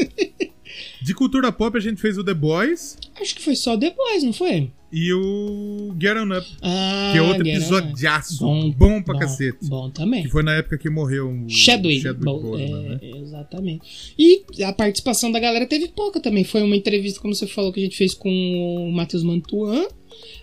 De 1.01 1.13
cultura 1.13 1.51
pop 1.51 1.75
a 1.77 1.81
gente 1.81 2.01
fez 2.01 2.17
o 2.17 2.23
The 2.23 2.33
Boys 2.33 2.97
acho 3.21 3.35
que 3.35 3.41
foi 3.41 3.55
só 3.55 3.73
o 3.73 3.79
The 3.79 3.91
Boys, 3.91 4.23
não 4.23 4.33
foi? 4.33 4.71
E 4.91 5.13
o 5.13 5.93
Get 5.99 6.15
On 6.17 6.37
Up, 6.37 6.47
Ah, 6.61 7.09
que 7.11 7.17
é 7.17 7.21
outro 7.21 7.43
On. 7.45 7.49
episodiaço. 7.49 8.45
Bom, 8.77 9.01
pra 9.01 9.19
cacete. 9.19 9.57
Bom 9.63 9.89
também. 9.89 10.23
Que 10.23 10.29
foi 10.29 10.43
na 10.43 10.53
época 10.55 10.77
que 10.77 10.89
morreu 10.89 11.29
o. 11.29 11.49
Chadwick 11.49 12.11
Bom, 12.13 12.39
Boseman, 12.41 12.85
é, 12.85 12.89
né? 12.89 12.99
Exatamente. 13.21 14.13
E 14.17 14.43
a 14.63 14.71
participação 14.73 15.31
da 15.31 15.39
galera 15.39 15.65
teve 15.65 15.87
pouca 15.89 16.19
também. 16.19 16.43
Foi 16.43 16.61
uma 16.61 16.75
entrevista, 16.75 17.19
como 17.19 17.35
você 17.35 17.47
falou, 17.47 17.71
que 17.73 17.79
a 17.79 17.83
gente 17.83 17.97
fez 17.97 18.13
com 18.13 18.29
o 18.29 18.91
Matheus 18.91 19.23
Mantuan. 19.23 19.85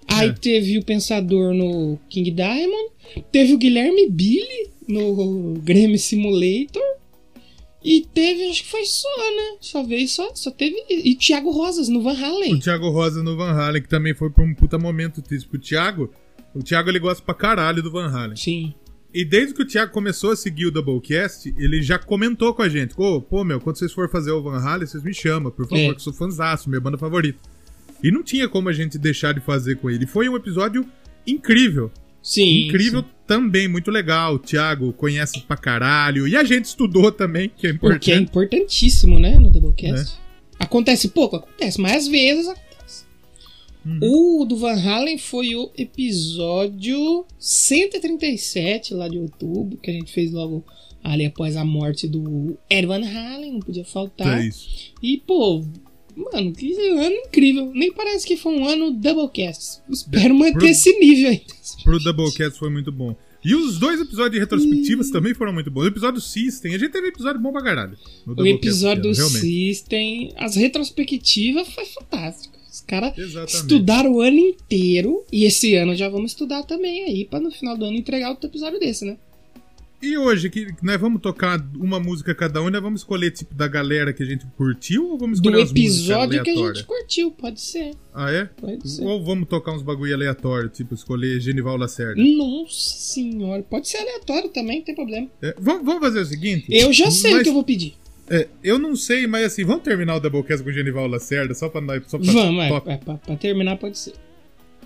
Aí 0.08 0.28
É. 0.28 0.32
teve 0.32 0.78
o 0.78 0.84
Pensador 0.84 1.54
no 1.54 1.98
King 2.08 2.30
Diamond. 2.30 2.90
Teve 3.32 3.54
o 3.54 3.58
Guilherme 3.58 4.08
Billy 4.10 4.68
no 4.86 5.54
Grammy 5.62 5.98
Simulator. 5.98 6.82
E 7.84 8.00
teve, 8.14 8.48
acho 8.48 8.62
que 8.64 8.70
foi 8.70 8.84
só, 8.86 9.08
né? 9.18 9.58
Só 9.60 9.82
veio 9.82 10.08
só. 10.08 10.34
Só 10.34 10.50
teve. 10.50 10.74
E 10.88 11.14
Thiago 11.16 11.50
Rosas 11.50 11.88
no 11.88 12.02
Van 12.02 12.16
Halen. 12.16 12.54
O 12.54 12.58
Thiago 12.60 12.88
Rosa 12.88 13.22
no 13.22 13.36
Van 13.36 13.52
Halen, 13.52 13.82
que 13.82 13.88
também 13.88 14.14
foi 14.14 14.30
pra 14.30 14.42
um 14.42 14.54
puta 14.54 14.78
momento 14.78 15.20
triste 15.20 15.46
pro 15.48 15.58
Thiago. 15.60 16.10
O 16.54 16.62
Thiago 16.62 16.88
ele 16.88 16.98
gosta 16.98 17.22
pra 17.22 17.34
caralho 17.34 17.82
do 17.82 17.90
Van 17.92 18.06
Halen. 18.08 18.36
Sim. 18.36 18.72
E 19.12 19.24
desde 19.24 19.52
que 19.54 19.62
o 19.62 19.66
Thiago 19.66 19.92
começou 19.92 20.32
a 20.32 20.36
seguir 20.36 20.66
o 20.66 20.70
Doublecast, 20.70 21.54
ele 21.58 21.82
já 21.82 21.98
comentou 21.98 22.54
com 22.54 22.62
a 22.62 22.68
gente: 22.68 22.94
Ô, 22.96 23.20
pô, 23.20 23.44
meu, 23.44 23.60
quando 23.60 23.76
vocês 23.76 23.92
forem 23.92 24.10
fazer 24.10 24.32
o 24.32 24.42
Van 24.42 24.58
Halen, 24.58 24.86
vocês 24.86 25.02
me 25.04 25.12
chamam, 25.12 25.52
por 25.52 25.66
favor, 25.68 25.78
É. 25.78 25.88
que 25.90 25.96
eu 25.96 26.00
sou 26.00 26.12
fãzaço, 26.12 26.70
minha 26.70 26.80
banda 26.80 26.96
favorita. 26.96 27.38
E 28.02 28.10
não 28.10 28.22
tinha 28.22 28.48
como 28.48 28.68
a 28.68 28.72
gente 28.72 28.98
deixar 28.98 29.32
de 29.34 29.40
fazer 29.40 29.76
com 29.76 29.90
ele. 29.90 30.06
Foi 30.06 30.28
um 30.28 30.36
episódio 30.36 30.84
incrível. 31.26 31.90
Sim. 32.22 32.66
incrível 32.68 33.00
sim. 33.02 33.06
Também, 33.26 33.68
muito 33.68 33.90
legal. 33.90 34.34
O 34.34 34.38
Thiago 34.38 34.92
conhece 34.92 35.40
pra 35.40 35.56
caralho. 35.56 36.28
E 36.28 36.36
a 36.36 36.44
gente 36.44 36.66
estudou 36.66 37.10
também, 37.10 37.48
que 37.48 37.68
é 37.68 37.72
Porque 37.72 38.12
é 38.12 38.16
importante. 38.16 38.56
importantíssimo, 38.56 39.18
né? 39.18 39.38
No 39.38 39.50
Doublecast. 39.50 40.18
Acontece 40.58 41.08
pouco? 41.08 41.36
Acontece, 41.36 41.80
mas 41.80 42.04
às 42.04 42.08
vezes 42.08 42.48
acontece. 42.48 43.04
Uhum. 43.84 44.40
O 44.40 44.44
do 44.44 44.56
Van 44.56 44.80
Halen 44.80 45.18
foi 45.18 45.54
o 45.54 45.70
episódio 45.76 47.26
137 47.38 48.94
lá 48.94 49.08
de 49.08 49.18
outubro, 49.18 49.76
que 49.78 49.90
a 49.90 49.94
gente 49.94 50.12
fez 50.12 50.32
logo 50.32 50.64
ali 51.02 51.26
após 51.26 51.54
a 51.56 51.64
morte 51.64 52.08
do 52.08 52.56
Ed 52.70 52.86
Van 52.86 53.04
Halen, 53.04 53.52
não 53.52 53.60
podia 53.60 53.84
faltar. 53.84 54.40
É 54.40 54.46
isso. 54.46 54.92
E, 55.02 55.18
pô, 55.18 55.62
mano, 56.16 56.52
que 56.52 56.72
ano 56.90 57.14
incrível. 57.26 57.70
Nem 57.74 57.92
parece 57.92 58.26
que 58.26 58.36
foi 58.36 58.52
um 58.56 58.66
ano 58.66 58.90
Doublecast. 58.92 59.80
Espero 59.90 60.34
manter 60.34 60.52
pro- 60.58 60.66
esse 60.66 60.98
nível 60.98 61.30
aí. 61.30 61.42
Pro 61.82 61.98
Doublecast 61.98 62.58
foi 62.58 62.70
muito 62.70 62.90
bom. 62.92 63.14
E 63.44 63.54
os 63.54 63.78
dois 63.78 64.00
episódios 64.00 64.32
de 64.32 64.38
retrospectivas 64.38 65.10
também 65.10 65.34
foram 65.34 65.52
muito 65.52 65.70
bons. 65.70 65.82
O 65.84 65.88
episódio 65.88 66.20
System, 66.20 66.74
a 66.74 66.78
gente 66.78 66.90
teve 66.92 67.08
episódio 67.08 67.38
bom 67.40 67.52
pra 67.52 67.62
caralho. 67.62 67.96
O 68.26 68.46
episódio 68.46 69.02
do 69.02 69.12
realmente. 69.12 69.40
System, 69.40 70.32
as 70.36 70.56
retrospectivas 70.56 71.68
foi 71.68 71.84
fantástico. 71.84 72.54
Os 72.72 72.80
caras 72.80 73.12
estudaram 73.54 74.12
o 74.14 74.20
ano 74.20 74.38
inteiro 74.38 75.24
e 75.30 75.44
esse 75.44 75.74
ano 75.74 75.94
já 75.94 76.08
vamos 76.08 76.32
estudar 76.32 76.62
também 76.64 77.04
aí 77.04 77.24
pra 77.24 77.38
no 77.38 77.50
final 77.50 77.76
do 77.76 77.84
ano 77.84 77.96
entregar 77.96 78.30
outro 78.30 78.48
episódio 78.48 78.80
desse, 78.80 79.04
né? 79.04 79.16
E 80.04 80.18
hoje, 80.18 80.50
que 80.50 80.66
nós 80.82 81.00
vamos 81.00 81.22
tocar 81.22 81.58
uma 81.76 81.98
música 81.98 82.34
cada 82.34 82.60
um, 82.62 82.68
nós 82.68 82.82
vamos 82.82 83.00
escolher 83.00 83.30
tipo 83.30 83.54
da 83.54 83.66
galera 83.66 84.12
que 84.12 84.22
a 84.22 84.26
gente 84.26 84.44
curtiu 84.56 85.08
ou 85.10 85.18
vamos 85.18 85.40
Do 85.40 85.48
escolher 85.48 85.62
músicas 85.62 85.82
episódio 85.82 86.42
que 86.42 86.50
a 86.50 86.54
gente 86.54 86.84
curtiu, 86.84 87.30
pode 87.30 87.60
ser. 87.60 87.92
Ah, 88.12 88.30
é? 88.30 88.44
Pode 88.44 88.88
ser. 88.88 89.04
Ou 89.04 89.24
vamos 89.24 89.48
tocar 89.48 89.72
uns 89.72 89.82
bagulho 89.82 90.12
aleatório, 90.14 90.68
tipo 90.68 90.94
escolher 90.94 91.40
Genival 91.40 91.76
Lacerda? 91.78 92.22
Nossa 92.22 92.96
senhora, 92.98 93.62
pode 93.62 93.88
ser 93.88 93.96
aleatório 93.98 94.50
também, 94.50 94.78
não 94.78 94.84
tem 94.84 94.94
problema. 94.94 95.28
É, 95.40 95.54
vamos, 95.58 95.84
vamos 95.86 96.00
fazer 96.02 96.20
o 96.20 96.26
seguinte? 96.26 96.66
Eu 96.68 96.92
já 96.92 97.10
sei 97.10 97.30
Mas- 97.32 97.40
o 97.40 97.42
que 97.44 97.48
eu 97.48 97.54
vou 97.54 97.64
pedir. 97.64 97.94
é, 98.28 98.46
eu 98.62 98.78
não 98.78 98.94
sei, 98.94 99.26
mas 99.26 99.46
assim, 99.46 99.64
vamos 99.64 99.82
terminar 99.82 100.16
o 100.16 100.20
Doublecast 100.20 100.62
com 100.62 100.70
Genival 100.70 101.06
Lacerda 101.06 101.54
só 101.54 101.68
pra. 101.68 101.80
Só 102.06 102.18
pra 102.18 102.32
Vamos, 102.32 102.62
é, 102.62 102.68
é, 102.68 102.96
pra, 102.98 103.14
pra 103.16 103.36
terminar 103.36 103.76
pode 103.78 103.98
ser. 103.98 104.12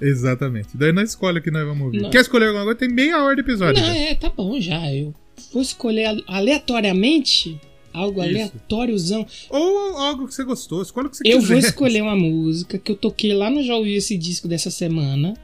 Exatamente. 0.00 0.68
Daí 0.74 0.92
nós 0.92 1.10
escolhe 1.10 1.40
que 1.40 1.50
nós 1.50 1.66
vamos 1.66 1.84
ouvir. 1.86 2.02
Não. 2.02 2.10
Quer 2.10 2.20
escolher 2.20 2.46
alguma 2.46 2.64
coisa? 2.64 2.78
Tem 2.78 2.88
meia 2.88 3.22
hora 3.22 3.34
de 3.34 3.40
episódio. 3.42 3.82
Não, 3.82 3.88
já. 3.88 3.96
é, 3.96 4.14
tá 4.14 4.28
bom 4.30 4.60
já. 4.60 4.92
Eu 4.94 5.14
vou 5.52 5.62
escolher 5.62 6.04
ale- 6.06 6.24
aleatoriamente 6.26 7.58
algo 7.92 8.20
Isso. 8.22 8.28
aleatóriozão. 8.30 9.26
Ou 9.50 9.96
algo 9.98 10.26
que 10.28 10.34
você 10.34 10.44
gostou, 10.44 10.82
escolhe 10.82 11.06
o 11.08 11.10
que 11.10 11.16
você 11.16 11.22
Eu 11.26 11.38
quiser. 11.38 11.48
vou 11.48 11.58
escolher 11.58 12.02
uma 12.02 12.16
música 12.16 12.78
que 12.78 12.92
eu 12.92 12.96
toquei 12.96 13.32
lá 13.32 13.50
no 13.50 13.62
Já 13.62 13.74
Ouvi 13.76 13.94
Esse 13.94 14.16
Disco 14.16 14.46
dessa 14.46 14.70
semana. 14.70 15.34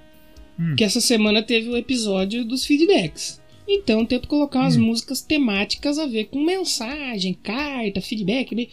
Hum. 0.59 0.75
Que 0.77 0.85
essa 0.85 1.01
semana 1.01 1.43
teve 1.43 1.69
o 1.69 1.77
episódio 1.77 2.45
dos 2.45 2.65
feedbacks. 2.65 3.41
Então 3.67 4.01
eu 4.01 4.07
tento 4.07 4.29
colocar 4.29 4.61
umas 4.61 4.77
Hum. 4.77 4.83
músicas 4.83 5.21
temáticas 5.23 5.99
a 5.99 6.07
ver 6.07 6.27
com 6.27 6.45
mensagem, 6.45 7.35
carta, 7.43 8.01
feedback. 8.01 8.55
Né? 8.55 8.67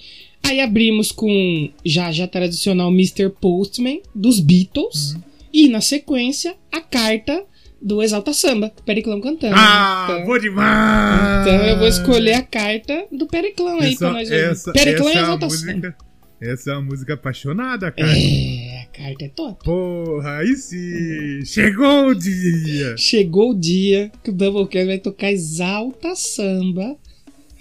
Aí 0.44 0.60
abrimos 0.60 1.12
com 1.12 1.70
já 1.84 2.12
já 2.12 2.28
tradicional 2.28 2.91
Mr. 2.91 3.30
Postman 3.30 4.02
dos 4.13 4.39
Beatles. 4.39 5.13
Uhum. 5.15 5.22
E 5.54 5.68
na 5.68 5.82
sequência 5.82 6.56
a 6.72 6.82
carta 6.82 7.44
do 7.82 8.02
Exalta 8.02 8.32
Samba, 8.34 8.72
Periclão 8.86 9.20
cantando. 9.20 9.56
Ah, 9.58 10.08
então, 10.12 10.26
vou 10.26 10.40
demais! 10.40 11.48
então 11.48 11.66
eu 11.66 11.78
vou 11.80 11.88
escolher 11.88 12.34
a 12.34 12.44
carta 12.44 13.06
do 13.12 13.26
Periclão 13.26 13.80
aí 13.80 13.90
essa, 13.94 13.98
pra 13.98 14.12
nós 14.14 14.32
essa, 14.32 14.72
Periclão 14.72 15.10
essa 15.10 15.18
e 15.18 15.20
é 15.20 15.24
Exalta 15.24 15.50
Samba. 15.50 15.72
música. 15.74 15.98
Essa 16.42 16.72
é 16.72 16.74
uma 16.74 16.82
música 16.82 17.14
apaixonada, 17.14 17.92
cara. 17.92 18.18
É, 18.18 18.82
a 18.82 18.86
carta 18.88 19.26
é 19.26 19.30
top. 19.30 19.64
Porra, 19.64 20.38
aí 20.40 20.56
sim! 20.56 21.46
Chegou 21.46 22.08
o 22.08 22.16
dia! 22.16 22.96
Chegou 22.98 23.52
o 23.52 23.60
dia 23.60 24.12
que 24.24 24.32
o 24.32 24.34
Doublecast 24.34 24.88
vai 24.88 24.98
tocar 24.98 25.32
Exalta 25.32 26.16
Samba. 26.16 26.98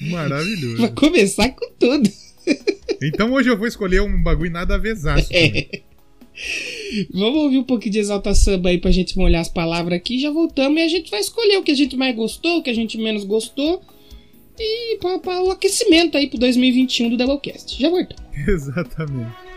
Vai 0.01 0.11
Maravilhoso. 0.11 0.93
começar 0.95 1.51
com 1.51 1.71
tudo. 1.79 2.11
Então 3.03 3.33
hoje 3.33 3.51
eu 3.51 3.57
vou 3.57 3.67
escolher 3.67 4.01
um 4.01 4.23
bagulho 4.23 4.51
nada 4.51 4.77
a 4.77 4.79
também. 5.29 5.69
Vamos 7.13 7.43
ouvir 7.43 7.59
um 7.59 7.65
pouquinho 7.65 7.93
de 7.93 7.99
Exalta 7.99 8.35
Samba 8.35 8.71
aí 8.71 8.79
pra 8.79 8.91
gente 8.91 9.17
molhar 9.17 9.41
as 9.41 9.49
palavras 9.49 9.97
aqui. 9.97 10.19
Já 10.19 10.31
voltamos 10.31 10.79
e 10.81 10.83
a 10.83 10.89
gente 10.89 11.11
vai 11.11 11.21
escolher 11.21 11.59
o 11.59 11.63
que 11.63 11.71
a 11.71 11.77
gente 11.77 11.97
mais 11.97 12.15
gostou, 12.15 12.59
o 12.59 12.63
que 12.63 12.71
a 12.71 12.75
gente 12.75 12.99
menos 12.99 13.25
gostou. 13.25 13.83
E 14.59 14.99
pra 14.99 15.43
o 15.43 15.51
aquecimento 15.51 16.19
aí 16.19 16.29
pro 16.29 16.39
2021 16.39 17.11
do 17.11 17.17
Doublecast. 17.17 17.81
Já 17.81 17.89
voltamos. 17.89 18.23
Exatamente. 18.47 19.50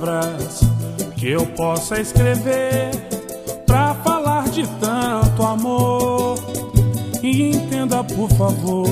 Palavras 0.00 0.60
que 1.16 1.30
eu 1.30 1.46
possa 1.46 2.00
escrever 2.00 2.90
pra 3.66 3.94
falar 3.94 4.48
de 4.48 4.66
tanto 4.80 5.42
amor. 5.42 6.38
E 7.22 7.50
entenda, 7.50 8.02
por 8.02 8.30
favor, 8.30 8.88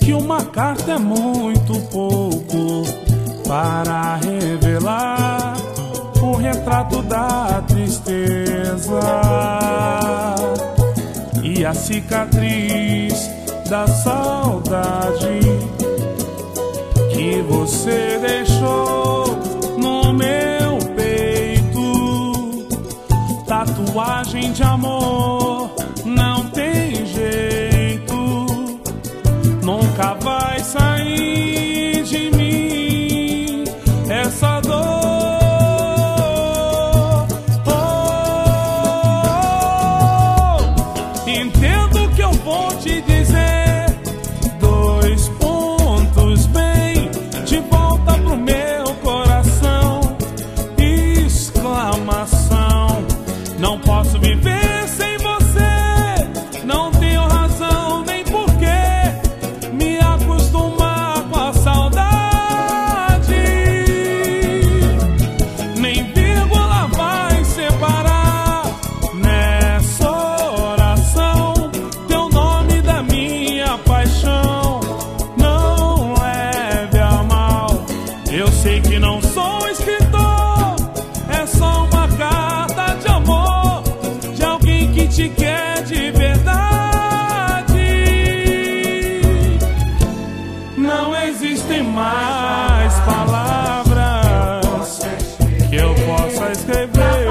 que 0.00 0.12
uma 0.12 0.44
carta 0.44 0.92
é 0.92 0.98
muito 0.98 1.80
pouco 1.88 2.82
para 3.46 4.16
revelar 4.16 5.56
o 6.20 6.36
retrato 6.36 7.00
da 7.02 7.62
tristeza 7.68 9.00
e 11.42 11.64
a 11.64 11.72
cicatriz 11.72 13.30
da 13.70 13.86
saudade 13.86 15.40
que 17.12 17.40
você 17.42 18.18
deixou 18.18 19.27
Tatuagem 23.88 24.52
de 24.52 24.62
amor. 24.62 25.70
Não 26.04 26.44
tem 26.50 27.06
jeito, 27.06 28.46
nunca 29.62 30.12
vai 30.14 30.60
sair 30.60 31.57
mais 91.98 92.94
palavras 93.00 95.00
que 95.68 95.76
eu 95.76 95.94
possa 96.06 96.52
escrever. 96.52 97.28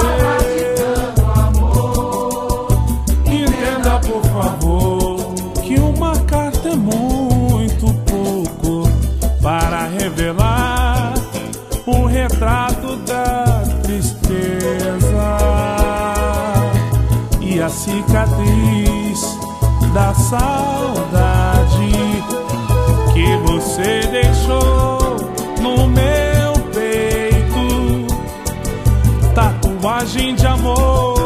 Entenda, 3.25 3.99
por 3.99 4.21
favor, 4.23 5.33
que 5.63 5.79
uma 5.79 6.15
carta 6.25 6.69
é 6.69 6.75
muito 6.75 7.93
pouco 8.11 8.89
para 9.41 9.87
revelar 9.87 11.13
o 11.85 12.05
retrato 12.05 12.97
da 12.97 13.63
tristeza 13.83 15.37
e 17.41 17.61
a 17.61 17.69
cicatriz 17.69 19.37
da 19.93 20.13
saudade 20.13 21.26
você 23.77 24.07
deixou 24.07 25.17
no 25.61 25.87
meu 25.87 26.53
peito. 26.73 28.07
Tatuagem 29.35 30.33
de 30.33 30.47
amor 30.47 31.16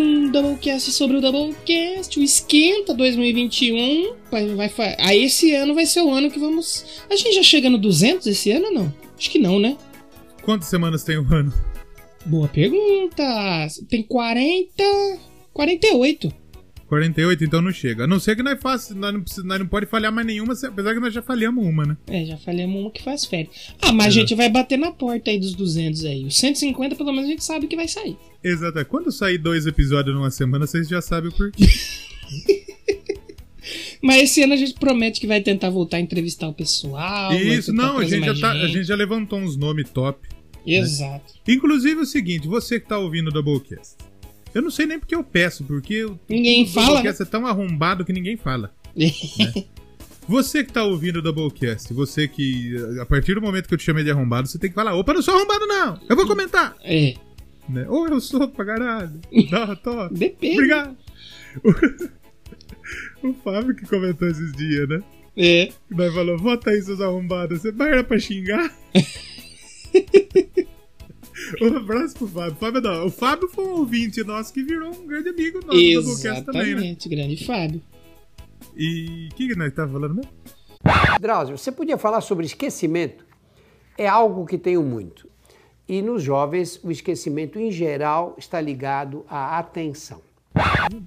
um 0.00 0.30
Doublecast 0.30 0.92
sobre 0.92 1.16
o 1.16 1.20
Doublecast, 1.20 2.18
o 2.18 2.22
Esquenta 2.22 2.94
2021. 2.94 4.14
Vai, 4.30 4.68
vai, 4.68 4.96
aí 4.98 5.24
esse 5.24 5.54
ano 5.54 5.74
vai 5.74 5.86
ser 5.86 6.02
o 6.02 6.10
ano 6.12 6.30
que 6.30 6.38
vamos. 6.38 6.84
A 7.10 7.16
gente 7.16 7.34
já 7.34 7.42
chega 7.42 7.70
no 7.70 7.78
200 7.78 8.26
esse 8.26 8.50
ano 8.50 8.66
ou 8.66 8.74
não? 8.74 8.94
Acho 9.16 9.30
que 9.30 9.38
não, 9.38 9.58
né? 9.58 9.76
Quantas 10.42 10.68
semanas 10.68 11.02
tem 11.02 11.18
o 11.18 11.34
ano? 11.34 11.52
Boa 12.24 12.48
pergunta. 12.48 13.22
Tem 13.88 14.02
40. 14.02 14.82
48. 15.52 16.45
48, 16.88 17.44
então 17.44 17.60
não 17.60 17.72
chega. 17.72 18.04
A 18.04 18.06
não 18.06 18.20
ser 18.20 18.36
que 18.36 18.42
nós, 18.42 18.60
faça, 18.60 18.94
nós, 18.94 19.12
não, 19.12 19.20
precisa- 19.20 19.46
nós 19.46 19.58
não 19.58 19.66
pode 19.66 19.86
falhar 19.86 20.12
mais 20.12 20.26
nenhuma, 20.26 20.52
apesar 20.52 20.94
que 20.94 21.00
nós 21.00 21.12
já 21.12 21.20
falhamos 21.20 21.64
uma, 21.64 21.84
né? 21.84 21.96
É, 22.06 22.24
já 22.24 22.36
falhamos 22.36 22.80
uma 22.80 22.90
que 22.90 23.02
faz 23.02 23.24
férias. 23.24 23.72
Ah, 23.82 23.92
mas 23.92 24.06
a 24.08 24.10
gente 24.10 24.34
vai 24.34 24.48
bater 24.48 24.78
na 24.78 24.92
porta 24.92 25.30
aí 25.30 25.38
dos 25.38 25.54
200 25.54 26.04
aí. 26.04 26.24
Os 26.24 26.36
150 26.38 26.94
pelo 26.94 27.12
menos 27.12 27.26
a 27.28 27.30
gente 27.32 27.44
sabe 27.44 27.66
que 27.66 27.74
vai 27.76 27.88
sair. 27.88 28.16
Exato. 28.42 28.84
Quando 28.86 29.10
sair 29.10 29.38
dois 29.38 29.66
episódios 29.66 30.14
numa 30.14 30.30
semana, 30.30 30.66
vocês 30.66 30.88
já 30.88 31.00
sabem 31.02 31.30
o 31.30 31.34
porquê. 31.36 31.64
Mas 34.00 34.22
esse 34.24 34.42
ano 34.42 34.52
a 34.52 34.56
gente 34.56 34.74
promete 34.74 35.20
que 35.20 35.26
vai 35.26 35.40
tentar 35.40 35.70
voltar 35.70 35.96
a 35.96 36.00
entrevistar 36.00 36.46
o 36.48 36.54
pessoal. 36.54 37.32
Isso, 37.32 37.72
não, 37.72 37.98
a 37.98 38.04
gente, 38.04 38.26
já 38.26 38.34
tá, 38.40 38.52
a 38.52 38.66
gente 38.68 38.84
já 38.84 38.94
levantou 38.94 39.40
uns 39.40 39.56
nomes 39.56 39.90
top. 39.90 40.28
Exato. 40.64 41.34
Inclusive 41.48 42.00
o 42.00 42.06
seguinte, 42.06 42.46
você 42.46 42.78
que 42.78 42.86
tá 42.88 42.98
ouvindo 42.98 43.28
o 43.28 43.32
Doublecast. 43.32 43.96
Eu 44.56 44.62
não 44.62 44.70
sei 44.70 44.86
nem 44.86 44.98
porque 44.98 45.14
eu 45.14 45.22
peço, 45.22 45.64
porque 45.64 46.06
o 46.06 46.18
Ninguém 46.26 46.64
o 46.64 46.68
fala, 46.68 46.86
Doublecast 46.86 47.22
é 47.22 47.26
tão 47.26 47.46
arrombado 47.46 48.06
que 48.06 48.12
ninguém 48.12 48.38
fala. 48.38 48.74
Você 50.26 50.64
que 50.64 50.72
tá 50.72 50.82
ouvindo 50.82 51.18
o 51.18 51.22
Doublecast, 51.22 51.92
você 51.94 52.26
que, 52.26 52.74
a 53.00 53.06
partir 53.06 53.34
do 53.34 53.40
momento 53.40 53.68
que 53.68 53.74
eu 53.74 53.78
te 53.78 53.84
chamei 53.84 54.02
de 54.02 54.10
arrombado, 54.10 54.48
você 54.48 54.58
tem 54.58 54.68
que 54.68 54.74
falar, 54.74 54.96
opa, 54.96 55.14
não 55.14 55.22
sou 55.22 55.36
arrombado 55.36 55.66
não, 55.68 56.00
eu 56.08 56.16
vou 56.16 56.26
comentar. 56.26 56.74
É. 56.82 57.14
Né? 57.68 57.86
Ou 57.88 58.08
eu 58.08 58.20
sou 58.20 58.48
pra 58.48 58.64
caralho. 58.64 59.20
Dá, 59.48 59.76
tô. 59.76 60.08
Depende. 60.08 60.54
Obrigado. 60.54 60.96
O 63.22 63.32
Fábio 63.34 63.74
que 63.74 63.84
comentou 63.86 64.28
esses 64.28 64.52
dias, 64.52 64.88
né? 64.88 65.02
É. 65.36 65.72
Nós 65.90 66.14
falou, 66.14 66.38
vota 66.38 66.70
aí, 66.70 66.80
seus 66.80 67.00
arrombados. 67.00 67.62
Você 67.62 67.72
vai 67.72 68.02
pra 68.04 68.18
xingar? 68.18 68.72
um 71.62 71.76
abraço 71.76 72.14
pro 72.16 72.28
Fábio. 72.28 72.56
Fábio 72.56 72.80
não. 72.80 73.06
O 73.06 73.10
Fábio 73.10 73.48
foi 73.48 73.64
um 73.64 73.78
ouvinte 73.78 74.22
nosso 74.24 74.52
que 74.52 74.62
virou 74.62 74.94
um 74.94 75.06
grande 75.06 75.28
amigo 75.28 75.60
nosso 75.64 75.78
do 75.78 75.92
Doublecast 75.92 76.44
também, 76.44 76.62
né? 76.62 76.70
Exatamente, 76.70 77.08
grande 77.08 77.44
Fábio. 77.44 77.82
E 78.76 79.28
o 79.30 79.34
que, 79.34 79.48
que 79.48 79.56
nós 79.56 79.74
tá 79.74 79.88
falando 79.88 80.14
mesmo? 80.14 80.30
Drauzio, 81.20 81.56
você 81.56 81.72
podia 81.72 81.98
falar 81.98 82.20
sobre 82.20 82.46
esquecimento? 82.46 83.24
É 83.98 84.06
algo 84.06 84.44
que 84.44 84.58
tenho 84.58 84.82
muito. 84.82 85.28
E 85.88 86.02
nos 86.02 86.22
jovens, 86.22 86.80
o 86.82 86.90
esquecimento 86.90 87.58
em 87.58 87.70
geral 87.70 88.34
está 88.36 88.60
ligado 88.60 89.24
à 89.28 89.58
atenção. 89.58 90.25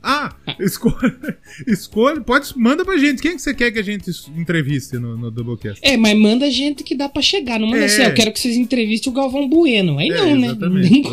Ah, 0.04 0.34
Escolhe, 0.60 0.95
escolhe, 1.68 2.22
pode, 2.22 2.58
manda 2.58 2.84
pra 2.86 2.97
gente. 2.97 3.22
Quem 3.22 3.36
que 3.36 3.41
você 3.41 3.54
quer 3.54 3.72
que 3.72 3.80
a 3.80 3.84
gente 3.84 4.10
entreviste 4.36 4.97
no, 4.97 5.18
no 5.18 5.32
Doublecast? 5.32 5.80
É, 5.84 5.97
mas 5.97 6.18
manda 6.18 6.50
gente 6.52 6.84
que 6.84 6.95
dá 6.95 7.10
pra 7.10 7.22
chegar. 7.22 7.60
Não 7.60 7.68
manda 7.68 7.82
É. 7.84 7.86
assim, 7.86 8.04
eu 8.04 8.14
quero 8.14 8.32
que 8.32 8.39
vocês 8.39 8.56
entrevistem 8.56 9.12
o 9.12 9.16
Galvão 9.16 9.47
Bueno. 9.50 9.97
Aí 9.97 10.10
não, 10.10 10.18
É, 10.28 10.36
né? 10.36 10.47
Exatamente. 10.47 11.10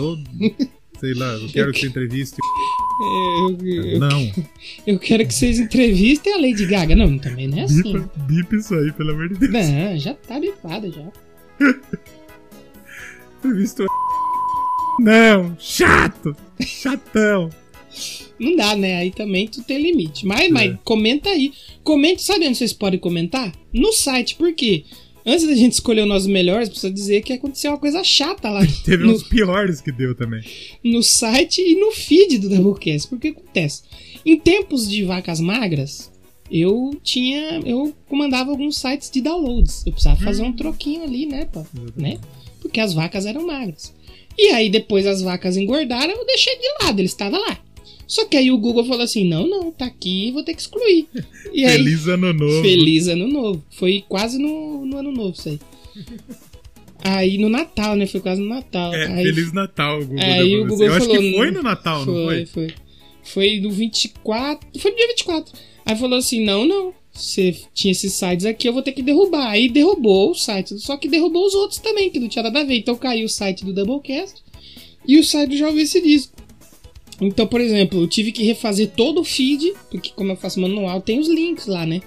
Sei 1.01 1.13
lá, 1.15 1.33
eu 1.35 1.49
quero 1.49 1.73
que 1.73 1.81
você 1.81 1.87
entreviste. 1.89 2.37
Eu, 3.01 3.59
eu- 3.67 3.99
Não, 4.01 4.33
eu 4.87 4.99
quero 4.99 5.27
que 5.27 5.35
vocês 5.35 5.59
entrevistem 5.59 6.33
a 6.35 6.39
Lady 6.41 6.65
Gaga. 6.67 6.97
Não, 6.97 7.19
também 7.19 7.47
não 7.49 7.59
é 7.59 7.63
assim. 7.63 7.83
bipa, 7.83 8.11
bipa 8.27 8.57
isso 8.57 8.75
aí, 8.75 8.91
pelo 8.93 9.11
amor 9.13 9.29
de 9.29 9.35
Deus. 9.39 9.53
Não, 9.53 9.99
já 9.99 10.15
tá 10.15 10.41
bifada 10.41 10.91
já. 10.91 11.03
Entrevista 13.39 13.85
o 13.85 13.87
Não, 15.03 15.55
chato, 15.59 16.35
chatão. 16.63 17.51
Não 18.39 18.55
dá, 18.57 18.77
né? 18.77 18.97
Aí 18.97 19.11
também 19.11 19.47
tu 19.49 19.63
tem 19.63 19.81
limite. 19.81 20.27
Mas, 20.27 20.51
mas 20.51 20.73
É. 20.73 20.79
comenta 20.85 21.31
aí. 21.31 21.53
Comente, 21.83 22.23
sabe 22.23 22.47
onde 22.47 22.57
vocês 22.59 22.73
podem 22.73 22.99
comentar? 23.01 23.53
No 23.73 23.93
site, 23.93 24.35
por 24.37 24.53
quê? 24.55 24.85
Antes 25.25 25.47
da 25.47 25.55
gente 25.57 25.73
escolher 25.73 26.03
os 26.03 26.09
nossos 26.09 26.29
melhores, 26.29 26.69
precisa 26.69 26.93
dizer 26.93 27.23
que 27.23 27.33
aconteceu 27.33 27.73
uma 27.73 27.79
coisa 27.79 28.05
chata 28.05 28.49
lá 28.49 28.61
Teve 28.85 29.05
no, 29.05 29.13
uns 29.13 29.23
piores 29.25 29.81
que 29.81 29.91
deu 29.91 30.15
também. 30.15 30.41
no 30.85 31.03
site 31.03 31.61
e 31.61 31.75
no 31.81 31.91
feed 31.91 32.39
do 32.39 32.49
Doublecast. 32.49 33.09
Porque 33.09 33.29
acontece? 33.29 33.83
Em 34.25 34.39
tempos 34.39 34.89
de 34.89 35.03
vacas 35.03 35.41
magras, 35.41 36.13
eu 36.51 36.97
tinha. 37.03 37.61
Eu 37.65 37.93
comandava 38.09 38.51
alguns 38.51 38.77
sites 38.79 39.11
de 39.11 39.21
downloads. 39.21 39.85
Eu 39.85 39.93
precisava 39.93 40.21
fazer 40.23 40.43
um 40.43 40.53
troquinho 40.53 41.03
ali, 41.03 41.27
né, 41.27 41.45
pô? 41.47 41.65
Né? 41.97 42.19
Porque 42.61 42.79
as 42.79 42.93
vacas 42.95 43.27
eram 43.27 43.45
magras. 43.47 43.93
E 44.39 44.49
aí, 44.51 44.69
depois 44.69 45.07
as 45.07 45.23
vacas 45.23 45.57
engordaram, 45.57 46.13
eu 46.13 46.27
deixei 46.27 46.55
de 46.57 46.85
lado, 46.85 47.01
ele 47.01 47.07
estava 47.07 47.37
lá. 47.39 47.59
Só 48.07 48.25
que 48.25 48.37
aí 48.37 48.51
o 48.51 48.59
Google 48.59 48.85
falou 48.85 49.03
assim: 49.03 49.29
não, 49.29 49.49
não, 49.49 49.71
tá 49.73 49.87
aqui, 49.87 50.31
vou 50.31 50.43
ter 50.43 50.55
que 50.55 50.61
excluir. 50.61 51.07
E 51.53 51.65
aí, 51.65 51.77
Feliz 51.77 52.07
ano 52.07 52.33
novo. 52.33 52.63
Feliz 52.63 53.09
ano 53.09 53.27
novo. 53.27 53.65
Foi 53.71 54.05
quase 54.09 54.39
no, 54.39 54.87
no 54.87 54.99
ano 54.99 55.11
novo 55.11 55.35
isso 55.37 55.49
aí. 55.49 55.59
Aí 57.03 57.39
no 57.39 57.49
Natal, 57.49 57.95
né? 57.97 58.07
Foi 58.07 58.21
quase 58.21 58.41
no 58.41 58.49
Natal. 58.49 58.95
É, 58.95 59.07
aí, 59.07 59.25
Feliz 59.25 59.53
Natal, 59.53 60.01
Google. 60.01 60.19
Aí 60.25 60.57
o 60.57 60.67
Google. 60.67 60.87
Eu 60.87 60.95
acho 60.95 61.07
falou, 61.07 61.21
que 61.23 61.33
foi 61.37 61.47
não- 61.51 61.55
no 61.55 61.63
Natal, 61.63 61.99
não 62.07 62.15
foi? 62.15 62.47
foi, 62.47 62.47
foi. 62.47 62.75
Foi 63.23 63.61
no 63.61 63.71
24. 63.71 64.69
Foi 64.81 64.91
no 64.91 64.97
dia 64.97 65.09
24. 65.09 65.53
Aí 65.85 65.97
falou 65.97 66.19
assim: 66.19 66.45
não, 66.45 66.65
não. 66.65 66.95
Você 67.13 67.57
tinha 67.73 67.93
esses 67.93 68.13
sites 68.13 68.45
aqui, 68.45 68.69
eu 68.69 68.75
vou 68.75 68.83
ter 68.83 68.93
que 68.93 69.03
derrubar. 69.03 69.49
Aí 69.51 69.69
derrubou 69.71 70.31
o 70.31 70.35
site. 70.35 70.79
Só 70.79 70.97
que 70.99 71.09
derrubou 71.09 71.47
os 71.47 71.55
outros 71.55 71.81
também, 71.81 72.11
que 72.11 72.21
não 72.21 72.29
tinha 72.29 72.43
nada 72.43 72.61
a 72.61 72.65
ver. 72.65 72.77
Então 72.77 72.95
caiu 72.95 73.25
o 73.25 73.29
site 73.29 73.65
do 73.65 73.73
Doublecast 73.73 74.43
e 75.09 75.19
o 75.19 75.25
site 75.25 75.57
do 75.57 75.79
Esse 75.79 76.01
Disco. 76.01 76.36
Então, 77.21 77.47
por 77.47 77.61
exemplo, 77.61 78.01
eu 78.01 78.07
tive 78.07 78.31
que 78.31 78.45
refazer 78.45 78.91
todo 78.95 79.21
o 79.21 79.25
feed, 79.25 79.73
porque 79.91 80.11
como 80.15 80.33
eu 80.33 80.37
faço 80.37 80.61
manual, 80.61 81.01
tem 81.01 81.19
os 81.19 81.29
links 81.29 81.67
lá, 81.67 81.87
né? 81.87 82.03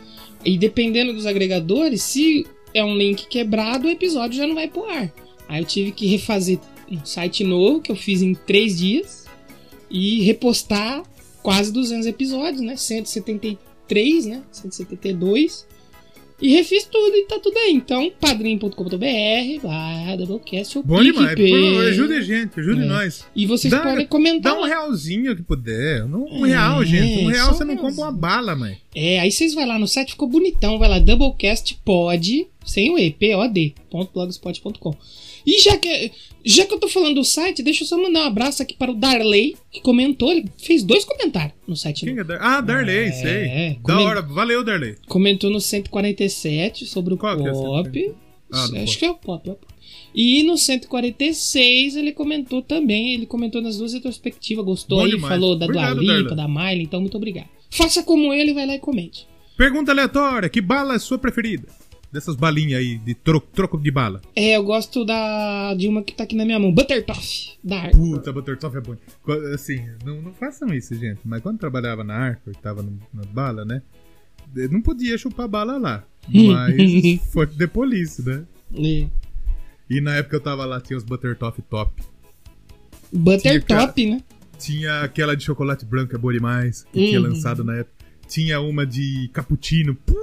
E 0.45 0.57
dependendo 0.57 1.13
dos 1.13 1.25
agregadores, 1.25 2.03
se 2.03 2.45
é 2.73 2.83
um 2.83 2.95
link 2.95 3.27
quebrado, 3.27 3.87
o 3.87 3.91
episódio 3.91 4.37
já 4.37 4.45
não 4.45 4.55
vai 4.55 4.67
pro 4.67 4.85
ar. 4.85 5.11
Aí 5.47 5.61
eu 5.61 5.65
tive 5.65 5.91
que 5.91 6.05
refazer 6.05 6.59
um 6.91 7.03
site 7.03 7.43
novo, 7.43 7.81
que 7.81 7.91
eu 7.91 7.95
fiz 7.95 8.21
em 8.21 8.33
três 8.33 8.77
dias, 8.77 9.25
e 9.89 10.21
repostar 10.21 11.03
quase 11.41 11.73
200 11.73 12.05
episódios, 12.05 12.61
né? 12.61 12.75
173, 12.75 14.25
né? 14.27 14.43
172. 14.51 15.65
E 16.41 16.49
refiz 16.53 16.85
tudo 16.85 17.15
e 17.15 17.25
tá 17.25 17.37
tudo 17.39 17.57
aí. 17.57 17.73
Então, 17.73 18.09
padrim.com.br, 18.19 19.61
barra 19.61 20.15
Doublecast 20.15 20.77
ou 20.77 20.83
Bom 20.83 21.03
demais. 21.03 21.35
Pô, 21.35 21.79
ajude 21.89 22.13
a 22.13 22.21
gente, 22.21 22.59
ajude 22.59 22.81
É. 22.81 22.85
nós. 22.85 23.25
E 23.35 23.45
vocês 23.45 23.71
Dá- 23.71 23.81
podem 23.81 24.05
comentar 24.07 24.53
Dá 24.53 24.59
um 24.59 24.63
realzinho 24.63 25.35
que 25.35 25.43
puder. 25.43 26.03
Um 26.05 26.45
É, 26.45 26.49
real, 26.49 26.85
gente. 26.85 27.25
Um 27.25 27.27
real 27.27 27.53
você 27.53 27.63
um 27.63 27.67
não 27.67 27.75
compra 27.75 27.91
uma 27.91 27.95
realzinho. 28.03 28.21
bala, 28.21 28.55
mãe. 28.55 28.77
É, 28.95 29.19
aí 29.19 29.31
vocês 29.31 29.53
vão 29.53 29.67
lá 29.67 29.77
no 29.77 29.87
site, 29.87 30.11
ficou 30.11 30.27
bonitão, 30.29 30.79
vai 30.79 30.87
lá, 30.89 30.99
doublecastpod, 30.99 32.47
sem 32.65 32.89
o 32.91 32.97
E, 32.97 33.11
P-O-D, 33.11 33.73
blogspot.com. 34.13 34.95
E 35.45 35.61
já 35.61 35.77
que, 35.77 36.11
já 36.45 36.65
que 36.65 36.73
eu 36.73 36.79
tô 36.79 36.87
falando 36.87 37.15
do 37.15 37.23
site, 37.23 37.61
deixa 37.63 37.83
eu 37.83 37.87
só 37.87 38.01
mandar 38.01 38.21
um 38.21 38.27
abraço 38.27 38.61
aqui 38.61 38.73
para 38.75 38.91
o 38.91 38.95
Darley, 38.95 39.55
que 39.71 39.81
comentou, 39.81 40.31
ele 40.31 40.45
fez 40.57 40.83
dois 40.83 41.03
comentários 41.05 41.53
no 41.67 41.75
site. 41.75 42.05
Quem 42.05 42.15
novo. 42.15 42.21
é 42.31 42.37
Dar... 42.37 42.41
Ah, 42.41 42.61
Darley, 42.61 42.95
É, 43.07 43.11
sei. 43.11 43.73
Da 43.75 43.79
comen- 43.93 44.05
hora. 44.05 44.21
Valeu, 44.21 44.63
Darley. 44.63 44.95
Comentou 45.07 45.49
no 45.49 45.59
147 45.61 46.85
sobre 46.85 47.13
o 47.13 47.17
Qual 47.17 47.35
que 47.37 47.47
é 47.47 47.51
pop. 47.51 47.99
147? 47.99 48.15
Ah, 48.51 48.63
Acho 48.63 48.73
pop. 48.73 48.97
que 48.97 49.05
é 49.05 49.11
o 49.11 49.15
pop, 49.15 49.49
é 49.49 49.51
o 49.51 49.55
pop. 49.55 49.73
E 50.15 50.43
no 50.43 50.57
146 50.57 51.95
ele 51.95 52.11
comentou 52.11 52.61
também, 52.61 53.13
ele 53.13 53.25
comentou 53.25 53.61
nas 53.61 53.77
duas 53.77 53.93
retrospectivas, 53.93 54.65
gostou 54.65 55.01
aí, 55.01 55.19
falou 55.19 55.55
da 55.57 55.65
Obrigado, 55.65 55.99
Dua 56.01 56.17
Lipa, 56.17 56.35
da 56.35 56.47
Miley, 56.47 56.83
então 56.83 56.99
muito 56.99 57.15
obrigado. 57.15 57.47
Faça 57.69 58.01
como 58.01 58.33
ele, 58.33 58.53
vai 58.53 58.65
lá 58.65 58.75
e 58.75 58.79
comente. 58.79 59.27
Pergunta 59.55 59.91
aleatória: 59.91 60.49
que 60.49 60.61
bala 60.61 60.95
é 60.95 60.99
sua 60.99 61.19
preferida? 61.19 61.67
Dessas 62.11 62.35
balinhas 62.35 62.79
aí, 62.79 62.97
de 62.97 63.13
troco, 63.13 63.47
troco 63.53 63.77
de 63.77 63.91
bala. 63.91 64.19
É, 64.35 64.57
eu 64.57 64.63
gosto 64.63 65.05
da 65.05 65.75
de 65.75 65.87
uma 65.87 66.01
que 66.01 66.13
tá 66.13 66.23
aqui 66.23 66.35
na 66.35 66.43
minha 66.43 66.57
mão, 66.57 66.71
Buttertoff, 66.73 67.51
da 67.63 67.81
Arco. 67.81 67.97
Puta, 67.97 68.33
Buttertoff 68.33 68.75
é 68.75 68.81
bom. 68.81 68.95
Assim, 69.53 69.85
não, 70.03 70.19
não 70.19 70.33
façam 70.33 70.73
isso, 70.73 70.95
gente. 70.95 71.19
Mas 71.23 71.41
quando 71.43 71.59
trabalhava 71.59 72.03
na 72.03 72.15
Arco, 72.15 72.49
que 72.51 72.57
tava 72.59 72.81
no, 72.81 72.99
na 73.13 73.23
bala, 73.25 73.63
né? 73.63 73.83
eu 74.55 74.69
Não 74.71 74.81
podia 74.81 75.17
chupar 75.19 75.47
bala 75.47 75.77
lá. 75.77 76.03
Mas 76.27 77.21
foi 77.31 77.45
The 77.45 77.67
Police, 77.67 78.23
né? 78.27 78.43
É. 78.73 79.07
E 79.87 80.01
na 80.01 80.15
época 80.15 80.35
eu 80.37 80.41
tava 80.41 80.65
lá, 80.65 80.81
tinha 80.81 80.97
os 80.97 81.03
Buttertoff 81.03 81.61
top. 81.63 82.01
Buttertop, 83.13 84.05
né? 84.09 84.23
Tinha 84.57 85.01
aquela 85.01 85.35
de 85.37 85.43
chocolate 85.43 85.85
branco, 85.85 86.15
é 86.15 86.17
boa 86.17 86.33
demais, 86.33 86.83
que 86.91 87.07
tinha 87.07 87.19
Uhum. 87.21 87.27
lançado 87.27 87.63
na 87.63 87.77
época. 87.77 87.95
Tinha 88.27 88.59
uma 88.59 88.85
de 88.85 89.29
cappuccino. 89.33 89.95
Puta 89.95 90.19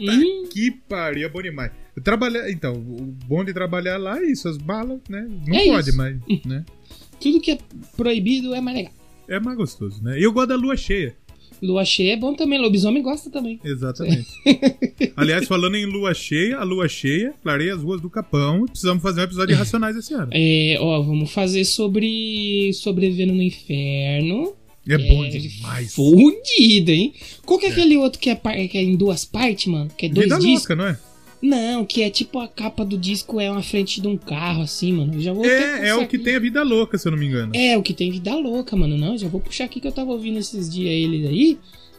Hum, 0.00 0.48
que 0.50 0.70
pariu, 0.88 1.26
é 1.26 1.28
bom 1.28 1.42
demais. 1.42 1.72
Eu 1.96 2.02
trabalhei, 2.02 2.50
então, 2.52 2.74
o 2.74 3.14
bom 3.26 3.44
de 3.44 3.52
trabalhar 3.52 3.98
lá 3.98 4.18
é 4.20 4.24
isso, 4.30 4.48
as 4.48 4.56
balas, 4.56 5.00
né? 5.08 5.28
Não 5.46 5.54
É 5.56 5.66
pode, 5.66 5.88
isso. 5.90 5.96
mas, 5.98 6.16
né? 6.46 6.64
tudo 7.20 7.40
que 7.40 7.50
é 7.52 7.58
proibido 7.96 8.54
é 8.54 8.60
mais 8.60 8.76
legal. 8.76 8.92
É 9.28 9.38
mais 9.38 9.56
gostoso, 9.56 10.02
né? 10.02 10.18
E 10.18 10.22
eu 10.22 10.32
gosto 10.32 10.48
da 10.48 10.56
lua 10.56 10.76
cheia. 10.76 11.14
Lua 11.62 11.84
cheia 11.84 12.14
é 12.14 12.16
bom 12.16 12.32
também, 12.34 12.58
lobisomem 12.58 13.02
gosta 13.02 13.28
também. 13.30 13.60
Exatamente. 13.62 14.26
Aliás, 15.14 15.46
falando 15.46 15.76
em 15.76 15.84
lua 15.84 16.14
cheia, 16.14 16.56
a 16.56 16.64
lua 16.64 16.88
cheia, 16.88 17.34
clarei 17.42 17.68
as 17.70 17.82
ruas 17.82 18.00
do 18.00 18.08
Capão. 18.08 18.64
Precisamos 18.64 19.02
fazer 19.02 19.20
um 19.20 19.24
episódio 19.24 19.48
de 19.54 19.58
Racionais 19.58 19.94
esse 19.94 20.14
ano. 20.14 20.30
É, 20.32 20.78
ó, 20.80 21.02
vamos 21.02 21.30
fazer 21.30 21.64
sobre 21.66 22.72
sobrevivendo 22.72 23.34
no 23.34 23.42
inferno. 23.42 24.54
É, 24.88 24.98
bom 24.98 25.28
demais. 25.28 25.94
Fudido, 25.94 26.90
hein? 26.90 27.12
Qual 27.44 27.58
que 27.58 27.66
é, 27.66 27.70
aquele 27.70 27.96
outro 27.96 28.18
que 28.18 28.30
é, 28.30 28.34
que 28.68 28.78
é 28.78 28.82
em 28.82 28.96
duas 28.96 29.24
partes, 29.24 29.66
mano? 29.66 29.90
Que 29.96 30.06
é 30.06 30.08
dois 30.08 30.24
Vida 30.26 30.38
discos? 30.38 30.68
louca, 30.68 30.76
não 30.76 30.86
é? 30.86 30.98
Não, 31.42 31.86
que 31.86 32.02
é 32.02 32.10
tipo 32.10 32.38
a 32.38 32.46
capa 32.46 32.84
do 32.84 32.98
disco 32.98 33.40
é 33.40 33.50
uma 33.50 33.62
frente 33.62 34.00
de 34.00 34.06
um 34.06 34.16
carro, 34.16 34.62
assim, 34.62 34.92
mano. 34.92 35.14
Eu 35.14 35.20
já 35.20 35.32
vou 35.32 35.44
É, 35.44 35.88
é 35.88 35.94
o 35.94 36.00
que 36.06 36.16
aqui. 36.16 36.18
tem 36.18 36.36
a 36.36 36.38
vida 36.38 36.62
louca, 36.62 36.98
se 36.98 37.08
eu 37.08 37.12
não 37.12 37.18
me 37.18 37.26
engano. 37.26 37.52
É, 37.54 37.78
o 37.78 37.82
que 37.82 37.94
tem 37.94 38.10
vida 38.10 38.34
louca, 38.34 38.76
mano. 38.76 38.98
Não, 38.98 39.16
já 39.16 39.26
vou 39.28 39.40
puxar 39.40 39.64
aqui 39.64 39.80
que 39.80 39.86
eu 39.86 39.92
tava 39.92 40.10
ouvindo 40.12 40.38
esses 40.38 40.68
dias 40.68 40.92
eles 40.92 41.26
aí. 41.28 41.58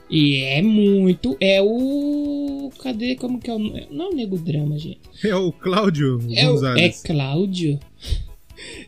E 0.10 0.36
é 0.44 0.62
muito. 0.62 1.38
É 1.40 1.60
o. 1.62 2.70
Cadê? 2.84 3.16
Como 3.16 3.40
que 3.40 3.50
é 3.50 3.54
o. 3.54 3.58
Não 3.60 4.08
é 4.08 4.10
o 4.10 4.16
Nego 4.16 4.38
Drama, 4.38 4.78
gente. 4.78 5.00
É 5.24 5.34
o 5.36 5.52
Cláudio 5.52 6.20
É, 6.36 6.50
o... 6.50 6.64
é. 6.78 6.90
Cláudio. 6.90 7.80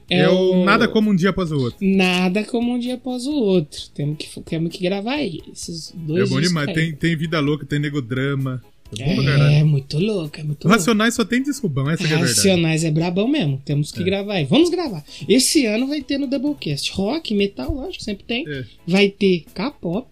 É, 0.10 0.28
o 0.30 0.64
Nada 0.64 0.88
Como 0.88 1.10
Um 1.12 1.16
Dia 1.16 1.30
Após 1.32 1.52
o 1.52 1.58
Outro. 1.60 1.78
Nada 1.82 2.44
como 2.44 2.74
um 2.74 2.80
dia 2.80 2.96
após 2.96 3.26
o 3.26 3.34
outro. 3.34 3.80
Temos 3.94 4.18
que, 4.18 4.42
temos 4.42 4.76
que 4.76 4.84
gravar 4.84 5.14
aí. 5.16 5.42
Esses 5.52 5.94
dois 5.96 6.30
é 6.30 6.34
bom 6.34 6.42
demais. 6.42 6.68
aí. 6.70 6.74
Tem, 6.74 6.94
tem 6.96 7.16
Vida 7.16 7.40
Louca, 7.40 7.66
tem 7.66 7.80
Nego 7.80 8.02
Drama. 8.02 8.62
É 9.00 9.16
caralho. 9.16 9.44
É, 9.56 9.64
muito 9.64 9.98
louco, 9.98 10.40
é 10.40 10.44
muito 10.44 10.66
louco. 10.66 10.78
Racionais 10.78 11.16
só 11.16 11.26
tem 11.26 11.42
disco 11.42 11.68
bom, 11.68 11.90
essa 11.90 12.06
que 12.06 12.14
é 12.14 12.16
a 12.16 12.20
verdade. 12.20 12.36
Racionais 12.36 12.84
é 12.84 12.92
brabão 12.92 13.28
mesmo. 13.28 13.60
Temos 13.66 13.92
que 13.92 14.02
É. 14.02 14.06
gravar 14.06 14.34
aí. 14.36 14.46
Vamos 14.46 14.70
gravar. 14.70 15.04
Esse 15.28 15.66
ano 15.66 15.88
vai 15.88 16.02
ter 16.04 16.20
no 16.20 16.28
Doublecast 16.28 16.92
rock, 16.92 17.34
metal, 17.34 17.74
lógico, 17.74 18.04
sempre 18.04 18.24
tem. 18.24 18.48
É. 18.48 18.64
Vai 18.88 19.10
ter 19.10 19.46
K-pop 19.54 20.08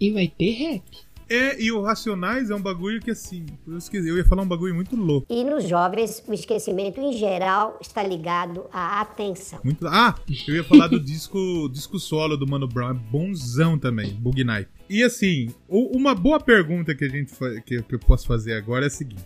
e 0.00 0.10
vai 0.10 0.28
ter 0.28 0.50
rap. 0.52 0.82
É, 1.32 1.62
e 1.62 1.72
o 1.72 1.80
Racionais 1.80 2.50
é 2.50 2.54
um 2.54 2.60
bagulho 2.60 3.00
que 3.00 3.10
assim, 3.10 3.46
eu 3.66 3.78
esqueci, 3.78 4.06
eu 4.06 4.18
ia 4.18 4.24
falar 4.24 4.42
um 4.42 4.46
bagulho 4.46 4.74
muito 4.74 4.94
louco. 4.94 5.26
E 5.30 5.42
nos 5.44 5.66
jovens, 5.66 6.22
o 6.28 6.34
esquecimento 6.34 7.00
em 7.00 7.14
geral 7.14 7.78
está 7.80 8.02
ligado 8.02 8.66
à 8.70 9.00
atenção. 9.00 9.58
Muito... 9.64 9.86
Ah, 9.86 10.14
eu 10.46 10.56
ia 10.56 10.64
falar 10.64 10.88
do 10.88 11.00
disco, 11.00 11.70
disco 11.72 11.98
solo 11.98 12.36
do 12.36 12.46
Mano 12.46 12.68
Brown, 12.68 12.90
é 12.90 12.94
bonzão 12.94 13.78
também, 13.78 14.12
Bug 14.12 14.44
Night. 14.44 14.68
E 14.90 15.02
assim, 15.02 15.48
uma 15.68 16.14
boa 16.14 16.38
pergunta 16.38 16.94
que 16.94 17.04
a 17.04 17.08
gente 17.08 17.32
que 17.64 17.82
eu 17.90 17.98
posso 17.98 18.26
fazer 18.26 18.52
agora 18.52 18.84
é 18.84 18.88
a 18.88 18.90
seguinte: 18.90 19.24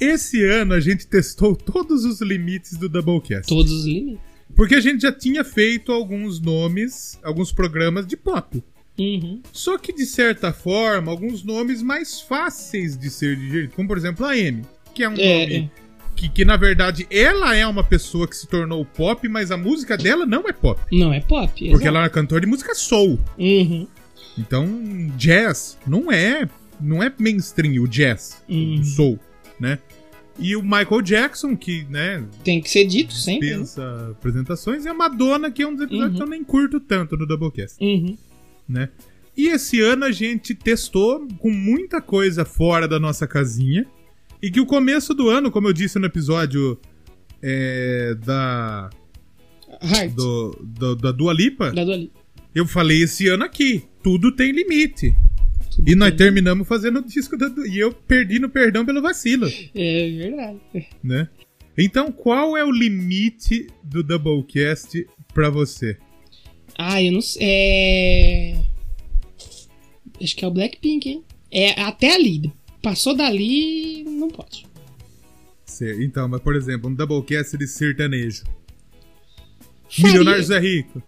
esse 0.00 0.42
ano 0.44 0.72
a 0.72 0.80
gente 0.80 1.06
testou 1.06 1.54
todos 1.54 2.06
os 2.06 2.22
limites 2.22 2.78
do 2.78 2.88
Doublecast. 2.88 3.46
Todos 3.48 3.70
os 3.70 3.84
limites. 3.84 4.20
Porque 4.56 4.76
a 4.76 4.80
gente 4.80 5.02
já 5.02 5.12
tinha 5.12 5.44
feito 5.44 5.92
alguns 5.92 6.40
nomes, 6.40 7.18
alguns 7.22 7.52
programas 7.52 8.06
de 8.06 8.16
pop. 8.16 8.62
Uhum. 8.98 9.40
Só 9.52 9.76
que, 9.76 9.92
de 9.92 10.06
certa 10.06 10.52
forma, 10.52 11.10
alguns 11.10 11.42
nomes 11.42 11.82
mais 11.82 12.20
fáceis 12.20 12.96
de 12.96 13.10
ser 13.10 13.36
digeridos, 13.36 13.74
como 13.74 13.88
por 13.88 13.96
exemplo 13.98 14.24
a 14.24 14.30
Amy, 14.32 14.62
que 14.94 15.02
é 15.02 15.08
um 15.08 15.14
É, 15.14 15.40
nome 15.40 15.56
é. 15.56 15.70
que, 16.14 16.28
que, 16.28 16.44
na 16.44 16.56
verdade, 16.56 17.06
ela 17.10 17.56
é 17.56 17.66
uma 17.66 17.82
pessoa 17.82 18.28
que 18.28 18.36
se 18.36 18.46
tornou 18.46 18.84
pop, 18.84 19.28
mas 19.28 19.50
a 19.50 19.56
música 19.56 19.96
dela 19.96 20.24
não 20.24 20.48
é 20.48 20.52
pop. 20.52 20.80
Não 20.92 21.12
é 21.12 21.20
pop. 21.20 21.48
Porque 21.52 21.66
exato. 21.68 21.86
ela 21.88 22.04
é 22.04 22.08
cantora 22.08 22.40
de 22.42 22.46
música 22.46 22.74
soul. 22.74 23.18
Uhum. 23.38 23.86
Então, 24.38 24.68
jazz 25.16 25.78
não 25.86 26.10
é, 26.10 26.48
não 26.80 27.02
é 27.02 27.12
mainstream 27.18 27.82
o 27.82 27.88
jazz, 27.88 28.42
Uhum. 28.48 28.80
o 28.80 28.84
soul, 28.84 29.18
né? 29.58 29.78
E 30.38 30.56
o 30.56 30.62
Michael 30.62 31.00
Jackson, 31.02 31.56
que, 31.56 31.84
né, 31.88 32.24
Tem 32.42 32.60
que 32.60 32.68
ser 32.68 32.84
dito 32.86 33.14
sempre. 33.14 33.50
né? 33.50 33.58
pensa 33.58 34.08
apresentações, 34.10 34.84
e 34.84 34.88
a 34.88 34.94
Madonna, 34.94 35.48
que 35.50 35.62
é 35.62 35.66
um 35.68 35.72
dos 35.74 35.84
episódios 35.84 36.10
Uhum. 36.12 36.16
que 36.16 36.22
eu 36.22 36.28
nem 36.30 36.42
curto 36.42 36.80
tanto 36.80 37.16
no 37.16 37.24
Doublecast, 37.26 37.76
Uhum. 37.80 38.16
Né? 38.68 38.88
E 39.36 39.48
esse 39.48 39.80
ano 39.80 40.04
a 40.04 40.12
gente 40.12 40.54
testou 40.54 41.26
com 41.38 41.50
muita 41.50 42.00
coisa 42.00 42.44
fora 42.44 42.86
da 42.86 43.00
nossa 43.00 43.26
casinha. 43.26 43.84
E 44.40 44.50
que 44.50 44.60
o 44.60 44.66
começo 44.66 45.12
do 45.14 45.28
ano, 45.28 45.50
como 45.50 45.68
eu 45.68 45.72
disse 45.72 45.98
no 45.98 46.06
episódio 46.06 46.78
é, 47.42 48.14
da, 48.24 48.90
Heart. 49.82 50.12
do, 50.14 50.50
do- 50.62 50.96
da 50.96 51.10
Dua 51.12 51.32
Lipa, 51.32 51.72
Da 51.72 51.82
Dua 51.84 51.96
Lipa. 51.96 52.18
eu 52.54 52.66
falei 52.66 53.02
esse 53.02 53.26
ano 53.28 53.44
aqui, 53.44 53.84
tudo 54.02 54.30
tem 54.32 54.52
limite. 54.52 55.14
Tudo 55.74 55.90
E 55.90 55.94
nós 55.96 56.10
bem. 56.10 56.18
terminamos 56.18 56.68
fazendo 56.68 57.00
o 57.00 57.04
disco 57.04 57.36
da 57.36 57.50
E 57.66 57.78
eu 57.78 57.92
perdi 57.92 58.38
no 58.38 58.48
perdão 58.48 58.84
pelo 58.86 59.02
vacilo, 59.02 59.48
É 59.74 60.10
verdade. 60.10 60.60
né? 61.02 61.28
Então, 61.76 62.12
qual 62.12 62.56
é 62.56 62.64
o 62.64 62.70
limite 62.70 63.66
do 63.82 64.02
Doublecast 64.04 65.06
pra 65.32 65.50
você? 65.50 65.96
Ah, 66.76 67.02
eu 67.02 67.12
não 67.12 67.20
sei. 67.20 67.42
É. 67.42 68.64
Acho 70.22 70.36
que 70.36 70.44
é 70.44 70.48
o 70.48 70.50
Blackpink, 70.50 71.08
hein? 71.08 71.24
É 71.50 71.80
até 71.82 72.14
ali. 72.14 72.52
Passou 72.82 73.16
dali, 73.16 74.04
não 74.04 74.28
pode. 74.28 74.66
Então, 76.00 76.28
mas 76.28 76.40
por 76.40 76.54
exemplo, 76.54 76.88
um 76.88 76.94
Doublecast 76.94 77.56
de 77.56 77.66
sertanejo. 77.66 78.44
Faria, 79.88 80.18
Milionários 80.18 80.50
é 80.50 80.58
rico. 80.58 81.02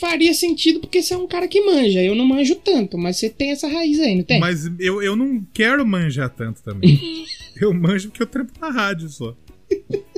faria 0.00 0.32
sentido 0.34 0.80
porque 0.80 1.02
você 1.02 1.14
é 1.14 1.16
um 1.16 1.26
cara 1.26 1.48
que 1.48 1.60
manja. 1.60 2.02
Eu 2.02 2.14
não 2.14 2.24
manjo 2.24 2.54
tanto, 2.56 2.96
mas 2.96 3.18
você 3.18 3.28
tem 3.28 3.50
essa 3.50 3.68
raiz 3.68 3.98
aí, 4.00 4.14
não 4.16 4.24
tem? 4.24 4.40
Mas 4.40 4.70
eu, 4.78 5.02
eu 5.02 5.14
não 5.16 5.46
quero 5.52 5.86
manjar 5.86 6.30
tanto 6.30 6.62
também. 6.62 7.26
eu 7.60 7.72
manjo 7.74 8.08
porque 8.08 8.22
eu 8.22 8.26
trampo 8.26 8.52
na 8.60 8.70
rádio 8.70 9.08
só. 9.08 9.36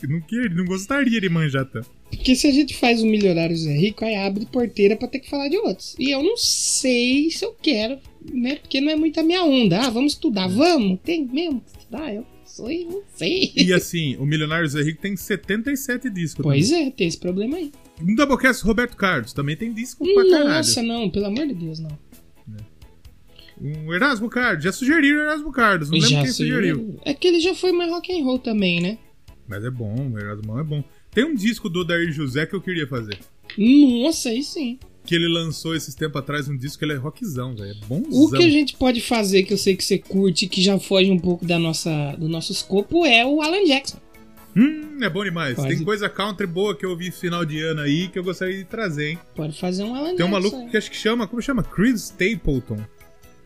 Eu 0.00 0.08
não, 0.08 0.20
queria, 0.20 0.48
não 0.50 0.64
gostaria 0.64 1.20
de 1.20 1.28
manjar 1.28 1.64
tanto. 1.64 1.90
Porque 2.10 2.34
se 2.34 2.46
a 2.46 2.50
gente 2.52 2.74
faz 2.74 3.02
o 3.02 3.06
Milionários 3.06 3.66
é 3.66 3.76
Rico, 3.76 4.04
aí 4.04 4.16
abre 4.16 4.46
porteira 4.46 4.96
pra 4.96 5.08
ter 5.08 5.20
que 5.20 5.30
falar 5.30 5.48
de 5.48 5.56
outros. 5.58 5.94
E 5.98 6.10
eu 6.10 6.22
não 6.22 6.36
sei 6.36 7.30
se 7.30 7.44
eu 7.44 7.54
quero, 7.60 7.98
né? 8.32 8.56
Porque 8.56 8.80
não 8.80 8.90
é 8.90 8.96
muito 8.96 9.18
a 9.20 9.22
minha 9.22 9.44
onda. 9.44 9.80
Ah, 9.80 9.90
vamos 9.90 10.14
estudar, 10.14 10.48
vamos? 10.48 10.98
Tem 11.04 11.24
mesmo 11.24 11.60
que 11.60 11.78
estudar? 11.78 12.14
Eu 12.14 12.26
sou 12.44 12.70
e 12.70 12.84
não 12.84 13.02
sei. 13.14 13.52
E 13.54 13.72
assim, 13.72 14.16
o 14.16 14.26
Milionários 14.26 14.74
é 14.74 14.82
Rico 14.82 15.00
tem 15.00 15.16
77 15.16 16.10
discos. 16.10 16.42
Pois 16.42 16.70
também. 16.70 16.86
é, 16.86 16.90
tem 16.90 17.06
esse 17.06 17.18
problema 17.18 17.56
aí. 17.56 17.70
Um 18.00 18.14
Doublecast 18.14 18.64
Roberto 18.64 18.96
Carlos 18.96 19.32
também 19.32 19.56
tem 19.56 19.72
disco 19.72 20.04
pra 20.04 20.24
caralho. 20.30 20.48
Nossa, 20.48 20.82
não, 20.82 21.10
pelo 21.10 21.26
amor 21.26 21.46
de 21.46 21.54
Deus, 21.54 21.78
não. 21.78 21.90
Um 23.60 23.92
Erasmo 23.92 24.28
Carlos, 24.28 24.62
já 24.62 24.70
sugeriram 24.70 25.18
o 25.18 25.22
Erasmo 25.22 25.50
Carlos, 25.50 25.90
não 25.90 25.96
lembro 25.98 26.10
Já 26.10 26.22
quem 26.22 26.30
sugeriu. 26.30 26.76
sugeriu. 26.76 27.00
É 27.04 27.12
que 27.12 27.26
ele 27.26 27.40
já 27.40 27.54
foi 27.54 27.72
mais 27.72 27.90
rock 27.90 28.12
and 28.12 28.24
roll 28.24 28.38
também, 28.38 28.80
né? 28.80 28.98
Mas 29.48 29.64
é 29.64 29.70
bom, 29.70 30.12
o 30.12 30.18
Erasmo 30.18 30.58
é 30.60 30.62
bom. 30.62 30.84
Tem 31.10 31.24
um 31.24 31.34
disco 31.34 31.68
do 31.68 31.84
Dair 31.84 32.12
José 32.12 32.46
que 32.46 32.54
eu 32.54 32.60
queria 32.60 32.86
fazer. 32.86 33.18
Nossa, 33.56 34.28
aí 34.28 34.42
sim. 34.42 34.78
Que 35.04 35.14
ele 35.14 35.26
lançou 35.26 35.74
esses 35.74 35.94
tempos 35.94 36.20
atrás 36.20 36.48
um 36.48 36.56
disco 36.56 36.78
que 36.78 36.84
ele 36.84 36.92
é 36.92 36.96
rockzão, 36.96 37.56
velho. 37.56 37.70
É 37.70 37.86
bonzão. 37.86 38.24
O 38.24 38.30
que 38.30 38.44
a 38.44 38.50
gente 38.50 38.76
pode 38.76 39.00
fazer, 39.00 39.42
que 39.42 39.52
eu 39.52 39.58
sei 39.58 39.74
que 39.74 39.84
você 39.84 39.98
curte, 39.98 40.46
que 40.46 40.60
já 40.60 40.78
foge 40.78 41.10
um 41.10 41.18
pouco 41.18 41.46
da 41.46 41.58
nossa, 41.58 42.14
do 42.18 42.28
nosso 42.28 42.52
escopo, 42.52 43.06
é 43.06 43.24
o 43.24 43.40
Alan 43.40 43.64
Jackson. 43.64 43.98
Hum, 44.54 44.98
é 45.00 45.08
bom 45.08 45.24
demais. 45.24 45.54
Pode. 45.54 45.68
Tem 45.68 45.84
coisa 45.84 46.08
country 46.08 46.46
boa 46.46 46.74
que 46.74 46.84
eu 46.84 46.96
vi 46.96 47.10
final 47.10 47.44
de 47.44 47.60
ano 47.62 47.80
aí 47.80 48.08
que 48.08 48.18
eu 48.18 48.24
gostaria 48.24 48.56
de 48.58 48.64
trazer, 48.64 49.10
hein? 49.10 49.18
Pode 49.34 49.58
fazer 49.58 49.84
um 49.84 49.94
Alan 49.94 50.14
Tem 50.16 50.26
um 50.26 50.30
maluco 50.30 50.68
que 50.68 50.76
acho 50.76 50.90
que 50.90 50.96
chama, 50.96 51.26
como 51.26 51.40
chama? 51.40 51.62
Chris 51.62 52.10
Stapleton. 52.10 52.78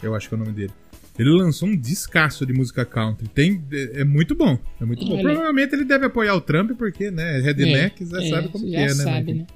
Eu 0.02 0.14
acho 0.14 0.28
que 0.28 0.34
é 0.34 0.36
o 0.36 0.40
nome 0.40 0.52
dele. 0.52 0.72
Ele 1.18 1.30
lançou 1.30 1.68
um 1.68 1.76
descasso 1.76 2.46
de 2.46 2.52
música 2.52 2.84
country. 2.84 3.28
Tem, 3.28 3.62
é, 3.72 4.00
é 4.00 4.04
muito 4.04 4.34
bom. 4.34 4.58
É 4.80 4.84
muito 4.84 5.04
bom. 5.04 5.14
Olha. 5.14 5.22
Provavelmente 5.22 5.74
ele 5.74 5.84
deve 5.84 6.06
apoiar 6.06 6.34
o 6.34 6.40
Trump, 6.40 6.72
porque, 6.78 7.10
né, 7.10 7.38
redneck, 7.40 8.04
já 8.06 8.22
É, 8.22 8.28
sabe 8.30 8.48
como 8.48 8.64
já 8.64 8.70
que 8.70 8.76
é, 8.76 8.86
né? 8.86 8.94
sabe, 8.94 9.34
né? 9.34 9.38
né? 9.40 9.46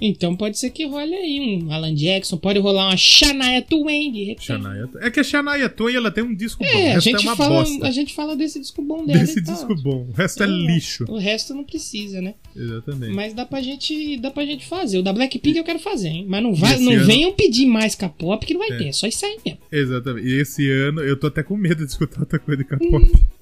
Então 0.00 0.36
pode 0.36 0.58
ser 0.58 0.70
que 0.70 0.84
role 0.84 1.14
aí 1.14 1.40
um 1.64 1.72
Alan 1.72 1.94
Jackson, 1.94 2.36
pode 2.36 2.58
rolar 2.58 2.88
uma 2.88 2.96
Shania 2.96 3.62
Twain 3.62 4.12
de 4.12 4.24
repente. 4.24 4.46
Shania. 4.46 4.88
É 5.00 5.10
que 5.10 5.20
a 5.20 5.24
Shania 5.24 5.68
Twain, 5.68 5.94
ela 5.96 6.10
tem 6.10 6.22
um 6.22 6.34
disco 6.34 6.62
bom. 6.62 6.68
O 6.70 6.72
É, 6.72 6.90
a 6.90 6.94
resto 6.94 7.04
gente, 7.10 7.26
é 7.26 7.28
uma 7.30 7.36
fala, 7.36 7.54
bosta. 7.64 7.86
a 7.86 7.90
gente 7.90 8.14
fala 8.14 8.36
desse 8.36 8.60
disco 8.60 8.82
bom 8.82 9.06
dela. 9.06 9.18
Desse 9.18 9.38
e 9.38 9.42
tal. 9.44 9.54
disco 9.54 9.74
bom. 9.82 10.06
O 10.08 10.12
resto 10.12 10.42
é 10.42 10.46
Então, 10.46 10.58
lixo. 10.66 11.04
O 11.08 11.16
resto 11.18 11.54
não 11.54 11.64
precisa, 11.64 12.20
né? 12.20 12.34
Exatamente. 12.54 13.14
Mas 13.14 13.32
dá 13.32 13.46
pra 13.46 13.62
gente, 13.62 14.18
dá 14.18 14.30
pra 14.30 14.44
gente 14.44 14.66
fazer. 14.66 14.98
O 14.98 15.02
da 15.02 15.12
Blackpink 15.12 15.56
eu 15.56 15.64
quero 15.64 15.78
fazer, 15.78 16.08
hein? 16.08 16.26
Mas 16.28 16.42
não, 16.42 16.54
vai, 16.54 16.78
não 16.78 16.92
ano- 16.92 17.06
venham 17.06 17.32
pedir 17.32 17.66
mais 17.66 17.94
K-pop 17.94 18.44
que 18.44 18.52
não 18.54 18.60
vai 18.60 18.72
É. 18.72 18.76
ter. 18.78 18.88
É 18.88 18.92
só 18.92 19.06
isso 19.06 19.24
aí 19.24 19.38
mesmo. 19.44 19.58
Exatamente. 19.72 20.26
E 20.28 20.40
esse 20.40 20.70
ano 20.70 21.00
eu 21.00 21.16
tô 21.18 21.26
até 21.28 21.42
com 21.42 21.56
medo 21.56 21.84
de 21.84 21.90
escutar 21.90 22.20
outra 22.20 22.38
coisa 22.38 22.62
de 22.62 22.68
K-pop. 22.68 23.06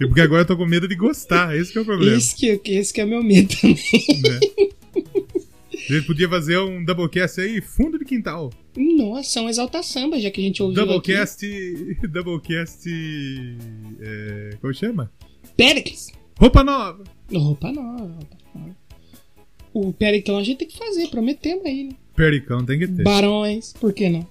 E 0.00 0.06
porque 0.06 0.20
agora 0.20 0.42
eu 0.42 0.46
tô 0.46 0.56
com 0.56 0.66
medo 0.66 0.88
de 0.88 0.96
gostar. 0.96 1.56
Esse 1.56 1.70
que 1.70 1.78
é 1.78 1.80
o 1.80 1.84
problema. 1.84 2.16
Esse 2.16 2.34
que, 2.34 2.58
que- 2.58 2.72
esse 2.72 2.92
que 2.92 3.00
é 3.00 3.06
meu 3.06 3.22
medo 3.22 3.54
também. 3.60 3.76
né? 3.76 4.40
A 5.88 5.92
gente 5.94 6.06
podia 6.06 6.28
fazer 6.28 6.58
um 6.58 6.84
Doublecast 6.84 7.40
aí, 7.40 7.60
fundo 7.60 7.98
de 7.98 8.04
quintal. 8.04 8.50
Nossa, 8.76 9.40
um 9.40 9.48
exalta 9.48 9.82
samba, 9.82 10.18
já 10.20 10.30
que 10.30 10.40
a 10.40 10.44
gente 10.44 10.62
ouviu 10.62 10.84
Doublecast. 10.84 11.44
Doublecast. 12.08 12.88
É, 14.00 14.56
como 14.60 14.72
chama? 14.72 15.12
Pericles. 15.56 16.10
Roupa 16.38 16.62
nova. 16.62 17.04
Roupa 17.32 17.72
nova, 17.72 18.04
roupa 18.04 18.36
nova. 18.54 18.76
O 19.74 19.92
Pericão 19.92 20.36
a 20.38 20.42
gente 20.42 20.58
tem 20.58 20.68
que 20.68 20.78
fazer, 20.78 21.08
prometemos 21.08 21.64
aí, 21.64 21.84
né? 21.84 21.96
Pericão 22.14 22.64
tem 22.64 22.78
que 22.78 22.86
ter. 22.86 23.02
Barões, 23.02 23.72
por 23.72 23.92
que 23.92 24.08
não? 24.08 24.26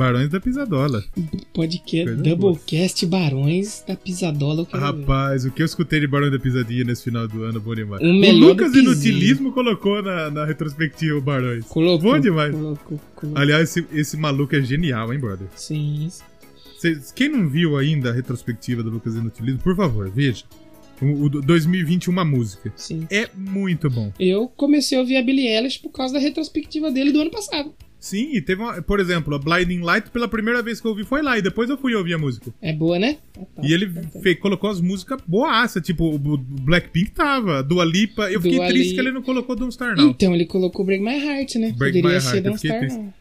Barões 0.00 0.30
da 0.30 0.40
Pisadola. 0.40 1.04
Podcast, 1.52 2.14
Doublecast 2.22 3.04
Barões 3.04 3.84
da 3.86 3.94
Pisadola. 3.94 4.64
Quero. 4.64 4.82
Rapaz, 4.82 5.44
o 5.44 5.50
que 5.50 5.60
eu 5.60 5.66
escutei 5.66 6.00
de 6.00 6.06
Barões 6.06 6.32
da 6.32 6.38
Pisadinha 6.38 6.84
nesse 6.84 7.04
final 7.04 7.28
do 7.28 7.42
ano, 7.42 7.60
bom 7.60 7.74
demais. 7.74 8.00
O 8.02 8.06
O, 8.06 8.32
Lucas. 8.38 8.74
Inutilismo 8.74 9.52
colocou 9.52 10.02
na, 10.02 10.30
na 10.30 10.46
retrospectiva 10.46 11.18
o 11.18 11.20
Barões. 11.20 11.66
Colocou, 11.66 12.12
Bom 12.12 12.18
demais. 12.18 12.50
Colocou, 12.50 12.98
colocou. 13.14 13.38
Aliás, 13.38 13.76
esse, 13.76 13.86
esse 13.92 14.16
maluco 14.16 14.56
é 14.56 14.62
genial, 14.62 15.12
hein, 15.12 15.18
brother? 15.20 15.48
Sim. 15.54 16.08
Cês- 16.78 17.12
quem 17.12 17.28
não 17.28 17.46
viu 17.46 17.76
ainda 17.76 18.08
a 18.08 18.12
retrospectiva 18.14 18.82
do 18.82 18.88
Lucas 18.88 19.14
Inutilismo, 19.14 19.60
por 19.60 19.76
favor, 19.76 20.08
veja. 20.10 20.44
O, 21.02 21.24
o 21.24 21.28
do- 21.28 21.42
2020, 21.42 22.08
uma 22.08 22.24
música. 22.24 22.72
Sim. 22.74 23.06
É 23.10 23.28
muito 23.36 23.90
bom. 23.90 24.10
Eu 24.18 24.48
comecei 24.48 24.96
a 24.96 25.02
ouvir 25.02 25.18
a 25.18 25.22
Billie 25.22 25.46
Eilish 25.46 25.78
por 25.78 25.90
causa 25.90 26.14
da 26.14 26.20
retrospectiva 26.20 26.90
dele 26.90 27.12
do 27.12 27.20
ano 27.20 27.30
passado. 27.30 27.74
Sim, 28.00 28.30
e 28.34 28.40
teve 28.40 28.62
uma, 28.62 28.80
por 28.80 28.98
exemplo, 28.98 29.34
a 29.34 29.38
Blinding 29.38 29.80
Light, 29.82 30.08
pela 30.10 30.26
primeira 30.26 30.62
vez 30.62 30.80
que 30.80 30.86
eu 30.86 30.90
ouvi 30.92 31.04
foi 31.04 31.20
lá, 31.20 31.38
e 31.38 31.42
depois 31.42 31.68
eu 31.68 31.76
fui 31.76 31.94
ouvir 31.94 32.14
a 32.14 32.18
música. 32.18 32.50
É 32.62 32.72
boa, 32.72 32.98
né? 32.98 33.18
Ah, 33.38 33.44
tá. 33.56 33.62
E 33.62 33.72
ele 33.74 33.92
fe- 34.22 34.34
colocou 34.36 34.70
as 34.70 34.80
músicas 34.80 35.20
boaça, 35.26 35.82
tipo, 35.82 36.06
o 36.14 36.18
Blackpink 36.18 37.10
tava, 37.10 37.62
Dua 37.62 37.84
Lipa, 37.84 38.30
eu 38.32 38.40
fiquei 38.40 38.56
Dua 38.56 38.68
triste 38.68 38.88
Li- 38.90 38.94
que 38.94 39.00
ele 39.00 39.12
não 39.12 39.20
colocou 39.22 39.54
Don't 39.54 39.72
Star 39.74 39.94
Now. 39.94 40.08
Então, 40.08 40.34
ele 40.34 40.46
colocou 40.46 40.82
Break 40.84 41.04
My 41.04 41.12
Heart, 41.22 41.56
né? 41.56 41.74
Break 41.76 42.00
Poderia 42.00 42.16
My 42.18 42.20
ser 42.22 42.26
Heart, 42.28 42.36
eu 42.36 42.42
Don't 42.44 42.56
fiquei 42.62 42.70
Star 42.70 42.80
triste. 42.80 42.98
Now. 42.98 43.14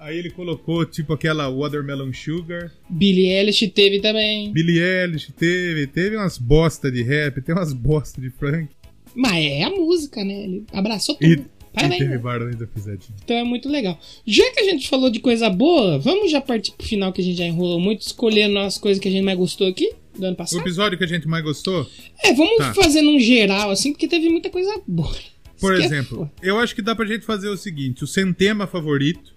Aí 0.00 0.18
ele 0.18 0.30
colocou, 0.30 0.84
tipo, 0.84 1.12
aquela 1.12 1.48
Watermelon 1.48 2.12
Sugar. 2.12 2.70
Billie 2.90 3.30
Eilish 3.30 3.68
teve 3.68 4.00
também. 4.00 4.52
Billie 4.52 4.80
Eilish 4.82 5.32
teve, 5.32 5.86
teve 5.86 6.16
umas 6.16 6.36
bosta 6.36 6.90
de 6.90 7.02
rap, 7.02 7.40
tem 7.40 7.54
umas 7.54 7.72
bosta 7.72 8.20
de 8.20 8.28
funk. 8.30 8.68
Mas 9.16 9.44
é 9.44 9.62
a 9.62 9.70
música, 9.70 10.24
né? 10.24 10.42
Ele 10.44 10.64
abraçou 10.72 11.16
E, 11.20 11.36
tudo. 11.36 11.46
e 11.48 11.53
Parabéns. 11.74 11.98
teve 11.98 12.10
né? 12.12 12.18
Barões 12.18 12.56
da 12.56 12.66
Pisadinha. 12.66 13.16
Então 13.24 13.36
é 13.36 13.44
muito 13.44 13.68
legal. 13.68 13.98
Já 14.26 14.48
que 14.52 14.60
a 14.60 14.64
gente 14.64 14.88
falou 14.88 15.10
de 15.10 15.18
coisa 15.20 15.50
boa, 15.50 15.98
vamos 15.98 16.30
já 16.30 16.40
partir 16.40 16.72
pro 16.72 16.86
final 16.86 17.12
que 17.12 17.20
a 17.20 17.24
gente 17.24 17.36
já 17.36 17.44
enrolou 17.44 17.80
muito, 17.80 18.00
escolhendo 18.02 18.58
as 18.60 18.78
coisas 18.78 19.00
que 19.02 19.08
a 19.08 19.10
gente 19.10 19.24
mais 19.24 19.36
gostou 19.36 19.66
aqui 19.66 19.92
do 20.16 20.24
ano 20.24 20.34
O 20.34 20.36
passado. 20.36 20.60
episódio 20.60 20.96
que 20.96 21.02
a 21.04 21.08
gente 21.08 21.26
mais 21.26 21.42
gostou, 21.42 21.84
É, 22.22 22.32
vamos 22.32 22.56
Tá. 22.58 22.72
fazer 22.74 23.02
num 23.02 23.18
geral, 23.18 23.70
assim, 23.70 23.92
porque 23.92 24.06
teve 24.06 24.28
muita 24.28 24.48
coisa 24.50 24.80
boa. 24.86 25.12
por 25.60 25.74
exemplo, 25.74 26.30
eu 26.42 26.58
acho 26.58 26.74
que 26.74 26.82
dá 26.82 26.94
pra 26.94 27.04
gente 27.06 27.24
fazer 27.26 27.48
o 27.48 27.56
seguinte: 27.56 28.04
o 28.04 28.06
centema 28.06 28.66
favorito, 28.66 29.33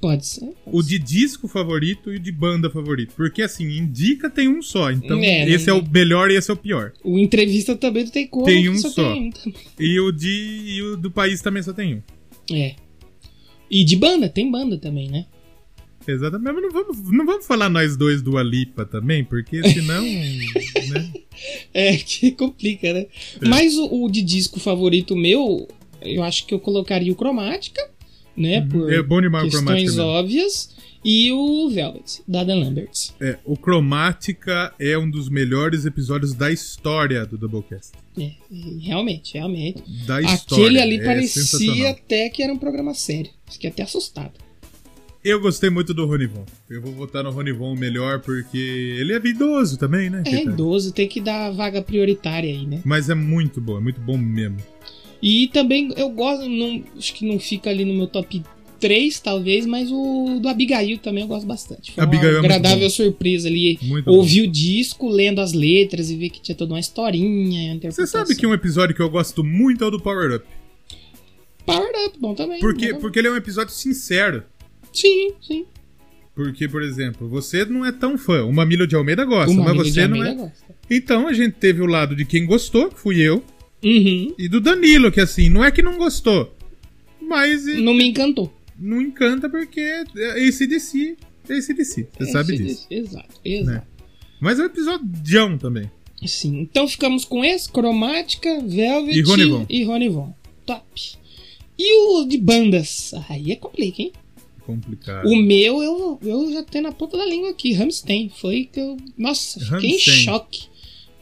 Pode 0.00 0.26
ser. 0.26 0.52
o 0.66 0.82
de 0.82 0.98
disco 0.98 1.48
favorito 1.48 2.12
e 2.12 2.16
o 2.16 2.20
de 2.20 2.30
banda 2.30 2.70
favorito. 2.70 3.14
Porque 3.16 3.42
assim, 3.42 3.64
indica 3.64 4.28
tem 4.28 4.48
um 4.48 4.60
só. 4.60 4.90
Então, 4.90 5.18
É, 5.18 5.48
esse 5.48 5.70
é 5.70 5.72
o 5.72 5.82
melhor 5.86 6.30
e 6.30 6.36
esse 6.36 6.50
é 6.50 6.54
o 6.54 6.56
pior. 6.56 6.92
O 7.02 7.18
entrevista 7.18 7.74
também 7.74 8.04
não 8.04 8.10
tem 8.10 8.26
como. 8.26 8.44
Tem 8.44 8.68
um 8.68 8.76
só. 8.76 8.90
só. 8.90 9.12
Tem 9.14 9.32
um. 9.46 9.52
E 9.80 10.00
o 10.00 10.12
de 10.12 10.28
e 10.28 10.82
o 10.82 10.96
do 10.96 11.10
país 11.10 11.40
também 11.40 11.62
só 11.62 11.72
tem 11.72 11.96
um. 11.96 12.02
É. 12.54 12.74
E 13.70 13.84
de 13.84 13.96
banda, 13.96 14.28
tem 14.28 14.50
banda 14.50 14.78
também, 14.78 15.10
né? 15.10 15.26
Exatamente. 16.06 16.52
Mas 16.52 16.62
não 16.62 16.70
vamos, 16.70 17.10
não 17.10 17.26
vamos 17.26 17.46
falar 17.46 17.68
nós 17.68 17.96
dois 17.96 18.22
do 18.22 18.38
Alipa 18.38 18.84
também, 18.84 19.24
porque 19.24 19.62
senão. 19.72 20.02
né? 20.04 21.12
É, 21.74 21.96
que 21.96 22.30
complica, 22.36 22.92
né? 22.92 23.06
Mas 23.40 23.74
o, 23.74 24.04
o 24.04 24.10
de 24.10 24.22
disco 24.22 24.60
favorito 24.60 25.16
meu, 25.16 25.66
eu 26.00 26.22
acho 26.22 26.46
que 26.46 26.54
eu 26.54 26.60
colocaria 26.60 27.12
o 27.12 27.16
Cromática, 27.16 27.90
né? 28.36 28.66
Por 28.66 28.92
É 28.92 29.02
bom 29.02 29.20
demais 29.20 29.46
o 29.48 29.50
questões 29.50 29.82
mesmo. 29.82 30.02
óbvias. 30.02 30.76
E 31.08 31.30
o 31.30 31.70
Velvet, 31.70 32.20
da 32.26 32.42
Dan 32.42 32.56
Lambert. 32.56 32.90
É, 33.20 33.38
o 33.44 33.56
Cromática 33.56 34.74
é 34.76 34.98
um 34.98 35.08
dos 35.08 35.28
melhores 35.28 35.86
episódios 35.86 36.34
da 36.34 36.50
história 36.50 37.24
do 37.24 37.38
Doublecast. 37.38 37.92
É, 38.18 38.32
realmente, 38.80 39.34
realmente. 39.34 39.84
Da 40.04 40.20
história. 40.20 40.64
Aquele 40.64 40.80
ali 40.80 40.96
é 40.96 41.04
parecia 41.04 41.90
até 41.90 42.28
que 42.28 42.42
era 42.42 42.52
um 42.52 42.58
programa 42.58 42.92
sério. 42.92 43.30
Fiquei 43.48 43.70
até 43.70 43.84
assustado. 43.84 44.32
Eu 45.22 45.40
gostei 45.40 45.70
muito 45.70 45.92
do 45.92 46.06
Ronivon. 46.06 46.44
Eu 46.70 46.80
vou 46.80 46.92
votar 46.92 47.24
no 47.24 47.30
Ronivon 47.30 47.74
melhor 47.74 48.20
porque 48.20 48.58
ele 48.58 49.12
é 49.12 49.16
idoso 49.24 49.76
também, 49.76 50.08
né? 50.08 50.22
É 50.24 50.42
idoso, 50.42 50.92
tem 50.92 51.08
que 51.08 51.20
dar 51.20 51.50
vaga 51.50 51.82
prioritária 51.82 52.48
aí, 52.48 52.64
né? 52.66 52.80
Mas 52.84 53.10
é 53.10 53.14
muito 53.14 53.60
bom, 53.60 53.76
é 53.78 53.80
muito 53.80 54.00
bom 54.00 54.16
mesmo. 54.16 54.58
E 55.28 55.48
também 55.48 55.92
eu 55.96 56.08
gosto, 56.10 56.48
não, 56.48 56.84
acho 56.96 57.12
que 57.12 57.26
não 57.26 57.36
fica 57.40 57.68
ali 57.68 57.84
no 57.84 57.92
meu 57.92 58.06
top 58.06 58.44
3, 58.78 59.18
talvez, 59.18 59.66
mas 59.66 59.90
o 59.90 60.38
do 60.40 60.48
Abigail 60.48 60.98
também 60.98 61.24
eu 61.24 61.26
gosto 61.26 61.44
bastante. 61.44 61.90
Foi 61.90 62.04
Abigail 62.04 62.36
é 62.36 62.38
uma 62.38 62.44
agradável 62.44 62.86
bom. 62.86 62.90
surpresa 62.90 63.48
ali. 63.48 63.76
Muito 63.82 64.08
Ouvir 64.08 64.42
o 64.42 64.46
disco, 64.46 65.08
lendo 65.08 65.40
as 65.40 65.52
letras 65.52 66.10
e 66.10 66.16
ver 66.16 66.30
que 66.30 66.40
tinha 66.40 66.54
toda 66.54 66.74
uma 66.74 66.78
historinha. 66.78 67.76
Você 67.90 68.06
sabe 68.06 68.36
que 68.36 68.46
um 68.46 68.54
episódio 68.54 68.94
que 68.94 69.02
eu 69.02 69.10
gosto 69.10 69.42
muito 69.42 69.82
é 69.82 69.88
o 69.88 69.90
do 69.90 70.00
Power 70.00 70.36
Up. 70.36 70.46
Power 71.66 71.90
Up, 72.06 72.16
bom 72.20 72.32
também. 72.32 72.60
Porque, 72.60 72.92
bom. 72.92 73.00
porque 73.00 73.18
ele 73.18 73.26
é 73.26 73.32
um 73.32 73.36
episódio 73.36 73.74
sincero. 73.74 74.44
Sim, 74.92 75.32
sim. 75.42 75.66
Porque, 76.36 76.68
por 76.68 76.84
exemplo, 76.84 77.28
você 77.28 77.64
não 77.64 77.84
é 77.84 77.90
tão 77.90 78.16
fã. 78.16 78.44
O 78.44 78.52
Mamilo 78.52 78.86
de 78.86 78.94
Almeida 78.94 79.24
gosta, 79.24 79.50
O 79.50 79.56
mas 79.56 79.66
Mamilo 79.66 79.84
você 79.86 80.06
não 80.06 80.22
é. 80.22 80.34
gosta. 80.36 80.76
Então 80.88 81.26
a 81.26 81.32
gente 81.32 81.54
teve 81.54 81.82
o 81.82 81.86
lado 81.86 82.14
de 82.14 82.24
quem 82.24 82.46
gostou, 82.46 82.90
que 82.90 83.00
fui 83.00 83.20
eu, 83.20 83.42
Uhum. 83.86 84.34
e 84.38 84.48
do 84.48 84.60
Danilo, 84.60 85.12
que 85.12 85.20
assim, 85.20 85.48
não 85.48 85.64
é 85.64 85.70
que 85.70 85.80
não 85.82 85.96
gostou, 85.96 86.52
mas 87.20 87.64
Não 87.66 87.94
me 87.94 88.04
encantou. 88.06 88.52
não 88.78 89.00
encanta 89.00 89.48
porque 89.48 89.80
esse 90.36 90.64
é 90.64 91.56
esse 91.56 91.84
si. 91.84 92.08
Você 92.18 92.26
sabe 92.32 92.56
disso. 92.56 92.86
Exato, 92.90 93.40
exato. 93.44 93.86
Mas 94.40 94.58
é 94.58 94.62
um 94.62 94.66
episódio 94.66 95.06
também. 95.58 95.90
Sim, 96.26 96.58
então 96.60 96.88
ficamos 96.88 97.24
com 97.24 97.44
esse, 97.44 97.70
Cromática, 97.70 98.60
Velvet 98.60 99.16
E 99.16 99.22
Ronivon. 99.22 99.66
e 99.68 99.84
Ronivon. 99.84 100.34
Top. 100.64 100.84
E 101.78 101.94
o 101.94 102.24
de 102.24 102.38
bandas? 102.38 103.12
Aí 103.28 103.52
é 103.52 103.56
complicado, 103.56 104.00
hein? 104.00 104.12
Complicado. 104.64 105.28
O 105.28 105.36
meu, 105.36 105.82
eu, 105.82 106.18
eu 106.22 106.52
já 106.52 106.64
tenho 106.64 106.84
na 106.84 106.92
ponta 106.92 107.16
da 107.16 107.24
língua 107.24 107.50
aqui, 107.50 107.72
Ramstein. 107.72 108.32
Foi 108.40 108.68
que 108.72 108.80
eu. 108.80 108.96
Nossa, 109.16 109.60
fiquei 109.60 109.90
em 109.90 109.98
choque 109.98 110.64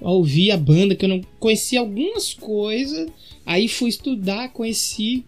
ao 0.05 0.17
ouvir 0.17 0.51
a 0.51 0.57
banda, 0.57 0.95
que 0.95 1.05
eu 1.05 1.09
não 1.09 1.21
conhecia 1.41 1.81
algumas 1.81 2.35
coisas. 2.35 3.09
Aí 3.45 3.69
fui 3.69 3.89
estudar, 3.89 4.53
conheci, 4.53 5.25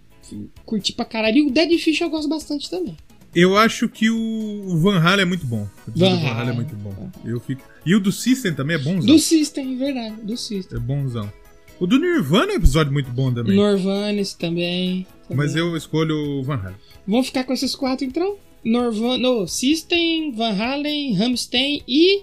curti 0.64 0.92
pra 0.92 1.04
caralho. 1.04 1.38
E 1.38 1.42
o 1.46 1.50
Dead 1.50 1.78
Fish 1.78 2.00
eu 2.00 2.10
gosto 2.10 2.28
bastante 2.28 2.70
também. 2.70 2.96
Eu 3.34 3.56
acho 3.56 3.88
que 3.88 4.08
o 4.08 4.78
Van 4.78 4.98
Halen 4.98 5.22
é 5.22 5.24
muito 5.26 5.44
bom. 5.44 5.68
O 5.86 5.90
episódio 5.90 6.16
Van 6.16 6.22
do 6.22 6.28
Van 6.28 6.40
Halen 6.40 6.50
é 6.50 6.54
muito 6.54 6.76
bom. 6.76 7.10
Eu 7.24 7.40
fico... 7.40 7.62
E 7.84 7.94
o 7.94 8.00
do 8.00 8.10
System 8.10 8.54
também 8.54 8.76
é 8.76 8.78
bonzão. 8.78 9.06
Do 9.06 9.18
System, 9.18 9.76
verdade, 9.76 10.16
do 10.22 10.36
System. 10.36 10.78
É 10.78 10.80
bonzão. 10.80 11.30
O 11.78 11.86
do 11.86 11.98
Nirvana 11.98 12.52
é 12.52 12.54
um 12.54 12.58
episódio 12.58 12.92
muito 12.92 13.10
bom 13.10 13.32
também. 13.32 13.54
Norvanes 13.54 14.32
também. 14.32 15.06
Mas 15.28 15.52
também. 15.52 15.68
eu 15.68 15.76
escolho 15.76 16.14
o 16.38 16.42
Van 16.42 16.56
Halen. 16.56 16.76
Vamos 17.06 17.26
ficar 17.26 17.44
com 17.44 17.52
esses 17.52 17.74
quatro 17.74 18.06
então? 18.06 18.38
Norvan, 18.64 19.18
no, 19.18 19.46
System, 19.46 20.32
Van 20.32 20.52
Halen, 20.52 21.14
Ramstein 21.14 21.82
e. 21.86 22.22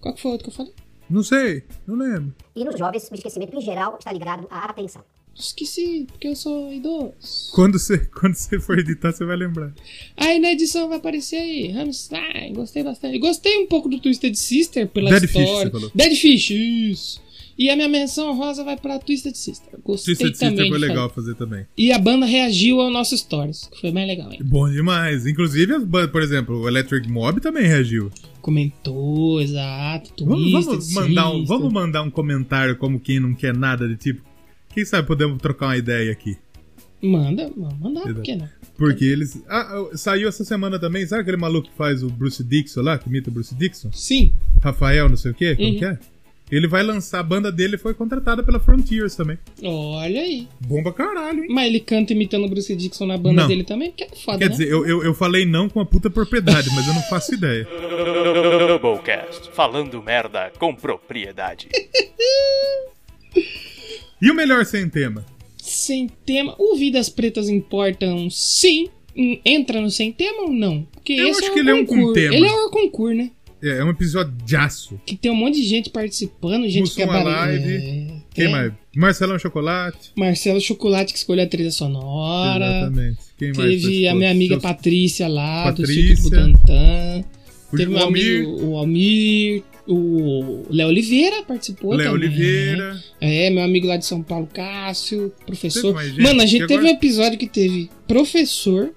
Qual 0.00 0.14
que 0.14 0.20
foi 0.20 0.30
o 0.30 0.32
outro 0.32 0.44
que 0.44 0.50
eu 0.50 0.56
falei? 0.56 0.72
Não 1.10 1.22
sei, 1.22 1.64
não 1.86 1.96
lembro. 1.96 2.34
E 2.54 2.64
nos 2.64 2.78
jovens, 2.78 3.08
o 3.10 3.14
esquecimento 3.14 3.56
em 3.56 3.60
geral 3.60 3.96
está 3.98 4.12
ligado 4.12 4.46
à 4.50 4.66
atenção. 4.66 5.02
Esqueci, 5.34 6.06
porque 6.08 6.28
eu 6.28 6.36
sou 6.36 6.72
idoso. 6.72 7.14
Quando 7.52 7.78
você, 7.78 7.98
quando 8.20 8.34
você 8.34 8.60
for 8.60 8.78
editar, 8.78 9.12
você 9.12 9.24
vai 9.24 9.36
lembrar. 9.36 9.72
Aí 10.16 10.38
na 10.38 10.52
edição 10.52 10.88
vai 10.88 10.98
aparecer 10.98 11.36
aí, 11.36 11.68
Rammstein, 11.68 12.52
gostei 12.52 12.82
bastante. 12.82 13.18
Gostei 13.18 13.58
um 13.58 13.66
pouco 13.66 13.88
do 13.88 13.98
Twisted 13.98 14.34
Sister 14.34 14.86
pela 14.88 15.10
Dead 15.10 15.22
Fish, 15.28 15.40
história. 15.40 15.64
você 15.64 15.70
falou. 15.70 15.90
Dead 15.94 16.14
Fish, 16.16 16.50
isso. 16.50 17.22
E 17.62 17.68
a 17.68 17.76
minha 17.76 17.90
menção 17.90 18.34
rosa 18.34 18.64
vai 18.64 18.74
pra 18.74 18.98
Twisted 18.98 19.34
Sister. 19.34 19.78
Gostei 19.84 20.14
Twisted 20.14 20.38
também. 20.38 20.56
Sister 20.64 20.68
foi 20.70 20.78
legal 20.78 21.10
fazer. 21.10 21.34
fazer 21.34 21.34
também. 21.34 21.66
E 21.76 21.92
a 21.92 21.98
banda 21.98 22.24
reagiu 22.24 22.80
ao 22.80 22.90
nosso 22.90 23.14
stories, 23.14 23.68
que 23.70 23.82
foi 23.82 23.92
mais 23.92 24.08
legal, 24.08 24.32
hein? 24.32 24.38
Bom 24.42 24.66
demais. 24.70 25.26
Inclusive, 25.26 25.74
as 25.74 25.84
bandas, 25.84 26.10
por 26.10 26.22
exemplo, 26.22 26.58
o 26.58 26.66
Electric 26.66 27.06
Mob 27.06 27.38
também 27.38 27.66
reagiu. 27.66 28.10
Comentou, 28.40 29.42
exato. 29.42 30.24
Vamos, 30.24 30.50
Twisted 30.50 30.64
vamos 30.64 30.94
mandar 30.94 31.30
um, 31.30 31.44
vamos 31.44 31.70
mandar 31.70 32.02
um 32.02 32.10
comentário 32.10 32.76
como 32.78 32.98
quem 32.98 33.20
não 33.20 33.34
quer 33.34 33.54
nada 33.54 33.86
de 33.86 33.94
tipo. 33.94 34.22
Quem 34.72 34.82
sabe 34.86 35.06
podemos 35.06 35.36
trocar 35.36 35.66
uma 35.66 35.76
ideia 35.76 36.10
aqui. 36.12 36.38
Manda, 37.02 37.50
manda, 37.54 37.74
mandar, 37.78 38.02
por 38.02 38.22
que 38.22 38.36
não? 38.36 38.48
Porque 38.78 39.04
eles. 39.04 39.42
Ah, 39.46 39.60
ah, 39.92 39.96
saiu 39.98 40.28
essa 40.28 40.44
semana 40.44 40.78
também, 40.78 41.06
sabe 41.06 41.20
aquele 41.22 41.36
maluco 41.36 41.68
que 41.68 41.76
faz 41.76 42.02
o 42.02 42.08
Bruce 42.08 42.42
Dixon 42.42 42.80
lá, 42.80 42.96
que 42.96 43.06
imita 43.06 43.28
o 43.28 43.32
Bruce 43.34 43.54
Dixon? 43.54 43.90
Sim. 43.92 44.32
Rafael, 44.62 45.10
não 45.10 45.16
sei 45.16 45.30
o 45.32 45.34
quê, 45.34 45.54
como 45.56 45.68
Uhum. 45.68 45.78
que 45.78 45.84
é? 45.84 45.98
Ele 46.50 46.66
vai 46.66 46.82
lançar, 46.82 47.20
a 47.20 47.22
banda 47.22 47.52
dele 47.52 47.78
foi 47.78 47.94
contratada 47.94 48.42
pela 48.42 48.58
Frontiers 48.58 49.14
também. 49.14 49.38
Olha 49.62 50.20
aí. 50.20 50.48
Bomba 50.60 50.92
caralho, 50.92 51.44
hein? 51.44 51.48
Mas 51.50 51.66
ele 51.68 51.78
canta 51.80 52.12
imitando 52.12 52.44
o 52.46 52.48
Bruce 52.48 52.74
Dixon 52.74 53.06
na 53.06 53.16
banda 53.16 53.42
Não. 53.42 53.48
dele 53.48 53.62
também, 53.62 53.90
porque 53.90 54.04
é 54.04 54.08
foda, 54.16 54.38
Quer 54.38 54.46
né? 54.46 54.50
dizer, 54.50 54.68
eu, 54.68 54.84
eu, 54.86 55.04
eu 55.04 55.14
falei 55.14 55.46
não 55.46 55.68
com 55.68 55.78
a 55.80 55.86
puta 55.86 56.10
propriedade, 56.10 56.68
mas 56.74 56.86
eu 56.88 56.94
não 56.94 57.02
faço 57.02 57.34
ideia. 57.34 57.66
Doublecast, 58.80 59.50
falando 59.52 60.02
merda 60.02 60.52
com 60.58 60.74
propriedade. 60.74 61.68
E 64.20 64.30
o 64.30 64.34
melhor 64.34 64.64
sem 64.66 64.88
tema? 64.88 65.24
Sem 65.58 66.08
tema. 66.26 66.54
O 66.58 66.76
Vidas 66.76 67.08
Pretas 67.08 67.48
Importam, 67.48 68.28
sim. 68.28 68.88
Entra 69.44 69.80
no 69.80 69.90
sem 69.90 70.12
tema 70.12 70.42
ou 70.44 70.52
não? 70.52 70.86
Porque 70.92 71.12
Eu 71.12 71.28
esse 71.28 71.40
acho 71.42 71.50
é 71.50 71.54
que 71.54 71.58
ele 71.60 71.70
é 71.70 71.74
um 71.74 71.84
com 71.84 71.94
concurso. 71.96 72.14
tema. 72.14 72.34
Ele 72.34 72.46
é 72.46 72.52
um 72.52 72.70
concurso, 72.70 73.16
né? 73.16 73.30
É, 73.62 73.78
é 73.78 73.84
um 73.84 73.90
episódio 73.90 74.32
de 74.44 74.56
aço. 74.56 74.98
Que 75.06 75.16
tem 75.16 75.30
um 75.30 75.34
monte 75.34 75.56
de 75.60 75.66
gente 75.66 75.90
participando, 75.90 76.68
gente 76.68 76.90
que 76.94 77.02
é. 77.02 77.04
Alive. 77.08 77.72
É, 77.74 78.06
Quem 78.34 78.44
tem 78.46 78.48
mais? 78.50 78.72
Marcelão 78.96 79.38
Chocolate. 79.38 80.10
Marcelo 80.16 80.60
Chocolate 80.60 81.12
que 81.12 81.18
escolheu 81.18 81.44
a 81.44 81.48
trilha 81.48 81.70
sonora. 81.70 82.64
Exatamente. 82.66 83.18
Quem 83.38 83.52
mais 83.52 83.82
Teve 83.82 84.08
a 84.08 84.14
minha 84.14 84.30
amiga 84.30 84.54
Seus- 84.54 84.62
Patrícia 84.62 85.28
lá, 85.28 85.64
Patrícia. 85.64 85.94
do 85.94 86.00
Circuito 86.16 86.22
Butantan. 86.30 87.24
O 87.72 87.76
Teve 87.76 87.90
meu 87.92 88.00
Almir. 88.00 88.36
amigo, 88.44 88.64
o 88.66 88.76
Almir, 88.76 89.62
o 89.86 90.66
Léo 90.70 90.88
Oliveira 90.88 91.42
participou 91.44 91.92
Léo 91.94 92.10
também. 92.12 92.28
Oliveira. 92.28 93.00
É, 93.20 93.48
meu 93.50 93.62
amigo 93.62 93.86
lá 93.86 93.96
de 93.96 94.04
São 94.06 94.22
Paulo, 94.22 94.48
Cássio, 94.52 95.32
professor. 95.46 95.94
Teve? 95.96 96.20
Mano, 96.22 96.42
a 96.42 96.46
gente 96.46 96.62
teve 96.66 96.74
agora- 96.80 96.88
um 96.92 96.96
episódio 96.96 97.38
que 97.38 97.46
teve 97.46 97.88
professor, 98.08 98.90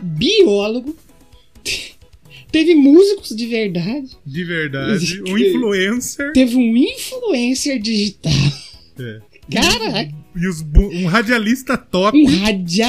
biólogo, 0.00 0.96
teve 2.54 2.74
músicos 2.76 3.34
de 3.36 3.46
verdade, 3.46 4.10
De 4.24 4.44
verdade. 4.44 5.20
Um 5.28 5.36
influencer. 5.36 6.32
teve 6.32 6.56
um 6.56 6.76
influencer 6.76 7.80
digital. 7.80 8.32
É. 8.98 9.20
Caraca, 9.52 10.10
E 10.36 10.48
os 10.48 10.62
um 10.62 11.06
radialista 11.06 11.76
top. 11.76 12.16
um 12.16 12.24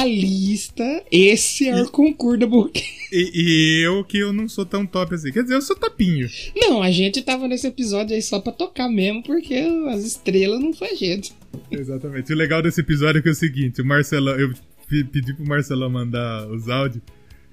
radialista. 0.05 1.03
Esse 1.11 1.67
é 1.67 1.81
o 1.81 1.89
concurso 1.89 2.39
da 2.39 2.47
Book. 2.47 2.81
E, 3.11 3.31
e 3.33 3.85
eu 3.85 4.03
que 4.05 4.17
eu 4.19 4.31
não 4.31 4.47
sou 4.47 4.65
tão 4.65 4.85
top 4.85 5.13
assim. 5.15 5.31
Quer 5.31 5.43
dizer, 5.43 5.55
eu 5.55 5.61
sou 5.61 5.75
topinho. 5.75 6.29
Não, 6.55 6.81
a 6.81 6.91
gente 6.91 7.21
tava 7.21 7.47
nesse 7.47 7.67
episódio 7.67 8.15
aí 8.15 8.21
só 8.21 8.39
pra 8.39 8.51
tocar 8.53 8.87
mesmo, 8.87 9.21
porque 9.23 9.53
as 9.89 10.03
estrelas 10.05 10.61
não 10.61 10.73
foi 10.73 10.95
gente. 10.95 11.33
Exatamente. 11.71 12.31
O 12.31 12.35
legal 12.35 12.61
desse 12.61 12.79
episódio 12.81 13.21
é 13.25 13.27
é 13.27 13.31
o 13.31 13.35
seguinte: 13.35 13.81
o 13.81 13.85
Marcelão, 13.85 14.35
eu 14.39 14.53
pe- 14.87 15.03
pedi 15.03 15.33
pro 15.33 15.45
Marcelão 15.45 15.89
mandar 15.89 16.47
os 16.49 16.69
áudios. 16.69 17.03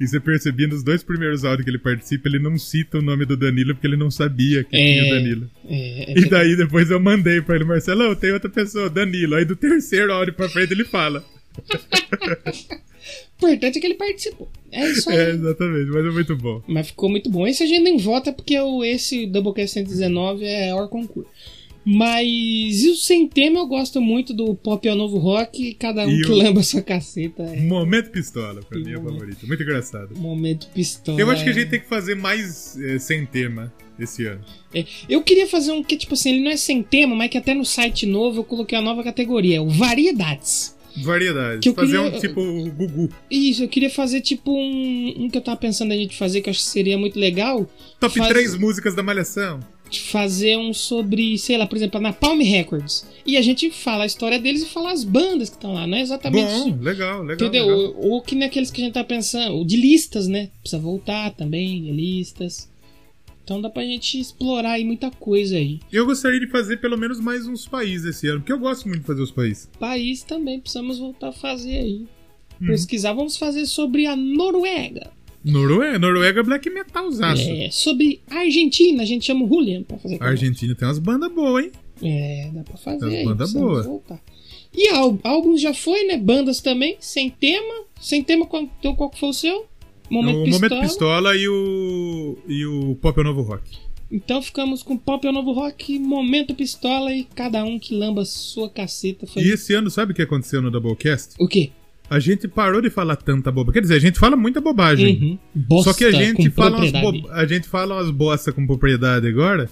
E 0.03 0.07
você 0.09 0.19
percebia 0.19 0.67
nos 0.67 0.83
dois 0.83 1.03
primeiros 1.03 1.45
áudios 1.45 1.65
que 1.65 1.71
ele 1.71 1.79
participa, 1.79 2.29
ele 2.29 2.41
não 2.41 2.59
cita 2.59 2.99
o 2.99 3.03
nome 3.03 3.25
do 3.25 3.37
Danilo 3.37 3.75
porque 3.75 3.87
ele 3.87 3.97
não 3.97 4.11
sabia 4.11 4.65
que 4.65 4.75
É. 4.77 4.79
tinha 4.79 5.05
o 5.05 5.11
Danilo. 5.17 5.51
É, 5.69 6.19
E 6.19 6.25
daí 6.29 6.57
depois 6.57 6.91
eu 6.91 6.99
mandei 6.99 7.41
pra 7.41 7.55
ele, 7.55 7.65
Marcelão, 7.65 8.15
tem 8.15 8.33
outra 8.33 8.51
pessoa, 8.51 8.91
Danilo. 8.91 9.37
Aí 9.37 9.45
do 9.45 9.55
terceiro 9.55 10.13
áudio 10.13 10.35
pra 10.35 10.49
frente 10.49 10.73
ele 10.73 10.85
fala. 10.85 11.25
o 13.43 13.49
importante 13.49 13.79
é 13.79 13.81
que 13.81 13.87
ele 13.87 13.95
participou. 13.95 14.51
É 14.71 14.89
isso 14.91 15.09
aí. 15.11 15.17
É, 15.17 15.31
exatamente, 15.31 15.91
mas 15.91 16.07
é 16.07 16.11
muito 16.11 16.37
bom. 16.37 16.63
Mas 16.67 16.87
ficou 16.89 17.09
muito 17.11 17.31
bom. 17.31 17.47
Esse 17.47 17.63
a 17.63 17.67
gente 17.67 17.83
nem 17.83 17.99
vota 17.99 18.33
porque 18.33 18.59
o, 18.59 18.83
esse 18.85 19.27
Doublecast 19.27 19.75
119 19.75 20.45
é 20.45 20.75
hora 20.75 20.89
concurso. 20.89 21.31
Mas 21.85 22.83
e 22.83 22.91
o 22.91 22.97
sem 22.97 23.27
tema 23.29 23.59
eu 23.61 23.67
gosto 23.67 24.01
muito 24.01 24.33
do 24.33 24.55
Pop 24.55 24.87
é 24.87 24.93
o 24.93 24.95
Novo 24.97 25.19
Rock, 25.19 25.75
cada 25.75 26.07
um 26.07 26.11
E 26.11 26.23
que 26.23 26.31
o- 26.31 26.35
lamba 26.37 26.63
sua 26.63 26.81
caceta. 26.83 27.43
É 27.43 27.61
Momento 27.61 28.11
pistola, 28.11 28.61
pra 28.63 28.79
mim 28.79 28.93
é 28.93 28.99
o 28.99 29.03
favorito. 29.03 29.47
Muito 29.47 29.63
engraçado. 29.63 30.17
momento 30.17 30.69
pistola. 30.69 31.21
Eu 31.21 31.31
acho 31.31 31.43
que 31.45 31.51
a 31.51 31.53
gente 31.53 31.69
tem 31.71 31.81
que 31.81 31.89
fazer 31.89 32.15
mais 32.15 32.77
eh, 32.81 32.99
sem 32.99 33.27
tema 33.27 33.73
esse 33.99 34.25
ano. 34.27 34.41
É, 34.75 34.85
Eu 35.09 35.23
queria 35.23 35.47
fazer 35.47 35.73
um 35.73 35.83
que, 35.83 35.97
tipo 35.97 36.15
assim, 36.15 36.31
ele 36.35 36.41
não 36.45 36.51
é 36.51 36.57
sem 36.57 36.83
tema, 36.83 37.15
mas 37.15 37.31
que 37.31 37.39
até 37.39 37.53
no 37.55 37.65
site 37.65 38.07
novo 38.07 38.41
eu 38.41 38.45
coloquei 38.45 38.77
a 38.79 38.83
nova 38.83 39.03
categoria, 39.03 39.57
é 39.57 39.61
o 39.61 39.69
Variedades. 39.69 40.77
Variedades. 41.03 41.61
Que 41.61 41.69
eu 41.71 41.75
fazer 41.75 41.99
queria- 41.99 42.17
um 42.17 42.21
tipo 42.21 42.71
Gugu. 42.77 43.09
Isso, 43.31 43.63
eu 43.65 43.69
queria 43.69 43.91
fazer 43.91 44.21
tipo 44.21 44.53
um, 44.53 45.15
um 45.25 45.29
que 45.31 45.39
eu 45.39 45.43
tava 45.43 45.57
pensando 45.57 45.93
a 45.93 45.97
gente 45.97 46.15
fazer, 46.17 46.41
que 46.43 46.49
eu 46.49 46.53
acho 46.53 46.61
que 46.61 46.67
seria 46.71 46.99
muito 46.99 47.19
legal. 47.19 47.69
Top 47.99 48.17
Faz- 48.17 48.29
3 48.31 48.57
músicas 48.59 48.95
da 48.95 49.03
Malhação. 49.03 49.61
Fazer 50.01 50.57
um 50.57 50.73
sobre, 50.73 51.37
sei 51.39 51.59
lá, 51.59 51.67
por 51.67 51.77
exemplo, 51.77 52.01
na 52.01 52.13
Palm 52.13 52.41
Records. 52.41 53.07
E 53.27 53.37
a 53.37 53.43
gente 53.43 53.71
fala 53.71 54.05
a 54.05 54.07
história 54.07 54.39
deles 54.39 54.63
e 54.63 54.67
fala 54.67 54.93
as 54.93 55.05
bandas 55.05 55.51
que 55.51 55.57
estão 55.57 55.75
lá, 55.75 55.87
não 55.87 55.97
é 55.97 56.01
exatamente 56.01 56.53
isso. 56.53 56.71
Bom, 56.71 56.83
legal, 56.83 57.23
legal. 57.23 57.35
Entendeu? 57.35 57.67
legal. 57.67 57.95
Ou, 57.97 58.13
ou 58.13 58.23
que 58.23 58.35
naqueles 58.35 58.71
que 58.71 58.81
a 58.81 58.85
gente 58.85 58.95
tá 58.95 59.05
pensando, 59.05 59.57
o 59.57 59.65
de 59.65 59.77
listas, 59.77 60.27
né? 60.27 60.51
Precisa 60.61 60.81
voltar 60.81 61.31
também, 61.33 61.83
de 61.83 61.93
listas. 61.93 62.71
Então 63.45 63.61
dá 63.61 63.69
pra 63.69 63.83
gente 63.83 64.21
explorar 64.21 64.73
aí 64.73 64.85
muita 64.85 65.11
coisa 65.11 65.57
aí. 65.57 65.81
Eu 65.93 66.07
gostaria 66.07 66.39
de 66.39 66.47
fazer 66.47 66.77
pelo 66.79 66.97
menos 66.97 67.19
mais 67.19 67.47
uns 67.47 67.67
países 67.67 68.17
esse 68.17 68.29
ano, 68.29 68.41
porque 68.41 68.53
eu 68.53 68.59
gosto 68.59 68.89
muito 68.89 69.01
de 69.01 69.07
fazer 69.07 69.23
os 69.23 69.33
países. 69.33 69.69
País 69.79 70.23
também 70.23 70.61
precisamos 70.61 70.99
voltar 70.99 71.29
a 71.29 71.33
fazer 71.33 71.77
aí. 71.77 72.07
Uhum. 72.61 72.69
Pesquisar, 72.69 73.13
vamos 73.13 73.37
fazer 73.37 73.67
sobre 73.67 74.07
a 74.07 74.15
Noruega. 74.15 75.11
Noruega, 75.45 75.99
Noruega 75.99 76.41
é 76.41 76.43
black 76.43 76.71
metalzaço. 76.71 77.43
É, 77.51 77.71
sobre 77.71 78.21
a 78.31 78.41
Argentina, 78.41 79.03
a 79.03 79.07
gente 79.07 79.25
chama 79.27 79.45
o 79.45 79.49
Juliano 79.49 79.85
pra 79.85 79.99
fazer. 79.99 80.19
A 80.23 80.27
Argentina 80.29 80.75
tem 80.75 80.87
umas 80.87 80.99
bandas 80.99 81.33
boas, 81.33 81.65
hein? 81.65 81.73
É, 82.03 82.51
dá 82.53 82.63
pra 82.63 82.77
fazer. 82.77 83.07
As 83.07 83.13
aí, 83.13 83.25
bandas 83.25 83.53
boas. 83.53 83.87
E 84.75 84.89
ál- 84.89 85.19
álbuns 85.25 85.61
já 85.61 85.75
foi, 85.75 86.05
né? 86.05 86.17
Bandas 86.17 86.61
também, 86.61 86.97
sem 87.01 87.29
tema. 87.31 87.85
Sem 88.01 88.23
tema, 88.23 88.47
qual, 88.47 88.63
então 88.63 88.95
qual 88.95 89.11
que 89.11 89.19
foi 89.21 89.29
o 89.29 89.33
seu? 89.35 89.67
Momento 90.11 90.41
o 90.41 90.45
Pistola. 90.45 90.61
Momento 90.71 90.89
Pistola 90.89 91.37
e 91.37 91.49
o, 91.49 92.39
e 92.47 92.67
o 92.67 92.95
Pop 92.97 93.17
é 93.19 93.21
o 93.21 93.25
Novo 93.25 93.43
Rock. 93.43 93.63
Então 94.11 94.43
ficamos 94.43 94.83
com 94.83 94.97
Pop 94.97 95.27
é 95.27 95.31
o 95.31 95.33
Novo 95.33 95.53
Rock, 95.53 95.99
Momento 95.99 96.55
Pistola 96.55 97.13
e 97.15 97.25
cada 97.25 97.65
um 97.65 97.79
que 97.79 97.95
lamba 97.95 98.25
sua 98.25 98.69
caceta. 98.69 99.27
Foi... 99.27 99.43
E 99.43 99.51
esse 99.51 99.73
ano, 99.75 99.91
sabe 99.91 100.13
o 100.13 100.15
que 100.15 100.23
aconteceu 100.23 100.61
no 100.61 100.71
Doublecast? 100.71 101.35
O 101.41 101.49
quê? 101.49 101.71
A 102.11 102.19
gente 102.19 102.47
parou 102.47 102.83
de 102.83 102.91
falar 102.91 103.17
tanta 103.17 103.51
bobagem. 103.51 103.73
Quer 103.75 103.81
dizer, 103.81 103.95
a 103.95 104.01
gente 104.01 104.19
fala 104.19 104.37
muita 104.37 104.61
bobagem. 104.61 105.39
Uhum. 105.67 105.83
Só 105.83 105.95
que 105.95 106.05
a 106.05 106.11
gente, 106.11 106.51
fala 106.51 106.77
umas 106.77 106.91
bo... 106.91 107.31
a 107.31 107.47
gente 107.47 107.67
fala 107.69 107.95
umas 107.95 108.11
bosta 108.11 108.53
com 108.53 108.67
propriedade 108.67 109.27
agora. 109.27 109.69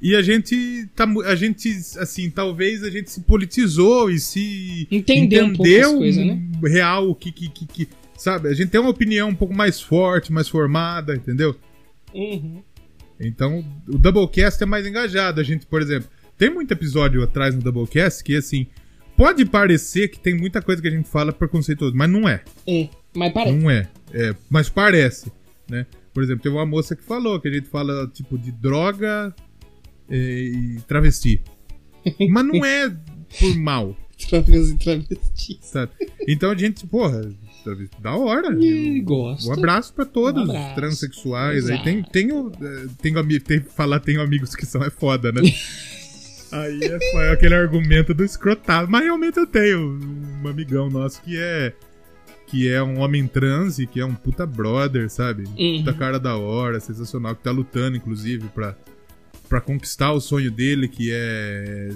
E 0.00 0.14
a 0.14 0.22
gente 0.22 0.86
tá 0.94 1.06
a 1.26 1.34
gente 1.34 1.68
assim, 1.98 2.28
talvez 2.30 2.82
a 2.82 2.90
gente 2.90 3.10
se 3.10 3.22
politizou 3.22 4.10
e 4.10 4.18
se 4.18 4.86
Entendeu 4.90 5.46
um 5.46 5.48
entendeu 5.48 5.96
coisas, 5.96 6.26
né? 6.26 6.40
real 6.64 7.08
o 7.08 7.14
que, 7.14 7.32
que, 7.32 7.48
que, 7.48 7.66
que- 7.66 7.88
sabe? 8.16 8.48
A 8.48 8.54
gente 8.54 8.68
tem 8.70 8.80
uma 8.80 8.90
opinião 8.90 9.28
um 9.28 9.34
pouco 9.34 9.54
mais 9.54 9.80
forte, 9.80 10.32
mais 10.32 10.48
formada, 10.48 11.14
entendeu? 11.14 11.56
Uhum. 12.12 12.62
Então, 13.20 13.64
o 13.88 13.96
Doublecast 13.96 14.62
é 14.62 14.66
mais 14.66 14.86
engajado. 14.86 15.40
A 15.40 15.44
gente, 15.44 15.64
por 15.66 15.80
exemplo, 15.80 16.08
tem 16.36 16.50
muito 16.52 16.72
episódio 16.72 17.22
atrás 17.22 17.54
no 17.54 17.62
Doublecast 17.62 18.22
que 18.22 18.34
assim, 18.36 18.66
pode 19.16 19.44
parecer 19.44 20.08
que 20.08 20.18
tem 20.18 20.34
muita 20.34 20.60
coisa 20.62 20.80
que 20.82 20.88
a 20.88 20.90
gente 20.90 21.08
fala 21.08 21.32
preconceituoso, 21.32 21.94
mas 21.96 22.10
não 22.10 22.28
é. 22.28 22.42
É, 22.66 22.88
mas 23.14 23.32
parece. 23.32 23.56
Não 23.58 23.70
é. 23.70 23.88
É, 24.12 24.34
mas 24.50 24.68
parece, 24.68 25.32
né? 25.68 25.86
Por 26.12 26.22
exemplo, 26.22 26.42
teve 26.42 26.54
uma 26.54 26.66
moça 26.66 26.94
que 26.94 27.02
falou 27.02 27.40
que 27.40 27.48
a 27.48 27.52
gente 27.52 27.68
fala, 27.68 28.06
tipo, 28.12 28.38
de 28.38 28.52
droga 28.52 29.34
é, 30.08 30.16
e 30.16 30.80
travesti. 30.86 31.40
Mas 32.30 32.44
não 32.46 32.64
é 32.64 32.88
por 33.40 33.56
mal, 33.56 33.96
Travesti, 34.28 34.76
travesti. 34.78 35.58
sabe? 35.62 35.90
Então 36.28 36.50
a 36.52 36.56
gente, 36.56 36.86
porra, 36.86 37.22
travesti, 37.64 38.00
da 38.00 38.14
hora. 38.14 38.48
Eu- 38.54 39.02
gosto. 39.02 39.48
Um 39.48 39.52
abraço 39.54 39.92
pra 39.94 40.04
todos 40.04 40.42
Um 40.42 40.44
os 40.44 40.50
abraço. 40.50 40.74
transexuais. 40.76 41.64
Aí 41.68 41.72
Exato. 41.78 41.82
tem, 41.84 42.02
tenho, 42.04 42.52
eh, 42.62 42.86
tenho, 43.02 43.18
ami- 43.18 43.40
tem 43.40 43.60
falar 43.60 43.98
tenho 44.00 44.20
amigos 44.20 44.54
que 44.54 44.64
são 44.66 44.84
é 44.84 44.90
foda, 44.90 45.32
né? 45.32 45.40
Aí 46.54 46.78
é, 46.84 46.98
fo- 47.12 47.20
é 47.20 47.32
aquele 47.32 47.54
argumento 47.54 48.14
do 48.14 48.24
escrotado. 48.24 48.90
Mas 48.90 49.02
realmente 49.04 49.38
eu 49.38 49.46
tenho 49.46 49.98
um 50.42 50.48
amigão 50.48 50.88
nosso 50.88 51.20
que 51.22 51.36
é 51.38 51.72
que 52.46 52.68
é 52.68 52.82
um 52.82 53.00
homem 53.00 53.26
trans 53.26 53.78
e 53.78 53.86
que 53.86 53.98
é 53.98 54.04
um 54.04 54.14
puta 54.14 54.44
brother, 54.46 55.08
sabe? 55.10 55.44
Uhum. 55.58 55.78
Puta 55.78 55.92
cara 55.94 56.18
da 56.20 56.36
hora, 56.36 56.78
sensacional, 56.78 57.34
que 57.34 57.42
tá 57.42 57.50
lutando, 57.50 57.96
inclusive, 57.96 58.46
pra, 58.48 58.76
pra 59.48 59.60
conquistar 59.62 60.12
o 60.12 60.20
sonho 60.20 60.50
dele, 60.50 60.86
que 60.86 61.10
é 61.10 61.90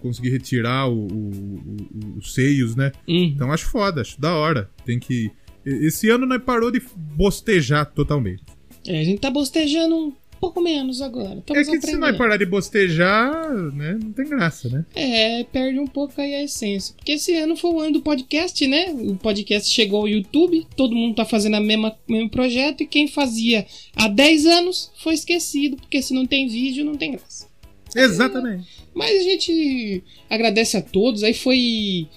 conseguir 0.00 0.30
retirar 0.30 0.88
o- 0.88 1.06
o- 1.06 1.64
o- 1.94 2.18
os 2.18 2.34
seios, 2.34 2.74
né? 2.76 2.90
Uhum. 3.08 3.32
Então 3.34 3.52
acho 3.52 3.66
foda, 3.66 4.00
acho 4.02 4.20
da 4.20 4.34
hora. 4.34 4.68
Tem 4.84 4.98
que. 4.98 5.30
Esse 5.64 6.10
ano 6.10 6.26
nós 6.26 6.42
parou 6.42 6.70
de 6.72 6.82
bostejar 6.96 7.86
totalmente. 7.86 8.42
É, 8.86 9.00
a 9.00 9.04
gente 9.04 9.20
tá 9.20 9.30
bostejando 9.30 10.12
pouco 10.42 10.60
menos 10.60 11.00
agora. 11.00 11.36
é 11.36 11.60
Estamos 11.60 11.68
que 11.68 11.80
se 11.86 11.92
nós 11.92 11.94
aprendendo. 11.94 12.18
parar 12.18 12.36
de 12.36 12.44
bostejar, 12.46 13.48
né, 13.72 13.96
não 14.02 14.12
tem 14.12 14.28
graça, 14.28 14.68
né? 14.68 14.84
É, 14.92 15.44
perde 15.44 15.78
um 15.78 15.86
pouco 15.86 16.20
aí 16.20 16.34
a 16.34 16.42
essência. 16.42 16.92
Porque 16.96 17.12
esse 17.12 17.32
ano 17.36 17.54
foi 17.56 17.70
o 17.70 17.78
ano 17.78 17.92
do 17.92 18.02
podcast, 18.02 18.66
né? 18.66 18.92
O 18.92 19.14
podcast 19.14 19.70
chegou 19.70 20.00
ao 20.00 20.08
YouTube, 20.08 20.66
todo 20.76 20.96
mundo 20.96 21.14
tá 21.14 21.24
fazendo 21.24 21.54
a 21.54 21.60
mesma, 21.60 21.96
o 22.08 22.12
mesmo 22.12 22.28
projeto, 22.28 22.82
e 22.82 22.86
quem 22.86 23.06
fazia 23.06 23.64
há 23.94 24.08
10 24.08 24.46
anos 24.46 24.90
foi 25.00 25.14
esquecido, 25.14 25.76
porque 25.76 26.02
se 26.02 26.12
não 26.12 26.26
tem 26.26 26.48
vídeo, 26.48 26.84
não 26.84 26.96
tem 26.96 27.12
graça. 27.12 27.46
Exatamente. 27.94 28.66
Mas 28.92 29.20
a 29.20 29.22
gente 29.22 30.02
agradece 30.28 30.76
a 30.76 30.82
todos. 30.82 31.22
Aí 31.22 31.34
foi 31.34 32.08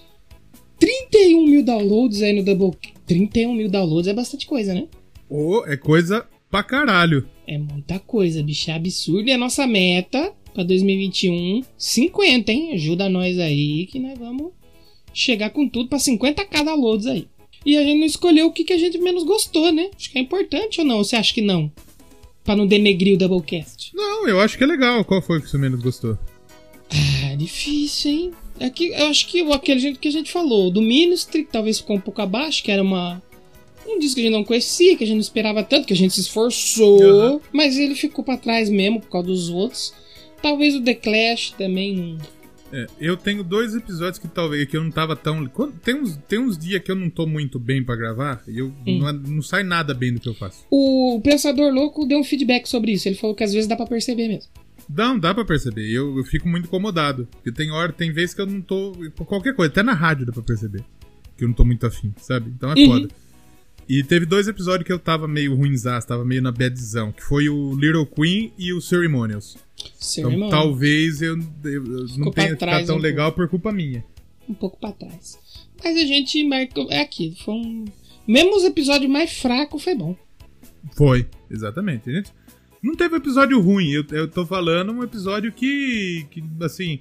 31 0.80 1.46
mil 1.46 1.64
downloads 1.64 2.24
aí 2.24 2.34
no 2.34 2.44
Double. 2.44 2.72
31 3.06 3.54
mil 3.54 3.70
downloads 3.70 4.08
é 4.08 4.14
bastante 4.14 4.48
coisa, 4.48 4.74
né? 4.74 4.88
Ô, 5.30 5.64
é 5.68 5.78
coisa 5.78 6.26
pra 6.50 6.64
caralho. 6.64 7.30
É 7.48 7.58
muita 7.58 8.00
coisa, 8.00 8.42
bicho. 8.42 8.72
É 8.72 8.74
absurdo. 8.74 9.28
E 9.30 9.32
a 9.32 9.38
nossa 9.38 9.68
meta 9.68 10.34
pra 10.54 10.64
2021, 10.64 11.62
50, 11.78 12.52
hein? 12.52 12.74
Ajuda 12.74 13.10
nós 13.10 13.38
aí 13.38 13.86
que 13.88 14.00
nós 14.00 14.18
vamos 14.18 14.52
chegar 15.14 15.50
com 15.50 15.68
tudo 15.68 15.90
pra 15.90 15.98
50k 15.98 16.64
downloads 16.64 17.08
aí. 17.08 17.28
E 17.66 17.78
a 17.78 17.84
gente 17.84 18.00
não 18.00 18.06
escolheu 18.06 18.48
o 18.48 18.52
que, 18.52 18.64
que 18.64 18.74
a 18.74 18.78
gente 18.78 18.98
menos 18.98 19.24
gostou, 19.24 19.72
né? 19.72 19.90
Acho 19.96 20.12
que 20.12 20.18
é 20.18 20.22
importante 20.22 20.80
ou 20.80 20.86
não? 20.86 20.98
Ou 20.98 21.04
você 21.04 21.16
acha 21.16 21.34
que 21.34 21.42
não? 21.42 21.72
Pra 22.44 22.56
não 22.56 22.68
denegrir 22.68 23.16
o 23.16 23.18
Doublecast. 23.18 23.92
Não, 23.96 24.28
eu 24.28 24.40
acho 24.40 24.58
que 24.58 24.64
é 24.64 24.68
legal. 24.68 25.04
Qual 25.04 25.22
foi 25.22 25.42
que 25.42 25.50
você 25.50 25.58
menos 25.58 25.82
gostou? 25.82 26.18
Ah, 26.92 27.36
difícil, 27.36 28.12
hein? 28.12 28.32
É 28.60 28.70
que, 28.70 28.90
eu 28.90 29.08
acho 29.08 29.28
que 29.28 29.42
aquele 29.52 29.80
jeito 29.80 30.00
que 30.00 30.08
a 30.08 30.12
gente 30.12 30.32
falou, 30.32 30.70
do 30.70 30.82
Ministry, 30.82 31.44
que 31.44 31.52
talvez 31.52 31.80
ficou 31.80 31.96
um 31.96 32.02
pouco 32.02 32.22
abaixo, 32.22 32.64
que 32.64 32.72
era 32.72 32.84
uma. 32.84 33.22
Um 33.88 34.00
disco 34.00 34.16
que 34.16 34.22
a 34.22 34.24
gente 34.24 34.34
não 34.34 34.44
conhecia, 34.44 34.96
que 34.98 35.04
a 35.04 35.08
gente 35.08 35.16
não 35.16 35.22
esperava 35.22 35.64
tanto, 35.64 35.86
que 35.88 35.94
a 35.94 35.98
gente 35.98 36.14
se 36.14 36.22
esforçou, 36.22 37.02
Aham. 37.04 37.40
mas 37.54 37.78
ele 37.78 37.96
ficou 37.96 38.24
pra 38.24 38.38
trás 38.38 38.70
mesmo 38.70 39.00
por 39.00 39.10
causa 39.10 39.28
dos 39.28 39.50
outros. 39.50 39.94
Talvez 40.42 40.76
o 40.76 40.82
The 40.84 40.96
Clash 40.96 41.52
também. 41.58 42.18
É, 42.74 42.88
eu 43.00 43.16
tenho 43.16 43.44
dois 43.44 43.76
episódios 43.76 44.18
que 44.18 44.28
talvez 44.28 44.68
que 44.68 44.76
eu 44.76 44.84
não 44.84 44.92
tava 44.92 45.16
tão. 45.16 45.46
Tem 45.84 45.96
uns, 45.96 46.18
tem 46.28 46.40
uns 46.40 46.58
dias 46.58 46.82
que 46.84 46.92
eu 46.92 46.96
não 46.96 47.10
tô 47.10 47.26
muito 47.28 47.60
bem 47.60 47.84
pra 47.84 47.96
gravar 47.96 48.44
e 48.48 48.58
eu 48.60 48.68
Hum. 48.88 49.00
não, 49.00 49.14
não 49.14 49.42
sai 49.42 49.64
nada 49.64 49.94
bem 49.94 50.14
do 50.14 50.20
que 50.20 50.28
eu 50.28 50.34
faço. 50.34 50.66
O 50.70 51.22
Pensador 51.24 51.72
Louco 51.74 52.06
deu 52.06 52.20
um 52.20 52.24
feedback 52.24 52.68
sobre 52.68 52.92
isso. 52.92 53.08
Ele 53.08 53.16
falou 53.16 53.36
que 53.36 53.44
às 53.44 53.54
vezes 53.54 53.68
dá 53.68 53.76
pra 53.76 53.86
perceber 53.86 54.28
mesmo. 54.28 54.50
Não, 54.90 55.18
dá 55.18 55.34
pra 55.34 55.46
perceber. 55.46 55.90
Eu, 55.90 56.18
eu 56.18 56.24
fico 56.26 56.48
muito 56.50 56.66
incomodado. 56.66 57.28
Porque 57.32 57.52
tem 57.52 57.72
hora, 57.72 57.94
tem 57.94 58.12
vezes 58.12 58.34
que 58.36 58.42
eu 58.42 58.46
não 58.48 58.62
tô. 58.62 58.94
Qualquer 59.26 59.56
coisa, 59.56 59.72
até 59.72 59.82
na 59.84 59.94
rádio 59.94 60.26
dá 60.26 60.34
pra 60.34 60.44
perceber. 60.44 60.84
Que 61.38 61.44
eu 61.44 61.48
não 61.48 61.56
tô 61.56 61.64
muito 61.66 61.86
afim, 61.86 62.14
sabe? 62.18 62.52
Então 62.56 62.72
é 62.72 62.76
Uhum. 62.80 62.86
foda. 62.88 63.08
E 63.88 64.04
teve 64.04 64.26
dois 64.26 64.48
episódios 64.48 64.86
que 64.86 64.92
eu 64.94 64.98
tava 65.00 65.28
meio 65.28 65.56
ruimzaço, 65.56 66.08
tava 66.08 66.26
meio 66.26 66.42
na 66.42 66.52
badzão, 66.52 67.12
que 67.12 67.24
foi 67.24 67.50
o 67.50 67.76
Little 67.76 68.06
Queen 68.06 68.52
e 68.58 68.74
o 68.74 68.82
Ceremonials. 68.82 69.58
Então 70.18 70.50
talvez 70.50 71.22
eu, 71.22 71.38
eu- 71.64 71.84
não 72.18 72.32
tenha 72.32 72.50
ficado 72.58 72.86
tão 72.88 72.96
um 72.98 73.00
legal 73.00 73.32
por 73.32 73.48
culpa 73.48 73.72
minha. 73.72 74.04
um 74.50 74.54
pouco 74.54 74.80
pra 74.80 74.92
trás. 74.92 75.38
Mas 75.84 75.96
a 75.98 76.06
gente 76.06 76.44
marcou. 76.48 76.88
É 76.92 77.02
aquilo. 77.02 77.36
Foi 77.36 77.54
um. 77.54 77.86
Mesmo 78.28 78.56
os 78.58 78.64
episódios 78.64 79.12
mais 79.12 79.38
fracos, 79.38 79.84
foi 79.84 79.94
bom. 79.94 80.16
Foi, 80.96 81.28
exatamente. 81.52 82.10
A 82.10 82.14
gente 82.14 82.32
não 82.82 82.96
teve 82.96 83.16
episódio 83.18 83.60
ruim, 83.60 83.90
eu, 83.92 84.04
eu 84.12 84.28
tô 84.28 84.46
falando 84.46 84.92
um 84.92 85.04
episódio 85.04 85.52
que, 85.52 86.26
que 86.32 86.44
assim, 86.62 87.00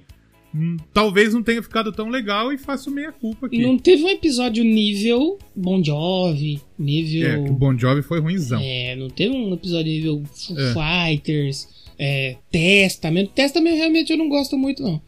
talvez 0.93 1.33
não 1.33 1.43
tenha 1.43 1.61
ficado 1.61 1.91
tão 1.91 2.09
legal 2.09 2.51
e 2.51 2.57
faço 2.57 2.89
meia 2.89 3.11
culpa 3.11 3.47
aqui. 3.47 3.61
Não 3.61 3.77
teve 3.77 4.03
um 4.03 4.09
episódio 4.09 4.63
nível 4.63 5.37
Bon 5.55 5.83
Jovi, 5.83 6.61
nível. 6.77 7.29
É, 7.29 7.43
que 7.43 7.49
o 7.49 7.53
Bon 7.53 7.77
Jovi 7.77 8.01
foi 8.01 8.19
ruimzão. 8.19 8.59
É, 8.61 8.95
não 8.95 9.09
teve 9.09 9.35
um 9.35 9.53
episódio 9.53 9.91
nível 9.91 10.23
Foo 10.25 10.57
É. 10.57 10.73
Fighters, 10.73 11.67
é, 11.99 12.37
Testament. 12.51 13.27
Testament 13.35 13.75
realmente 13.75 14.11
eu 14.11 14.17
não 14.17 14.29
gosto 14.29 14.57
muito, 14.57 14.81
não. 14.81 15.01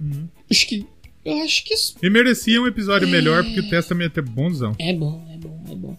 Uhum. 0.00 0.28
Acho 0.50 0.66
que. 0.66 0.86
Eu 1.24 1.42
acho 1.42 1.64
que 1.64 1.74
isso 1.74 1.96
E 2.02 2.08
merecia 2.08 2.60
um 2.60 2.66
episódio 2.66 3.06
melhor, 3.08 3.44
porque 3.44 3.60
o 3.60 3.68
Testament 3.68 4.12
é 4.16 4.22
bonzão. 4.22 4.74
é 4.78 4.92
bom, 4.92 5.26
é 5.30 5.36
bom, 5.36 5.64
é 5.70 5.74
bom. 5.74 5.96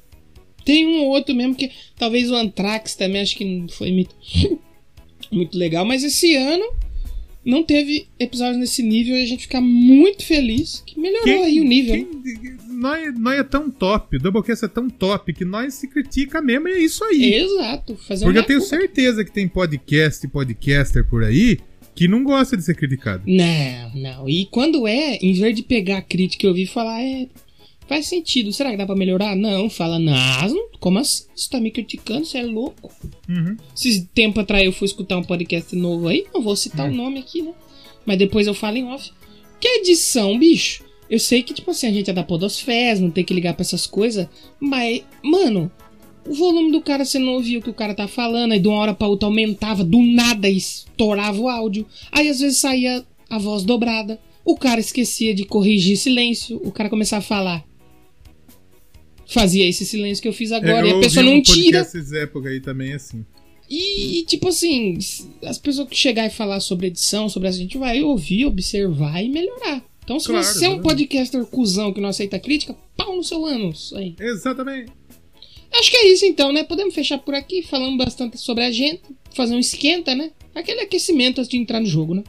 Tem 0.66 0.88
um 0.88 1.04
ou 1.04 1.10
outro 1.10 1.36
mesmo 1.36 1.56
que. 1.56 1.70
Talvez 1.98 2.32
o 2.32 2.36
Anthrax 2.36 2.96
também, 2.96 3.22
acho 3.22 3.36
que 3.36 3.46
não 3.46 3.68
foi 3.70 3.92
muito, 3.92 4.16
muito 5.32 5.58
legal. 5.58 5.86
Mas 5.86 6.04
esse 6.04 6.36
ano 6.36 6.66
não 7.50 7.64
teve 7.64 8.08
episódios 8.20 8.58
nesse 8.58 8.84
nível 8.84 9.16
e 9.18 9.24
a 9.24 9.26
gente 9.26 9.44
fica 9.44 9.60
muito 9.60 10.26
feliz 10.26 10.84
que 10.86 11.00
melhorou 11.00 11.44
aí 11.44 11.60
o 11.60 11.64
nível. 11.64 11.96
né? 11.98 12.06
quem- 12.24 12.58
nós, 12.80 13.20
nós 13.20 13.40
é 13.40 13.44
tão 13.44 13.70
top, 13.70 14.16
o 14.16 14.20
Doublecast 14.20 14.64
é 14.64 14.68
tão 14.68 14.90
top 14.90 15.34
que 15.34 15.44
nós 15.44 15.74
se 15.74 15.88
critica 15.90 16.42
mesmo 16.42 16.68
e 16.70 16.74
é 16.74 16.80
isso 16.80 17.04
aí. 17.04 17.34
Exato. 17.34 17.96
Fazer 18.08 18.24
Porque 18.26 18.40
eu 18.40 18.44
tenho 18.44 18.60
culpa. 18.60 18.76
certeza 18.78 19.26
que 19.26 19.32
tem 19.32 19.48
podcast 19.48 20.26
e 20.26 20.30
podcaster 20.30 21.06
por 21.10 21.24
aí 21.24 21.58
que 21.96 22.08
não 22.08 22.24
gosta 22.24 22.56
de 22.56 22.64
ser 22.64 22.76
criticado. 22.76 23.24
Não, 23.28 23.92
não. 23.96 24.30
E 24.30 24.46
quando 24.46 24.88
é, 24.88 25.18
em 25.18 25.34
vez 25.34 25.54
de 25.54 25.64
pegar 25.64 25.98
a 25.98 26.02
crítica 26.02 26.46
e 26.46 26.50
ouvir 26.50 26.66
falar, 26.68 27.02
é. 27.02 27.28
Faz 27.90 28.06
sentido. 28.06 28.54
Será 28.54 28.70
que 28.70 28.78
dá 28.78 28.86
pra 28.86 28.96
melhorar? 28.96 29.36
Não, 29.36 29.68
fala, 29.68 29.98
não, 29.98 30.70
como 30.80 31.00
assim? 31.00 31.26
Você 31.36 31.50
tá 31.50 31.60
me 31.60 31.72
criticando? 31.72 32.24
Você 32.24 32.38
é 32.38 32.44
louco? 32.44 32.94
Uhum. 33.28 33.58
Esse 33.76 34.06
tempo 34.14 34.40
atrás 34.40 34.64
eu 34.64 34.72
fui 34.72 34.86
escutar 34.86 35.18
um 35.18 35.24
podcast 35.24 35.76
novo 35.76 36.08
aí, 36.08 36.24
não 36.32 36.40
vou 36.40 36.56
citar 36.56 36.88
o 36.88 36.94
nome 36.94 37.20
aqui, 37.20 37.42
né? 37.42 37.52
Mas 38.06 38.20
depois 38.20 38.46
eu 38.46 38.54
falo 38.54 38.78
em 38.78 38.86
off. 38.86 39.12
Que 39.60 39.68
edição, 39.80 40.38
bicho? 40.38 40.84
Eu 41.10 41.18
sei 41.18 41.42
que, 41.42 41.52
tipo 41.52 41.72
assim, 41.72 41.88
a 41.88 41.92
gente 41.92 42.12
é 42.12 42.14
da 42.14 42.24
Podosfés, 42.24 43.00
não 43.00 43.10
tem 43.10 43.26
que 43.26 43.34
ligar 43.34 43.56
pra 43.56 43.64
essas 43.64 43.88
coisas, 43.88 44.28
mas, 44.60 45.02
mano, 45.24 45.72
o 46.28 46.36
volume 46.36 46.72
do 46.72 46.82
cara 46.82 47.04
você 47.04 47.18
não 47.18 47.34
ouvia 47.34 47.58
o 47.58 47.62
que 47.62 47.72
o 47.72 47.74
cara 47.74 47.96
tá 47.96 48.08
falando, 48.08 48.52
aí 48.52 48.60
de 48.60 48.68
uma 48.68 48.78
hora 48.78 48.94
pra 48.94 49.08
outra 49.08 49.28
aumentava, 49.28 49.84
do 49.84 50.00
nada 50.00 50.48
estourava 50.48 51.40
o 51.40 51.50
áudio, 51.50 51.88
aí 52.12 52.30
às 52.30 52.40
vezes 52.40 52.60
saía 52.60 53.04
a 53.28 53.40
voz 53.40 53.64
dobrada, 53.64 54.20
o 54.46 54.56
cara 54.56 54.80
esquecia 54.80 55.34
de 55.34 55.44
corrigir 55.44 55.98
silêncio, 55.98 56.62
o 56.64 56.72
cara 56.72 56.88
começava 56.88 57.26
a 57.26 57.28
falar. 57.28 57.69
Fazia 59.32 59.68
esse 59.68 59.86
silêncio 59.86 60.22
que 60.22 60.28
eu 60.28 60.34
fiz 60.34 60.52
É, 60.52 60.56
agora. 60.58 60.88
eu 60.88 60.96
e 60.96 60.98
a 60.98 61.02
pessoa 61.02 61.26
um 61.26 61.36
não 61.36 61.42
tira. 61.42 61.80
podcast 61.80 61.98
Essas 61.98 62.14
épocas 62.14 62.52
aí 62.52 62.60
também 62.60 62.94
assim. 62.94 63.26
E, 63.70 64.26
tipo 64.26 64.48
assim, 64.48 64.98
as 65.44 65.60
pessoas 65.60 65.88
que 65.88 65.96
chegar 65.96 66.26
e 66.26 66.32
falar 66.32 66.60
sobre 66.60 66.88
edição, 66.88 67.30
sobre 67.30 67.48
essa, 67.50 67.58
a 67.60 67.62
gente 67.62 67.78
vai 67.78 68.02
ouvir, 68.02 68.46
observar 68.46 69.24
e 69.24 69.30
melhorar. 69.30 69.84
Então, 70.04 70.20
se 70.20 70.26
Claro, 70.26 70.44
você 70.44 70.66
é 70.66 70.70
um 70.70 70.78
né? 70.78 70.82
podcaster 70.82 71.46
cuzão 71.46 71.94
que 71.94 72.02
não 72.02 72.10
aceita 72.10 72.40
crítica, 72.40 72.76
pau 72.98 73.16
no 73.16 73.24
seu 73.24 73.46
ânus. 73.46 73.94
Aí. 73.94 74.16
Exatamente. 74.20 74.92
Acho 75.72 75.92
que 75.92 75.98
é 75.98 76.08
isso 76.12 76.26
então, 76.26 76.52
né? 76.52 76.64
Podemos 76.64 76.96
fechar 76.96 77.20
por 77.20 77.36
aqui, 77.36 77.62
falando 77.62 77.96
bastante 77.96 78.40
sobre 78.40 78.64
a 78.64 78.72
gente, 78.72 79.04
fazer 79.36 79.54
um 79.54 79.60
esquenta, 79.60 80.16
né? 80.16 80.32
Aquele 80.56 80.82
aquecimento 80.82 81.38
antes 81.38 81.48
de 81.52 81.58
entrar 81.58 81.80
no 81.80 81.86
jogo, 81.86 82.16
né? 82.16 82.24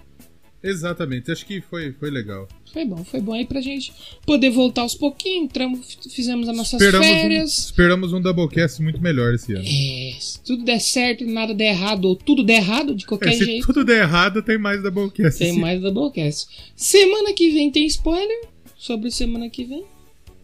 Exatamente. 0.62 1.32
Acho 1.32 1.46
que 1.46 1.62
foi, 1.62 1.92
foi 1.92 2.11
legal. 2.11 2.46
Foi 2.73 2.85
bom, 2.85 3.03
foi 3.05 3.21
bom 3.21 3.33
aí 3.33 3.45
pra 3.45 3.61
gente 3.61 3.93
poder 4.25 4.51
voltar 4.51 4.83
aos 4.83 4.95
pouquinhos, 4.95 5.45
entramos, 5.47 5.99
fizemos 6.14 6.49
as 6.49 6.57
nossas 6.57 6.81
Esperamos 6.81 7.07
um, 7.09 7.11
férias. 7.11 7.59
esperamos 7.59 8.12
um 8.12 8.21
Doublecast 8.21 8.81
muito 8.81 9.01
melhor 9.03 9.35
esse 9.35 9.53
ano. 9.55 9.64
É, 9.66 10.12
se 10.21 10.41
tudo 10.43 10.64
der 10.64 10.79
certo 10.81 11.25
e 11.25 11.27
nada 11.27 11.53
der 11.53 11.73
errado, 11.73 12.05
ou 12.05 12.14
tudo 12.14 12.45
der 12.45 12.59
errado, 12.59 12.95
de 12.95 13.05
qualquer 13.07 13.31
É, 13.31 13.33
se 13.33 13.45
jeito, 13.45 13.66
tudo 13.66 13.85
der 13.85 14.03
errado, 14.03 14.43
tem 14.43 14.57
mais 14.59 14.81
Doublecast. 14.83 15.39
tem 15.39 15.51
esse 15.51 15.59
mais 15.59 15.81
Doublecast. 15.81 16.47
Semana 16.77 17.33
que 17.33 17.51
vem 17.51 17.71
tem 17.73 17.87
spoiler 17.87 18.43
sobre 18.79 19.11
semana 19.11 19.51
que 19.51 19.64
vem. 19.64 19.85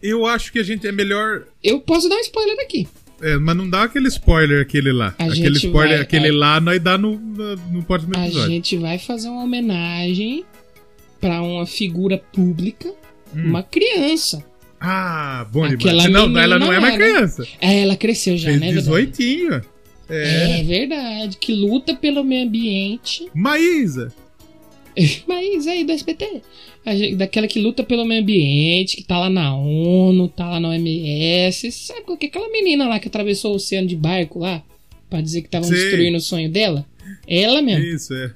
Eu 0.03 0.25
acho 0.25 0.51
que 0.51 0.59
a 0.59 0.63
gente 0.63 0.85
é 0.85 0.91
melhor. 0.91 1.45
Eu 1.63 1.79
posso 1.79 2.07
dar 2.09 2.15
um 2.17 2.19
spoiler 2.19 2.59
aqui. 2.59 2.87
é, 3.19 3.35
mas 3.37 3.57
não 3.57 3.67
dá 3.67 3.83
aquele 3.83 4.07
spoiler 4.09 4.61
aquele 4.61 4.91
lá. 4.91 5.15
A 5.17 5.23
aquele 5.25 5.57
spoiler, 5.57 5.95
vai- 5.97 6.01
aquele 6.01 6.27
a- 6.27 6.35
lá, 6.35 6.59
nós 6.61 6.79
dá 6.79 6.97
no, 6.99 7.17
no, 7.17 7.55
no 7.55 7.83
próximo 7.83 8.11
A 8.15 8.25
episódio. 8.25 8.51
gente 8.51 8.77
vai 8.77 8.99
fazer 8.99 9.27
uma 9.29 9.43
homenagem 9.43 10.45
pra 11.19 11.41
uma 11.41 11.65
figura 11.65 12.17
pública, 12.17 12.89
Hum. 13.35 13.45
uma 13.49 13.61
criança. 13.63 14.43
Ah, 14.79 15.45
bom 15.51 15.63
Aquela 15.65 16.03
demais. 16.03 16.29
Não, 16.31 16.39
ela 16.39 16.57
não 16.59 16.71
é 16.71 16.79
mais 16.79 16.97
né? 16.97 16.99
criança. 16.99 17.47
É, 17.59 17.81
ela 17.81 17.95
cresceu 17.97 18.37
já, 18.37 18.49
Fez 18.49 18.59
né? 18.59 18.67
verdade? 18.71 18.85
18. 19.07 19.65
É. 20.09 20.59
É 20.59 20.63
verdade, 20.63 21.37
que 21.37 21.51
luta 21.53 21.93
pelo 21.95 22.23
meio 22.23 22.45
ambiente. 22.47 23.27
Maísa. 23.33 24.13
Mas 25.27 25.67
aí 25.67 25.83
do 25.83 25.91
SBT. 25.91 26.41
Gente- 26.87 27.15
daquela 27.15 27.47
que 27.47 27.59
luta 27.59 27.83
pelo 27.83 28.05
meio 28.05 28.21
ambiente, 28.21 28.95
que 28.97 29.03
tá 29.03 29.19
lá 29.19 29.29
na 29.29 29.53
ONU, 29.55 30.29
tá 30.29 30.49
lá 30.51 30.59
na 30.59 30.69
OMS. 30.69 31.69
Sabe 31.71 32.01
qual 32.01 32.17
que 32.17 32.27
é 32.27 32.29
aquela 32.29 32.49
menina 32.49 32.87
lá 32.87 32.97
que 32.99 33.07
atravessou 33.09 33.51
o 33.51 33.55
oceano 33.55 33.87
de 33.87 33.95
barco 33.95 34.39
lá? 34.39 34.63
Pra 35.09 35.19
dizer 35.21 35.41
que 35.41 35.47
estavam 35.47 35.69
destruindo 35.69 36.17
o 36.17 36.21
sonho 36.21 36.49
dela? 36.49 36.85
Ela 37.27 37.61
mesmo. 37.61 37.83
Isso, 37.83 38.13
é. 38.13 38.31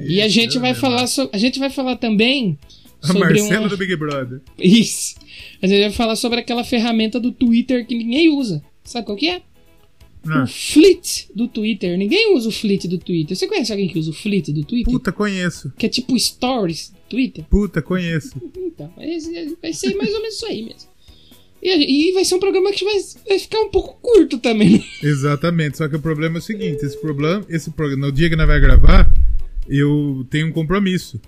E 0.00 0.20
a 0.20 0.28
gente 0.28 0.58
vai 0.58 0.74
falar 0.74 1.06
so- 1.06 1.28
a 1.32 1.38
gente 1.38 1.58
vai 1.58 1.70
falar 1.70 1.96
também 1.96 2.58
sobre 3.00 3.20
Marcela 3.20 3.66
um 3.66 3.68
do 3.68 3.76
Big 3.76 3.94
Brother. 3.96 4.40
Isso. 4.58 5.14
A 5.62 5.66
gente 5.66 5.80
vai 5.80 5.92
falar 5.92 6.16
sobre 6.16 6.40
aquela 6.40 6.64
ferramenta 6.64 7.20
do 7.20 7.30
Twitter 7.32 7.86
que 7.86 7.94
ninguém 7.96 8.28
usa. 8.30 8.62
Sabe 8.84 9.06
qual 9.06 9.16
que 9.16 9.28
é? 9.28 9.42
Ah, 10.26 10.42
O 10.44 10.46
Fleet 10.48 11.26
do 11.34 11.46
Twitter. 11.46 11.96
Ninguém 11.96 12.34
usa 12.34 12.48
o 12.48 12.52
Fleet 12.52 12.86
do 12.88 12.98
Twitter. 12.98 13.36
Você 13.36 13.46
conhece 13.46 13.70
alguém 13.70 13.88
que 13.88 13.98
usa 13.98 14.10
o 14.10 14.14
Fleet 14.14 14.48
do 14.52 14.64
Twitter? 14.64 14.92
puta, 14.92 15.12
conheço. 15.12 15.72
Que 15.78 15.86
é 15.86 15.88
tipo 15.88 16.18
Stories 16.18 16.90
do 16.90 16.98
Twitter? 17.10 17.44
Puta, 17.44 17.80
conheço. 17.80 18.32
Então, 18.56 18.92
vai 19.62 19.72
ser 19.72 19.94
mais 19.94 20.12
ou 20.12 20.20
menos 20.20 20.34
isso 20.36 20.46
aí 20.46 20.62
mesmo. 20.62 20.88
E, 21.60 22.12
vai 22.12 22.24
ser 22.24 22.36
um 22.36 22.40
programa 22.40 22.70
que 22.72 22.84
vai, 22.84 22.94
vai 23.28 23.38
ficar 23.38 23.60
um 23.60 23.70
pouco 23.70 23.98
curto 24.00 24.38
também. 24.38 24.70
né? 24.78 24.84
Exatamente. 25.02 25.76
Só 25.78 25.88
que 25.88 25.96
o 25.96 26.00
problema 26.00 26.36
é 26.36 26.38
o 26.38 26.42
seguinte: 26.42 26.84
esse 26.84 26.96
problema, 27.00 27.44
esse 27.48 27.70
programa, 27.70 28.06
no 28.06 28.12
dia 28.12 28.28
que 28.30 28.36
nós 28.36 28.46
vai 28.46 28.60
gravar, 28.60 29.12
eu 29.68 30.26
tenho 30.30 30.48
um 30.48 30.52
compromisso. 30.52 31.20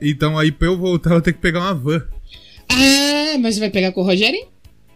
Então 0.00 0.38
aí 0.38 0.50
pra 0.52 0.68
eu 0.68 0.76
voltar, 0.76 1.14
eu 1.14 1.20
tenho 1.22 1.34
que 1.34 1.42
pegar 1.42 1.60
uma 1.60 1.74
van. 1.74 2.06
Ah, 2.68 3.38
mas 3.38 3.54
você 3.54 3.60
vai 3.60 3.70
pegar 3.70 3.92
com 3.92 4.00
o 4.00 4.04
Rogerinho? 4.04 4.46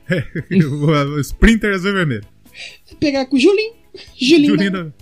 Eu 0.51 0.79
vou- 0.79 0.95
o 0.95 1.21
Sprinter 1.21 1.75
azul 1.75 1.91
e 1.91 1.95
vermelho. 1.95 2.25
Vai 2.87 2.97
pegar 3.01 3.27
com 3.27 3.37
o 3.37 3.39
Julinho. 3.41 3.75
Julinho. 4.19 4.51
Julinho 4.53 4.71
da- 4.71 4.85
não. 4.85 4.93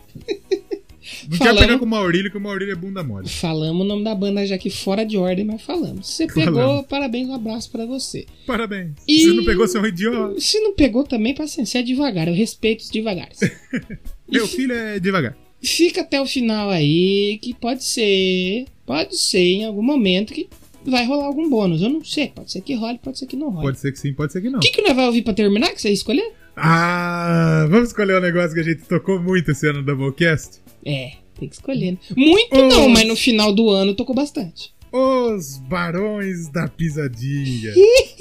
Falamos- 1.29 1.39
quero 1.39 1.57
pegar 1.59 1.79
com 1.79 1.85
o 1.85 1.89
Maurílio, 1.89 2.31
que 2.31 2.37
o 2.37 2.41
Maurílio 2.41 2.73
é 2.73 2.75
bunda 2.75 3.03
mole. 3.05 3.29
Falamos 3.29 3.83
o 3.85 3.89
nome 3.89 4.03
da 4.03 4.15
banda 4.15 4.45
já 4.47 4.55
aqui 4.55 4.71
fora 4.71 5.05
de 5.05 5.17
ordem, 5.19 5.45
mas 5.45 5.61
falamos. 5.63 6.09
Você 6.09 6.27
Falamos. 6.29 6.55
pegou, 6.59 6.83
parabéns, 6.85 7.29
um 7.29 7.35
abraço 7.35 7.71
pra 7.71 7.85
você. 7.87 8.25
Parabéns. 8.47 8.93
E- 9.07 9.21
Se 9.21 9.33
não 9.35 9.45
pegou, 9.45 9.67
você 9.69 9.77
é 9.77 9.81
um 9.81 9.87
idiota. 9.87 10.41
Se 10.41 10.59
não 10.61 10.75
pegou 10.75 11.05
também, 11.05 11.35
paciência, 11.35 11.79
é 11.79 11.83
devagar. 11.83 12.27
Eu 12.29 12.35
respeito 12.35 12.81
os 12.81 12.91
devagares. 12.91 13.39
Meu 14.29 14.49
filho 14.49 14.73
é 14.73 14.99
devagar. 14.99 15.37
Fica 15.65 16.03
até 16.03 16.21
o 16.21 16.27
final 16.27 16.71
aí, 16.71 17.39
que 17.43 17.55
pode 17.55 17.85
ser, 17.85 18.67
pode 18.87 19.17
ser 19.17 19.39
em 19.41 19.65
algum 19.65 19.83
momento 19.83 20.33
que 20.33 20.49
vai 20.87 21.05
rolar 21.07 21.25
algum 21.27 21.49
bônus. 21.49 21.81
Eu 21.83 21.89
não 21.89 22.05
sei, 22.05 22.29
pode 22.29 22.53
ser 22.53 22.61
que 22.61 22.75
role, 22.75 22.99
pode 23.03 23.19
ser 23.19 23.27
que 23.27 23.37
não 23.37 23.49
role. 23.51 23.67
Pode 23.67 23.79
ser 23.81 23.93
que 23.93 23.99
sim, 23.99 24.13
pode 24.13 24.33
ser 24.33 24.43
que 24.43 24.51
não. 24.51 24.59
O 24.59 24.63
que, 24.63 24.71
que 24.71 24.83
nós 24.83 24.95
vai 24.95 25.07
ouvir 25.07 25.23
pra 25.23 25.33
terminar, 25.33 25.73
que 25.73 25.81
você 25.81 25.91
escolher? 25.91 26.33
Ah, 26.57 27.67
vamos 27.71 27.89
escolher 27.89 28.17
um 28.19 28.21
negócio 28.21 28.55
que 28.55 28.61
a 28.61 28.65
gente 28.65 28.83
tocou 28.83 29.21
muito 29.21 29.51
esse 29.51 29.67
ano 29.69 29.81
no 29.81 29.87
Doublecast? 29.87 30.61
É, 30.85 31.13
tem 31.39 31.49
que 31.49 31.55
escolher. 31.55 31.93
né? 31.93 31.99
Muito 32.17 32.55
Ô. 32.57 32.69
não, 32.69 32.89
mas 32.89 33.07
no 33.07 33.17
final 33.17 33.53
do 33.55 33.71
ano 33.71 33.95
tocou 33.95 34.15
bastante. 34.15 34.73
Os 34.93 35.59
Barões 35.59 36.49
da 36.49 36.69
Pisadinha. 36.69 37.73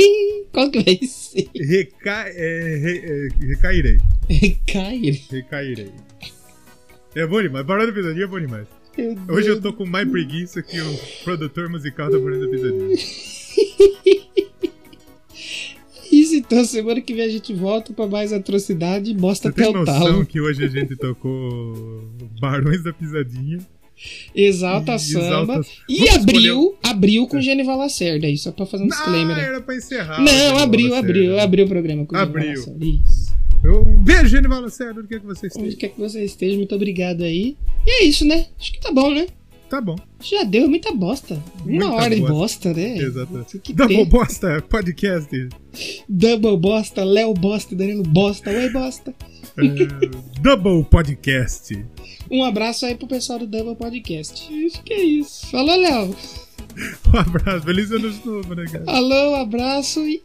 Qual 0.51 0.71
que 0.71 0.81
vai 0.81 0.99
ser? 1.05 1.47
Reca... 1.55 2.25
é, 2.29 2.77
re- 2.81 3.03
é, 3.05 3.45
recairei. 3.45 3.97
Cair. 4.65 5.21
Recairei. 5.29 5.91
É 7.15 7.25
bom 7.27 7.41
demais. 7.41 7.65
Barão 7.65 7.85
da 7.85 7.91
Pisadinha 7.91 8.25
é 8.25 8.27
bom 8.27 8.39
demais. 8.39 8.67
Hoje 9.29 9.47
eu 9.49 9.59
tô 9.61 9.73
com 9.73 9.85
mais 9.85 10.07
preguiça 10.09 10.61
que 10.61 10.79
o 10.79 10.99
produtor 11.23 11.69
musical 11.69 12.11
da 12.11 12.19
Barão 12.19 12.39
da 12.39 12.47
Pisadinha. 12.47 12.95
Isso, 16.11 16.35
então 16.35 16.63
semana 16.63 17.01
que 17.01 17.13
vem 17.13 17.23
a 17.25 17.29
gente 17.29 17.53
volta 17.53 17.91
pra 17.91 18.05
mais 18.05 18.31
atrocidade 18.31 19.09
e 19.09 19.13
bosta 19.15 19.49
Você 19.51 19.61
até 19.61 19.63
tem 19.63 19.71
o 19.75 19.79
noção 19.85 19.99
talo. 20.03 20.25
que 20.25 20.39
hoje 20.39 20.63
a 20.63 20.67
gente 20.67 20.95
tocou 20.95 22.03
Barões 22.39 22.83
da 22.83 22.93
Pisadinha? 22.93 23.59
Exalta 24.35 24.95
E 24.95 24.99
samba. 24.99 25.53
exalta- 25.55 25.69
E 25.89 25.97
Vamos 25.99 26.15
abriu, 26.15 26.75
abriu 26.83 27.27
com 27.27 27.41
Genival 27.41 27.77
Lacerda 27.79 28.27
aí, 28.27 28.37
só 28.37 28.51
pra 28.51 28.65
fazer 28.65 28.83
um 28.83 28.87
disclaimer. 28.87 29.35
Ah, 29.35 29.39
aí. 29.39 29.45
era 29.45 29.61
pra 29.61 29.75
encerrar. 29.75 30.21
Não, 30.21 30.57
abriu, 30.57 30.93
abriu, 30.93 31.39
abriu 31.39 31.65
o 31.65 31.69
programa 31.69 32.05
com 32.05 32.15
o 32.15 32.19
Abriu. 32.19 32.43
Genival 32.57 32.73
Lacerda. 32.79 32.85
Isso. 32.85 33.22
Um 33.65 34.03
beijo, 34.03 34.27
Genival 34.27 34.61
Lacerda, 34.61 34.99
onde 34.99 35.07
quer 35.09 35.19
que 35.19 35.25
você 35.25 35.47
Onde 35.47 35.57
esteja. 35.57 35.77
quer 35.77 35.87
que 35.89 35.99
você 35.99 36.23
esteja, 36.23 36.57
muito 36.57 36.75
obrigado 36.75 37.23
aí. 37.23 37.55
E 37.85 37.89
é 37.89 38.03
isso, 38.05 38.25
né? 38.25 38.47
Acho 38.59 38.73
que 38.73 38.79
tá 38.81 38.91
bom, 38.91 39.13
né? 39.13 39.27
Tá 39.69 39.79
bom. 39.81 39.95
Já 40.21 40.43
deu 40.43 40.67
muita 40.69 40.91
bosta. 40.93 41.41
Uma 41.65 41.65
Muita 41.65 41.91
hora 41.91 42.15
de 42.15 42.21
bosta. 42.21 42.33
bosta, 42.69 42.73
né? 42.73 42.97
Exatamente. 42.97 43.59
Que 43.59 43.73
Double. 43.73 44.05
Bosta 44.05 44.61
Podcast. 44.69 45.49
Double 46.07 46.57
bosta, 46.57 47.03
Léo 47.03 47.33
bosta, 47.33 47.75
Danilo 47.75 48.03
bosta, 48.03 48.51
oi 48.51 48.69
bosta. 48.69 49.15
É, 49.57 50.41
Double 50.41 50.83
Podcast. 50.83 51.85
Um 52.29 52.43
abraço 52.43 52.85
aí 52.85 52.95
pro 52.95 53.07
pessoal 53.07 53.39
do 53.39 53.47
Double 53.47 53.75
Podcast. 53.75 54.47
Acho 54.65 54.83
que 54.83 54.93
é 54.93 55.03
isso. 55.03 55.47
Falou, 55.47 55.75
Léo. 55.77 56.15
Um 57.13 57.17
abraço. 57.19 57.65
Feliz 57.65 57.91
ano 57.91 58.11
novo, 58.25 58.55
né, 58.55 58.65
cara? 58.71 58.83
Alô, 58.87 59.31
um 59.31 59.35
abraço 59.35 59.99
e 60.07 60.23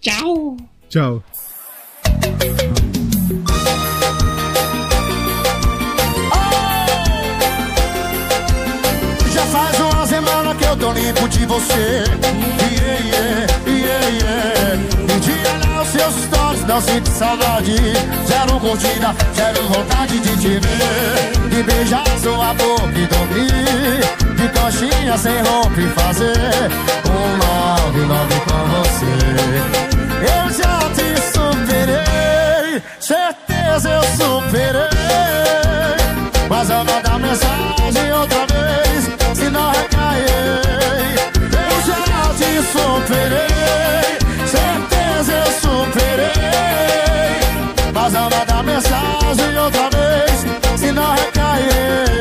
tchau. 0.00 0.56
Tchau. 0.88 1.24
Faz 9.48 9.78
uma 9.80 10.06
semana 10.06 10.54
que 10.54 10.64
eu 10.64 10.76
tô 10.76 10.92
limpo 10.92 11.28
de 11.28 11.46
você. 11.46 12.04
Yeah, 12.70 13.00
yeah, 13.04 13.46
yeah, 13.66 14.06
yeah. 14.08 14.76
E 15.08 15.20
de 15.20 15.38
os 15.80 15.88
seus 15.88 16.14
stories, 16.24 16.64
não 16.64 16.80
sinto 16.80 17.08
saudade. 17.08 17.76
Zero 18.26 18.60
curtida, 18.60 19.14
zero 19.34 19.62
vontade 19.68 20.18
de 20.20 20.36
te 20.36 20.48
ver. 20.48 21.48
De 21.48 21.62
beijar 21.62 22.04
sua 22.22 22.54
boca 22.54 22.98
e 22.98 23.06
dormir. 23.06 24.00
De 24.36 24.48
coxinha 24.48 25.16
sem 25.16 25.40
roupa 25.42 25.80
e 25.80 25.88
fazer 25.88 26.70
um 27.06 27.38
love, 27.38 28.00
love 28.00 28.40
com 28.46 28.62
você. 28.78 29.12
Eu 30.22 30.44
já 30.52 30.78
te 30.94 31.08
superei, 31.32 32.82
certeza 33.00 33.90
eu 33.90 34.02
superei. 34.16 34.88
Mas 36.48 36.70
eu 36.70 36.84
mandar 36.84 37.18
mensagem 37.18 38.12
outra 38.12 38.38
vez, 38.38 38.47
superei, 42.72 44.18
certeza 44.46 45.32
eu 45.32 45.52
superei. 45.60 46.32
Mas 47.92 48.14
eu 48.14 48.22
mandar 48.22 48.62
mensagem 48.62 49.58
outra 49.58 49.90
vez, 49.90 50.46
se 50.78 50.92
não 50.92 51.14
recair. 51.14 52.17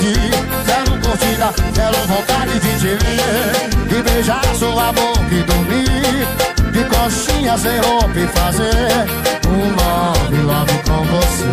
Zero 0.00 0.98
curtida, 1.02 1.52
zero 1.74 1.96
vontade 2.06 2.58
de 2.58 2.78
te 2.78 2.96
ver. 2.96 3.98
E 3.98 4.02
beijar 4.02 4.44
sua 4.54 4.92
boca 4.92 5.34
e 5.34 5.42
dormir 5.42 6.26
De 6.72 6.84
coxinha 6.84 7.58
sem 7.58 7.78
roupa 7.80 8.18
e 8.18 8.26
fazer 8.28 9.06
Um 9.46 9.70
love, 9.76 10.36
love 10.42 10.78
com 10.84 11.04
você. 11.04 11.44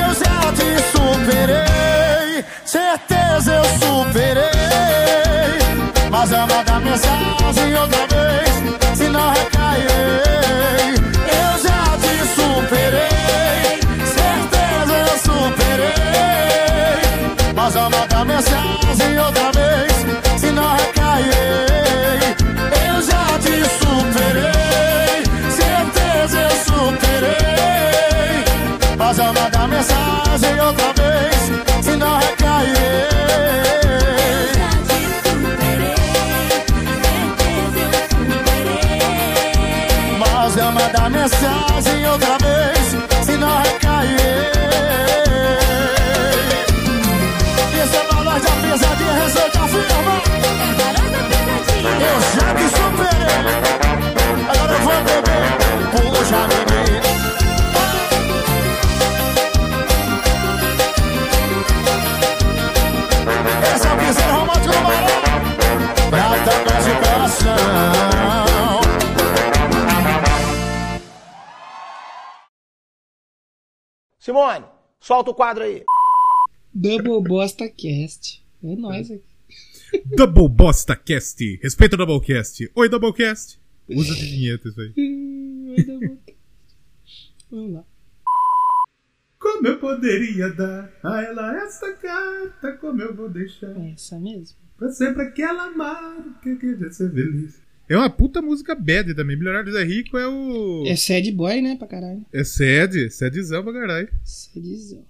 Eu 0.00 0.14
já 0.14 0.52
te 0.52 0.68
superei 0.92 2.44
Certeza 2.64 3.52
eu 3.52 3.64
superei. 3.64 4.44
Mas 6.10 6.32
eu 6.32 6.40
mandar 6.40 6.80
mensagem 6.80 7.73
solta 75.04 75.30
o 75.30 75.34
quadro 75.34 75.64
aí. 75.64 75.84
Double 76.72 77.22
Bosta 77.22 77.68
Cast. 77.68 78.42
É 78.62 78.74
nóis 78.74 79.10
aqui. 79.10 79.22
Double 80.16 80.48
Bosta 80.48 80.96
Cast. 80.96 81.60
Respeita 81.62 81.94
o 81.94 81.98
Doublecast. 81.98 82.70
Oi, 82.74 82.88
Doublecast. 82.88 83.60
Usa 83.88 84.14
de 84.14 84.24
vinheta 84.24 84.68
isso 84.68 84.80
aí. 84.80 84.94
Dar 85.84 86.08
bom. 86.08 86.18
Vamos 87.50 87.72
lá. 87.74 87.84
Como 89.38 89.66
eu 89.68 89.78
poderia 89.78 90.50
dar 90.54 90.90
a 91.02 91.22
ela 91.22 91.54
esta 91.62 91.92
carta? 91.92 92.72
Como 92.78 93.02
eu 93.02 93.14
vou 93.14 93.28
deixar? 93.28 93.76
É 93.78 93.92
essa 93.92 94.18
mesmo. 94.18 94.56
Pra 94.78 94.90
sempre 94.90 95.22
aquela 95.22 95.70
marca 95.70 96.56
que 96.56 96.76
quer 96.76 96.92
ser 96.92 97.12
feliz. 97.12 97.60
É 97.88 97.96
uma 97.96 98.08
puta 98.08 98.40
música 98.40 98.74
bad 98.74 99.14
também. 99.14 99.36
Milionário 99.36 99.72
Zé 99.72 99.84
Rico 99.84 100.16
é 100.16 100.26
o. 100.26 100.84
É 100.86 100.96
sad 100.96 101.30
boy, 101.32 101.60
né, 101.60 101.76
pra 101.76 101.86
caralho. 101.86 102.24
É 102.32 102.42
sede, 102.42 103.10
sedzão 103.10 103.62
pra 103.62 103.72
caralho. 103.72 104.08
Sadzão. 104.24 105.04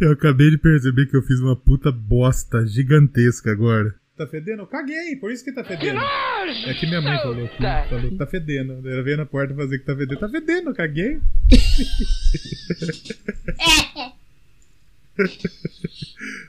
Eu 0.00 0.12
acabei 0.12 0.50
de 0.50 0.58
perceber 0.58 1.06
que 1.06 1.16
eu 1.16 1.22
fiz 1.22 1.40
uma 1.40 1.56
puta 1.56 1.92
bosta 1.92 2.66
gigantesca 2.66 3.50
agora. 3.50 3.94
Tá 4.16 4.26
fedendo? 4.26 4.62
Eu 4.62 4.66
caguei, 4.66 5.14
por 5.16 5.30
isso 5.30 5.44
que 5.44 5.52
tá 5.52 5.62
fedendo. 5.62 6.00
É 6.66 6.74
que 6.74 6.86
minha 6.86 7.00
mãe 7.00 7.18
falou 7.18 7.44
aqui, 7.44 7.88
falou, 7.88 8.16
tá 8.16 8.26
fedendo. 8.26 8.88
Ela 8.88 9.02
veio 9.02 9.18
na 9.18 9.26
porta 9.26 9.54
fazer 9.54 9.78
que 9.78 9.84
tá 9.84 9.94
fedendo. 9.94 10.18
Tá 10.18 10.28
fedendo, 10.28 10.70
eu 10.70 10.74
caguei. 10.74 11.20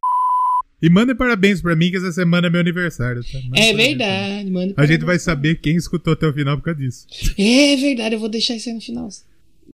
e 0.82 0.90
mandem 0.90 1.16
parabéns 1.16 1.62
pra 1.62 1.76
mim 1.76 1.90
que 1.92 1.98
essa 1.98 2.12
semana 2.12 2.48
é 2.48 2.50
meu 2.50 2.60
aniversário, 2.62 3.24
tá? 3.24 3.40
Manda 3.44 3.58
É 3.60 3.66
parabéns. 3.74 3.88
verdade, 3.98 4.52
mano. 4.52 4.74
A 4.78 4.86
gente 4.86 5.04
vai 5.06 5.18
saber 5.20 5.56
quem 5.60 5.76
escutou 5.76 6.14
até 6.14 6.28
o 6.28 6.34
final 6.34 6.58
por 6.58 6.64
causa 6.66 6.80
disso. 6.80 7.08
É 7.38 7.76
verdade, 7.76 8.16
eu 8.16 8.20
vou 8.20 8.30
deixar 8.30 8.56
isso 8.56 8.70
aí 8.70 8.76
no 8.76 8.82
final. 8.82 9.10